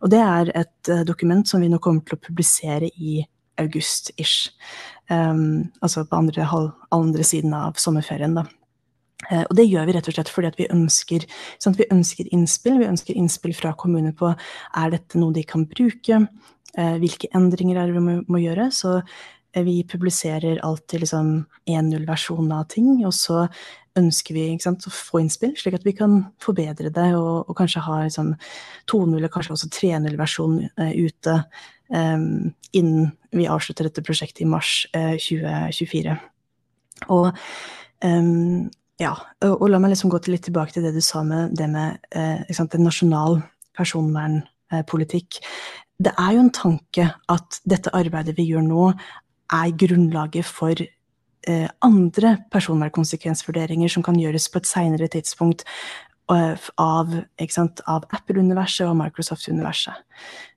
Og 0.00 0.12
det 0.14 0.22
er 0.22 0.52
et 0.62 0.92
eh, 0.92 1.02
dokument 1.06 1.46
som 1.48 1.64
vi 1.64 1.70
nå 1.72 1.80
kommer 1.82 2.06
til 2.06 2.18
å 2.18 2.22
publisere 2.22 2.92
i 2.94 3.18
august-ish. 3.60 4.50
Um, 5.10 5.70
altså 5.82 6.04
på 6.06 6.16
andre, 6.16 6.46
andre, 6.94 7.26
siden 7.26 7.54
av 7.56 7.78
sommerferien, 7.82 8.36
da. 8.38 8.46
Uh, 9.26 9.42
og 9.42 9.56
det 9.58 9.66
gjør 9.68 9.88
vi 9.88 9.96
rett 9.96 10.08
og 10.08 10.16
slett 10.16 10.30
fordi 10.32 10.50
at 10.52 10.60
vi 10.60 10.68
ønsker, 10.72 11.26
sånn 11.62 11.76
vi 11.78 11.88
ønsker 11.92 12.30
innspill. 12.34 12.78
Vi 12.80 12.88
ønsker 12.88 13.18
innspill 13.18 13.56
fra 13.56 13.74
kommuner 13.78 14.14
på 14.16 14.30
er 14.32 14.94
dette 14.94 15.20
noe 15.20 15.34
de 15.36 15.44
kan 15.46 15.66
bruke, 15.68 16.22
uh, 16.78 16.96
hvilke 17.02 17.30
endringer 17.36 17.80
er 17.80 17.90
det 17.90 17.98
vi 17.98 18.06
må, 18.06 18.16
må 18.30 18.42
gjøre. 18.42 18.70
Så 18.74 19.00
uh, 19.00 19.62
vi 19.66 19.80
publiserer 19.88 20.62
alltid 20.66 21.04
liksom 21.04 21.34
1.0-versjonen 21.66 22.54
av 22.56 22.68
ting, 22.72 22.92
og 23.04 23.14
så 23.16 23.44
ønsker 23.98 24.36
vi 24.36 24.44
sant, 24.62 24.86
å 24.86 24.92
få 24.94 25.22
innspill, 25.22 25.56
slik 25.58 25.76
at 25.78 25.86
vi 25.86 25.94
kan 25.98 26.20
forbedre 26.42 26.92
det 26.94 27.08
og, 27.18 27.50
og 27.50 27.56
kanskje 27.58 27.82
ha 27.86 28.02
liksom, 28.04 28.34
2.0 28.90 29.16
eller 29.18 29.32
kanskje 29.32 29.56
også 29.56 29.70
3.0-versjon 29.74 30.58
ute 30.78 31.36
eh, 31.36 32.26
innen 32.78 33.08
vi 33.34 33.48
avslutter 33.50 33.86
dette 33.86 34.04
prosjektet 34.06 34.44
i 34.44 34.50
mars 34.50 34.84
eh, 34.96 35.16
2024. 35.18 36.16
Og 37.10 37.30
um, 38.04 38.68
ja, 39.00 39.14
og, 39.46 39.54
og, 39.54 39.66
la 39.72 39.80
meg 39.80 39.94
liksom 39.94 40.12
gå 40.12 40.20
til 40.20 40.34
litt 40.36 40.44
tilbake 40.48 40.74
til 40.74 40.84
det 40.84 40.92
du 40.96 41.00
sa 41.04 41.22
med 41.24 41.54
det 41.56 41.70
med 41.72 42.00
uh, 42.12 42.42
sant, 42.52 42.74
en 42.76 42.84
nasjonal 42.84 43.40
personvernpolitikk. 43.78 45.40
Det 46.00 46.12
er 46.12 46.36
jo 46.36 46.44
en 46.44 46.54
tanke 46.54 47.06
at 47.32 47.60
dette 47.68 47.92
arbeidet 47.96 48.36
vi 48.36 48.50
gjør 48.50 48.66
nå, 48.66 48.90
er 49.50 49.76
grunnlaget 49.82 50.46
for 50.46 50.78
andre 51.80 52.34
personvernkonsekvensvurderinger 52.52 53.88
som 53.88 54.04
kan 54.04 54.18
gjøres 54.20 54.50
på 54.52 54.60
et 54.60 54.68
seinere 54.68 55.06
tidspunkt 55.08 55.64
av, 56.30 57.16
av 57.88 58.06
Apple-universet 58.14 58.86
og 58.86 58.96
Microsoft-universet. 59.00 59.96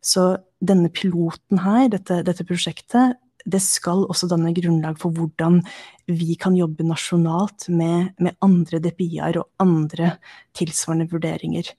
Så 0.03 0.25
denne 0.63 0.91
piloten 0.93 1.61
her, 1.63 1.87
dette, 1.93 2.21
dette, 2.25 2.45
prosjektet, 2.47 3.17
det 3.43 3.59
skal 3.63 4.05
også 4.07 4.29
danne 4.31 4.53
grunnlag 4.55 4.99
for 5.01 5.15
hvordan 5.15 5.59
vi 6.07 6.37
kan 6.39 6.55
jobbe 6.55 6.85
nasjonalt 6.87 7.67
med, 7.73 8.13
med 8.23 8.37
andre 8.45 8.79
DPI-er 8.83 9.41
og 9.41 9.49
andre 9.63 10.15
tilsvarende 10.55 11.09
vurderinger. 11.11 11.73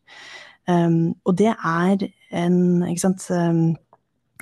Um, 0.68 1.14
og 1.24 1.36
det 1.38 1.52
er 1.52 2.06
en 2.32 2.84
ikke 2.88 3.06
sant, 3.06 3.26
um, 3.30 3.74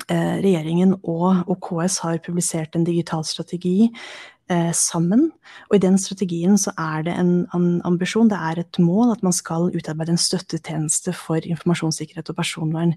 Regjeringen 0.09 0.97
og, 1.05 1.45
og, 1.47 1.57
KS 1.63 1.99
har 2.03 2.17
publisert 2.25 2.73
en 2.75 2.83
digital 2.83 3.21
strategi 3.23 3.85
eh, 3.85 4.32
sammen. 4.75 5.31
Og 5.69 5.77
i 5.77 5.81
den 5.81 5.97
strategien 5.97 6.57
så 6.59 6.73
er 6.77 7.05
det 7.07 7.13
en, 7.17 7.45
en, 7.55 7.81
ambisjon, 7.87 8.29
det 8.29 8.37
er 8.37 8.59
et 8.59 8.79
mål, 8.79 9.13
at 9.15 9.23
man 9.23 9.33
skal 9.33 9.69
utarbeide 9.71 10.13
en 10.13 10.19
støttetjeneste 10.19 11.13
for 11.15 11.39
informasjonssikkerhet 11.41 12.29
og 12.29 12.35
personvern 12.35 12.93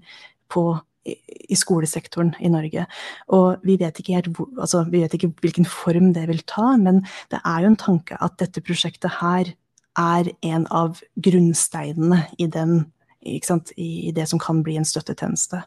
på 0.51 0.75
i 1.07 1.55
skolesektoren 1.55 2.33
i 2.43 2.49
Norge. 2.51 2.85
Og 3.33 3.63
vi 3.63 3.77
vet, 3.79 4.01
helt, 4.07 4.29
altså, 4.59 4.83
vi 4.91 5.01
vet 5.03 5.15
ikke 5.15 5.31
hvilken 5.41 5.67
form 5.69 6.11
det 6.15 6.27
vil 6.27 6.43
ta, 6.49 6.73
men 6.79 7.05
det 7.31 7.39
er 7.43 7.63
jo 7.63 7.71
en 7.71 7.79
tanke 7.79 8.17
at 8.23 8.37
dette 8.41 8.63
prosjektet 8.65 9.19
her 9.21 9.53
er 9.97 10.29
en 10.45 10.67
av 10.69 10.99
grunnsteinene 11.23 12.25
i, 12.37 12.49
den, 12.51 12.91
i, 13.23 13.39
i 13.79 14.11
det 14.13 14.27
som 14.29 14.41
kan 14.41 14.61
bli 14.65 14.77
en 14.77 14.85
støttetjeneste. 14.87 15.63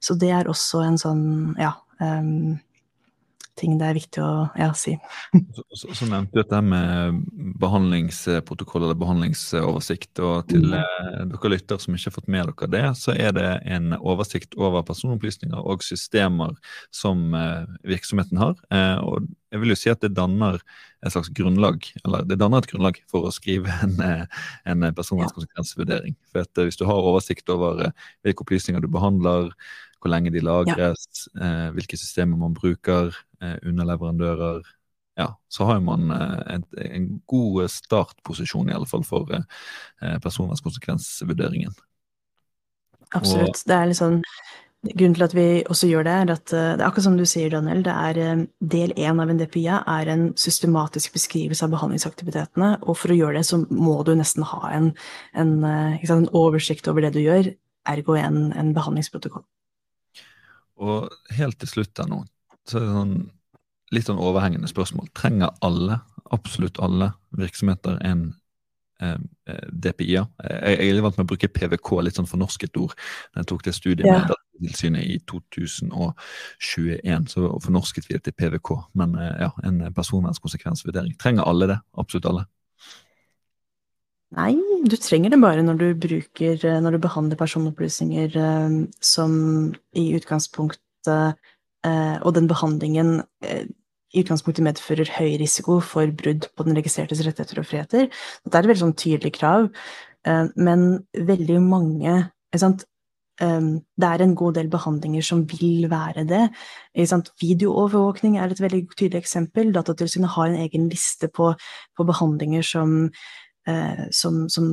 Så 0.00 0.14
det 0.14 0.30
er 0.32 0.48
også 0.48 0.84
en 0.86 0.98
sånn, 1.00 1.26
ja 1.58 1.74
um, 2.00 2.58
ting 3.58 3.76
det 3.80 3.88
er 3.88 3.98
viktig 3.98 4.22
å 4.24 4.32
ja, 4.58 4.68
si. 4.78 4.94
så, 5.56 5.64
så, 5.72 5.90
så, 5.92 6.08
nevnte 6.08 6.34
du 6.34 6.40
dette 6.40 6.60
med 6.64 7.22
behandlingsprotokoll 7.60 8.86
eller 8.86 8.98
behandlingsoversikt. 8.98 10.12
og 10.24 10.48
Til 10.52 10.68
mm. 10.70 10.76
eh, 10.78 11.24
dere 11.32 11.52
lytter 11.52 11.80
som 11.82 11.96
ikke 11.96 12.10
har 12.10 12.16
fått 12.16 12.30
med 12.32 12.52
dere 12.52 12.70
det, 12.74 12.84
så 13.00 13.14
er 13.16 13.34
det 13.36 13.48
en 13.68 13.96
oversikt 13.98 14.56
over 14.58 14.86
personopplysninger 14.86 15.58
og 15.58 15.84
systemer 15.86 16.54
som 16.94 17.34
eh, 17.36 17.66
virksomheten 17.88 18.40
har. 18.40 18.54
Eh, 18.74 18.96
og 19.02 19.28
jeg 19.52 19.62
vil 19.62 19.72
jo 19.72 19.80
si 19.80 19.92
at 19.92 20.04
det 20.04 20.14
danner 20.16 20.58
et 20.58 21.14
slags 21.14 21.30
grunnlag, 21.34 21.84
eller 22.04 22.24
det 22.26 22.40
danner 22.40 22.62
et 22.62 22.70
grunnlag 22.70 22.98
for 23.10 23.28
å 23.28 23.34
skrive 23.34 23.72
en, 23.84 23.98
eh, 24.04 24.24
en 24.68 24.88
personvernskonsekvensvurdering. 24.94 26.16
For 26.32 26.46
at 26.46 26.64
Hvis 26.64 26.80
du 26.80 26.86
har 26.88 26.98
oversikt 26.98 27.48
over 27.54 27.90
hvilke 28.24 28.44
opplysninger 28.44 28.82
du 28.82 28.88
behandler, 28.92 29.52
hvor 29.98 30.12
lenge 30.12 30.30
de 30.30 30.38
lagres, 30.38 31.26
ja. 31.34 31.72
hvilke 31.74 31.98
systemer 31.98 32.38
man 32.38 32.54
bruker, 32.54 33.10
underleverandører. 33.40 34.66
Ja, 35.18 35.32
så 35.48 35.64
har 35.64 35.80
man 35.80 36.10
eh, 36.10 36.54
en, 36.54 36.64
en 36.78 37.08
god 37.26 37.70
startposisjon, 37.70 38.70
i 38.70 38.74
alle 38.74 38.86
fall 38.86 39.02
for 39.06 39.26
eh, 39.34 40.14
personvernkonsekvensvurderingen. 40.22 41.74
Absolutt. 43.10 43.56
Og, 43.56 43.66
det 43.66 43.76
er 43.76 43.90
litt 43.90 44.02
sånn 44.02 44.22
Grunnen 44.78 45.16
til 45.16 45.24
at 45.24 45.32
vi 45.34 45.44
også 45.66 45.88
gjør 45.90 46.04
det, 46.06 46.12
er 46.14 46.28
at 46.30 46.50
det 46.52 46.58
er 46.78 46.84
akkurat 46.86 47.04
som 47.08 47.16
du 47.18 47.24
sier, 47.26 47.50
Daniel, 47.50 47.80
det 47.82 47.90
er 47.90 48.44
del 48.62 48.92
én 48.94 49.18
av 49.18 49.32
en 49.32 49.40
DPIA 49.40 49.80
er 49.90 50.10
en 50.12 50.22
systematisk 50.38 51.16
beskrivelse 51.16 51.66
av 51.66 51.72
behandlingsaktivitetene. 51.72 52.68
Og 52.86 52.94
for 53.00 53.10
å 53.10 53.16
gjøre 53.18 53.40
det, 53.40 53.48
så 53.48 53.58
må 53.74 53.96
du 54.06 54.12
nesten 54.14 54.46
ha 54.46 54.70
en, 54.70 54.92
en, 55.34 55.50
en 55.66 56.28
oversikt 56.30 56.86
over 56.86 57.02
det 57.02 57.10
du 57.16 57.18
gjør, 57.24 57.50
ergo 57.90 58.20
en, 58.22 58.38
en 58.54 58.70
behandlingsprotokoll. 58.76 59.42
Og 60.78 61.10
helt 61.34 61.58
til 61.58 61.72
slutt 61.74 61.96
da 61.98 62.06
nå, 62.06 62.22
så 62.68 62.78
er 62.78 62.86
det 62.86 62.96
sånn 62.96 63.16
litt 63.94 64.08
sånn 64.08 64.20
overhengende 64.20 64.68
spørsmål. 64.68 65.08
Trenger 65.16 65.54
alle, 65.64 66.02
absolutt 66.34 66.80
alle 66.84 67.12
virksomheter 67.38 67.96
en 68.04 68.26
eh, 69.00 69.16
eh 69.48 69.64
DPI-er? 69.72 70.28
Jeg, 70.44 70.76
jeg 70.76 70.96
er 70.96 71.06
vant 71.06 71.16
med 71.16 71.24
å 71.24 71.30
bruke 71.32 71.52
PVK, 71.52 71.94
litt 72.04 72.20
sånn 72.20 72.28
fornorsket 72.28 72.76
ord. 72.80 72.92
Jeg 73.36 73.48
tok 73.48 73.64
det 73.64 73.74
studiet 73.76 74.08
ja. 74.08 74.18
med 74.18 74.34
Datatilsynet 74.34 75.08
i 75.08 75.18
2021, 75.30 77.32
så 77.32 77.54
fornorsket 77.64 78.10
vi 78.10 78.18
det 78.18 78.26
til 78.28 78.36
PVK. 78.36 78.74
Men 79.00 79.16
eh, 79.16 79.34
ja, 79.46 79.50
en 79.64 79.80
personvernskonsekvensvurdering. 79.96 81.16
Trenger 81.20 81.48
alle 81.48 81.72
det? 81.72 81.80
Absolutt 81.96 82.28
alle? 82.28 82.46
Nei, 84.36 84.52
du 84.84 84.98
trenger 85.00 85.32
det 85.32 85.40
bare 85.40 85.62
når 85.64 85.78
du 85.80 85.86
bruker, 85.96 86.58
eh, 86.60 86.80
når 86.84 86.98
du 86.98 87.04
behandler 87.06 87.40
personopplysninger 87.40 88.36
eh, 88.36 88.82
som 89.00 89.38
i 89.96 90.10
utgangspunktet 90.18 91.40
og 92.22 92.34
den 92.34 92.48
behandlingen 92.50 93.22
eh, 93.44 93.66
i 94.14 94.22
utgangspunktet 94.24 94.64
medfører 94.64 95.10
høy 95.18 95.36
risiko 95.40 95.78
for 95.84 96.10
brudd 96.16 96.48
på 96.56 96.66
den 96.66 96.78
registrertes 96.78 97.20
rettigheter 97.26 97.60
og 97.60 97.68
friheter. 97.68 98.08
Dette 98.08 98.56
er 98.56 98.64
et 98.64 98.70
veldig 98.72 98.84
sånn 98.86 98.98
tydelig 98.98 99.34
krav, 99.36 99.68
eh, 100.26 100.44
men 100.56 100.88
veldig 101.14 101.62
mange 101.62 102.18
det 103.38 104.06
er 104.08 104.22
en 104.24 104.32
god 104.34 104.56
del 104.56 104.66
behandlinger 104.66 105.22
som 105.22 105.44
vil 105.46 105.84
være 105.92 106.24
det. 106.26 106.48
Videoovervåkning 107.38 108.34
er 108.34 108.50
et 108.50 108.58
veldig 108.58 108.80
tydelig 108.96 109.20
eksempel. 109.20 109.70
Datatilsynet 109.70 110.32
har 110.34 110.48
en 110.48 110.64
egen 110.64 110.88
liste 110.90 111.28
på, 111.30 111.52
på 111.94 112.06
behandlinger 112.08 112.66
som, 112.66 112.96
som, 114.10 114.40
som 114.50 114.66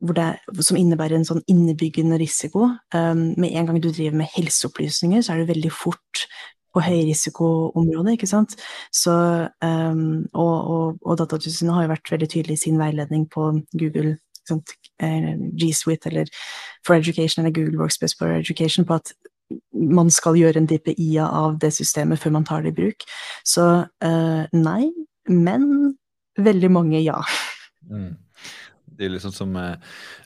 det, 0.00 0.26
som 0.60 0.76
innebærer 0.76 1.16
en 1.16 1.28
sånn 1.28 1.44
innebyggende 1.48 2.18
risiko. 2.20 2.68
Um, 2.94 3.30
med 3.40 3.54
en 3.56 3.70
gang 3.70 3.80
du 3.80 3.88
driver 3.90 4.18
med 4.20 4.30
helseopplysninger, 4.34 5.22
så 5.24 5.32
er 5.32 5.42
du 5.42 5.52
veldig 5.52 5.72
fort 5.72 6.26
på 6.76 6.82
høyrisikoområdet, 6.84 8.16
ikke 8.16 8.28
sant. 8.28 8.56
Så, 8.92 9.14
um, 9.64 10.26
og, 10.34 10.56
og, 10.74 10.98
og 11.00 11.18
Datatilsynet 11.22 11.72
har 11.74 11.86
jo 11.86 11.92
vært 11.94 12.12
veldig 12.12 12.28
tydelig 12.34 12.58
i 12.58 12.64
sin 12.66 12.80
veiledning 12.80 13.24
på 13.32 13.48
Google 13.80 14.18
eh, 14.52 15.32
G 15.56 15.70
Suite 15.74 16.10
eller 16.10 16.28
For 16.84 16.98
Education 16.98 17.44
eller 17.44 17.54
Google 17.56 17.80
Workspace 17.80 18.16
for 18.18 18.28
Education 18.36 18.84
på 18.84 19.00
at 19.00 19.14
man 19.72 20.10
skal 20.10 20.36
gjøre 20.36 20.60
en 20.60 20.68
DPI 20.68 21.16
av 21.22 21.56
det 21.62 21.72
systemet 21.76 22.18
før 22.18 22.34
man 22.36 22.44
tar 22.44 22.64
det 22.64 22.74
i 22.74 22.78
bruk. 22.82 23.08
Så 23.46 23.66
uh, 24.04 24.42
nei, 24.52 24.90
men 25.30 25.96
veldig 26.36 26.70
mange 26.70 27.00
ja. 27.00 27.22
Mm. 27.88 28.16
Det 28.96 29.06
er 29.06 29.12
liksom 29.14 29.34
som 29.34 29.56
eh, 29.60 29.74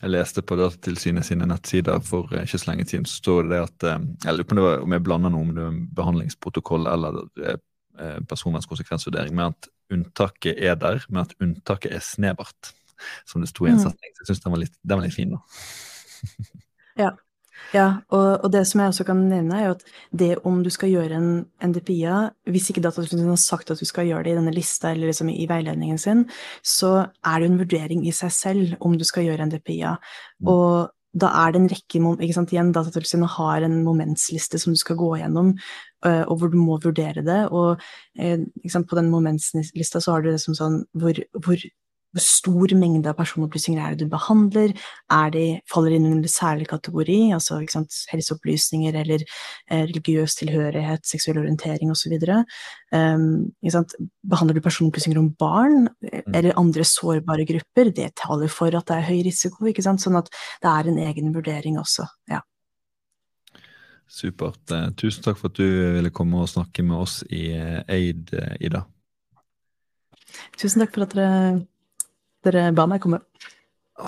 jeg 0.01 0.15
leste 0.15 0.45
på 0.47 0.59
Datatilsynet 0.61 1.27
sine 1.27 1.49
nettsider 1.51 2.01
for 2.07 2.31
eh, 2.35 2.47
ikke 2.47 2.63
så 2.63 2.71
lenge 2.71 2.87
siden, 2.91 3.09
så 3.09 3.21
står 3.23 3.51
det 3.51 3.61
at 3.65 3.89
Jeg 3.89 4.37
lurer 4.37 4.49
på 4.49 4.69
om 4.87 4.97
jeg 4.97 5.07
blander 5.07 5.35
noe 5.35 5.49
om 5.49 5.53
det 5.57 5.67
er 5.67 5.83
behandlingsprotokoll 5.99 6.89
eller 6.91 7.25
personvernkonsekvensvurdering, 8.31 9.35
men 9.37 9.53
at 9.53 9.67
unntaket 9.93 10.57
er 10.57 10.79
der, 10.81 11.03
men 11.11 11.25
at 11.27 11.35
unntaket 11.43 11.93
er 11.93 12.05
snevert. 12.05 12.73
Som 13.29 13.43
det 13.43 13.51
sto 13.51 13.67
i 13.67 13.73
en 13.73 13.79
mm. 13.79 13.83
setning. 13.83 14.13
Så 14.15 14.23
jeg 14.23 14.29
syns 14.31 14.43
den, 14.45 14.55
den, 14.85 14.99
var 14.99 15.05
litt 15.07 15.17
fin, 15.17 15.35
da. 15.35 15.41
ja. 17.07 17.11
Ja, 17.75 17.87
og, 18.11 18.45
og, 18.45 18.49
det 18.53 18.65
som 18.67 18.83
jeg 18.83 18.93
også 18.93 19.07
kan 19.07 19.25
nevne, 19.31 19.57
er 19.57 19.69
jo 19.69 19.75
at 19.77 19.85
det 20.23 20.31
om 20.49 20.63
du 20.65 20.71
skal 20.75 20.91
gjøre 20.91 21.19
en 21.19 21.31
NDPIA, 21.63 22.17
hvis 22.51 22.71
ikke 22.71 22.83
Datatilsynet 22.83 23.29
har 23.31 23.41
sagt 23.41 23.71
at 23.71 23.81
du 23.81 23.87
skal 23.87 24.09
gjøre 24.09 24.25
det 24.27 24.35
i 24.35 24.39
denne 24.41 24.55
lista 24.55 24.91
eller 24.91 25.11
liksom 25.11 25.31
i 25.31 25.47
veiledningen 25.51 26.01
sin, 26.01 26.25
så 26.67 26.95
er 27.07 27.41
det 27.41 27.51
en 27.51 27.61
vurdering 27.61 28.07
i 28.09 28.15
seg 28.17 28.35
selv 28.35 28.81
om 28.81 28.97
du 28.99 29.07
skal 29.07 29.29
gjøre 29.29 29.47
NDPIA. 29.51 29.95
Mm. 30.41 30.51
Og 30.51 30.91
da 31.21 31.31
er 31.43 31.53
det 31.53 31.61
en 31.61 31.71
rekke 31.71 32.01
ikke 32.23 32.35
sant, 32.37 32.53
igjen, 32.55 32.71
Datatilsynet 32.75 33.35
har 33.35 33.67
en 33.67 33.81
momentsliste 33.87 34.61
som 34.63 34.75
du 34.75 34.79
skal 34.79 34.99
gå 34.99 35.17
gjennom, 35.19 35.57
øh, 36.07 36.23
og 36.27 36.37
hvor 36.39 36.53
du 36.53 36.59
må 36.59 36.79
vurdere 36.83 37.25
det. 37.27 37.41
Og 37.51 37.81
øh, 38.21 38.47
sant, 38.71 38.89
på 38.89 38.99
den 38.99 39.11
momentslista 39.11 40.01
så 40.01 40.15
har 40.15 40.23
du 40.23 40.31
det 40.31 40.41
som 40.43 40.55
sånn 40.59 40.85
hvor, 40.95 41.19
hvor 41.43 41.59
hvor 42.11 42.25
stor 42.25 42.75
mengde 42.79 43.11
av 43.11 43.19
personopplysninger 43.19 43.81
er 43.81 43.95
det 43.95 44.07
du 44.07 44.11
behandler? 44.11 44.75
Er 45.15 45.31
de, 45.35 45.45
faller 45.71 45.95
inn 45.95 46.09
under 46.11 46.31
særlig 46.31 46.67
kategori, 46.71 47.19
altså 47.37 47.61
sant, 47.71 47.95
helseopplysninger 48.11 48.99
eller 49.03 49.23
eh, 49.23 49.85
religiøs 49.85 50.35
tilhørighet, 50.41 51.07
seksuell 51.07 51.39
orientering 51.45 51.93
osv.? 51.95 52.17
Um, 52.91 53.53
behandler 54.27 54.59
du 54.59 54.65
personopplysninger 54.65 55.21
om 55.23 55.31
barn 55.39 55.89
eh, 56.11 56.23
mm. 56.27 56.35
eller 56.35 56.59
andre 56.59 56.87
sårbare 56.87 57.47
grupper? 57.49 57.95
Det 57.95 58.11
taler 58.19 58.51
for 58.51 58.75
at 58.75 58.91
det 58.91 58.99
er 58.99 59.11
høy 59.11 59.21
risiko, 59.31 59.71
ikke 59.71 59.87
sant? 59.87 60.03
sånn 60.03 60.19
at 60.19 60.31
det 60.33 60.71
er 60.71 60.91
en 60.91 61.03
egen 61.09 61.35
vurdering 61.37 61.79
også. 61.81 62.09
ja. 62.31 62.43
Supert. 64.11 64.65
Eh, 64.75 64.89
tusen 64.99 65.23
takk 65.23 65.39
for 65.39 65.53
at 65.53 65.59
du 65.61 65.69
ville 65.95 66.11
komme 66.11 66.41
og 66.43 66.51
snakke 66.51 66.83
med 66.83 66.99
oss 66.99 67.21
i 67.31 67.53
eh, 67.55 67.85
Aid, 67.87 68.35
Ida. 68.59 68.83
Tusen 70.59 70.83
takk 70.83 70.97
for 70.97 71.07
at 71.07 71.15
dere 71.15 71.61
dere 72.47 72.71
ba 72.77 72.87
meg 72.91 73.03
komme. 73.05 73.23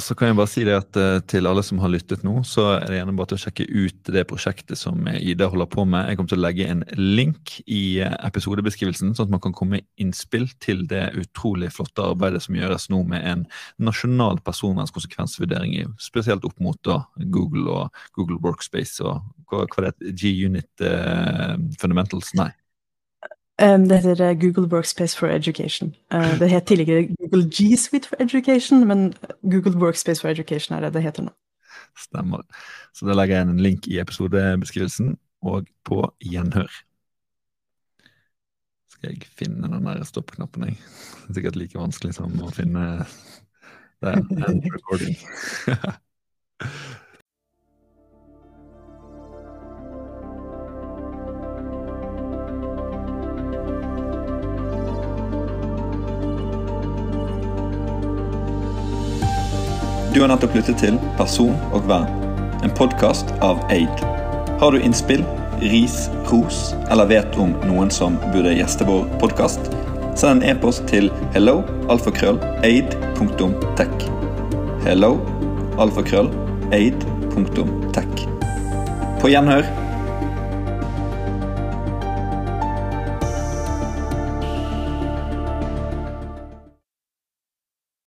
Så 0.00 0.14
kan 0.16 0.30
jeg 0.30 0.36
bare 0.38 0.50
si 0.50 0.62
det 0.64 0.74
at 0.76 0.96
uh, 0.96 1.20
Til 1.28 1.48
alle 1.48 1.62
som 1.66 1.80
har 1.82 1.90
lyttet 1.92 2.22
nå, 2.24 2.38
så 2.48 2.64
er 2.76 2.86
det 2.88 2.98
gjerne 3.00 3.14
bare 3.18 3.32
til 3.32 3.38
å 3.38 3.42
sjekke 3.42 3.66
ut 3.68 4.12
det 4.14 4.24
prosjektet 4.30 4.80
som 4.80 5.08
Ida 5.10 5.48
holder 5.52 5.68
på 5.72 5.84
med. 5.88 6.08
Jeg 6.08 6.18
kommer 6.18 6.32
til 6.32 6.40
å 6.40 6.44
legge 6.46 6.68
en 6.72 6.84
link 6.96 7.56
i 7.66 7.82
uh, 8.04 8.14
episodebeskrivelsen, 8.28 9.12
sånn 9.16 9.28
at 9.28 9.34
man 9.34 9.42
kan 9.44 9.56
komme 9.56 9.82
innspill 10.00 10.48
til 10.64 10.84
det 10.90 11.04
utrolig 11.20 11.72
flotte 11.76 12.06
arbeidet 12.12 12.44
som 12.46 12.56
gjøres 12.56 12.88
nå 12.92 13.02
med 13.10 13.26
en 13.34 13.44
nasjonal 13.82 14.40
personvernskonsekvensvurdering, 14.46 15.92
spesielt 16.00 16.46
opp 16.48 16.56
mot 16.62 16.80
da, 16.86 17.02
Google 17.34 17.68
og 17.72 18.02
Google 18.16 18.40
Workspace 18.44 19.04
og 19.04 19.20
hva, 19.50 19.66
hva 19.66 19.84
det 19.84 19.92
heter, 19.92 20.16
G-Unit 20.22 20.86
uh, 20.86 21.56
Fundamentals? 21.82 22.32
Nei. 22.38 22.52
Det 23.58 23.98
heter 23.98 24.20
eh, 24.20 24.40
Google 24.40 24.68
Workspace 24.76 25.18
for 25.18 25.28
Education. 25.28 25.94
Uh, 26.14 26.38
det 26.38 26.50
het 26.50 26.66
tidligere 26.66 27.08
Google 27.20 27.50
G 27.50 27.76
Suite 27.78 28.08
for 28.08 28.16
Education, 28.20 28.86
men 28.86 29.14
Google 29.42 29.78
Workspace 29.78 30.20
for 30.20 30.28
Education 30.28 30.76
er 30.76 30.80
det 30.80 30.94
det 30.94 31.02
heter 31.02 31.22
nå. 31.22 31.30
Stemmer. 31.98 32.40
Så 32.94 33.06
da 33.06 33.12
legger 33.14 33.36
jeg 33.36 33.48
en 33.48 33.60
link 33.60 33.86
i 33.86 34.00
episodebeskrivelsen 34.00 35.16
og 35.42 35.66
på 35.84 36.00
gjenhør. 36.24 36.70
Skal 38.88 39.10
jeg 39.10 39.28
finne 39.38 39.68
den 39.68 39.86
der 39.86 40.04
stoppknappen, 40.04 40.64
jeg. 40.64 40.78
Det 41.22 41.30
er 41.30 41.34
sikkert 41.34 41.56
like 41.56 41.78
vanskelig 41.78 42.14
som 42.14 42.42
å 42.42 42.50
finne 42.54 43.04
den 44.02 44.62
recording. 44.72 45.16
Du 60.22 60.24
har 60.28 60.36
nettopp 60.36 60.52
lyttet 60.54 60.78
til 60.78 60.98
Person 61.18 61.56
og 61.74 61.88
vern, 61.90 62.04
en 62.62 62.70
podkast 62.78 63.32
av 63.42 63.58
Aid. 63.74 64.04
Har 64.60 64.70
du 64.70 64.78
innspill, 64.78 65.24
ris, 65.58 65.96
ros 66.30 66.60
eller 66.94 67.08
vet 67.10 67.34
om 67.42 67.56
noen 67.66 67.90
som 67.90 68.20
burde 68.30 68.52
gjeste 68.54 68.86
vår 68.86 69.02
podkast? 69.18 69.66
Send 70.14 70.44
en 70.44 70.52
e-post 70.52 70.86
til 70.86 71.10
hello, 71.34 71.56
alfakrøll, 71.90 72.38
aid.tech. 72.62 74.06
Hello, 74.86 75.10
alfakrøll, 75.82 76.30
aid.tech. 76.70 78.26
På 79.18 79.34
gjenhør 79.34 79.66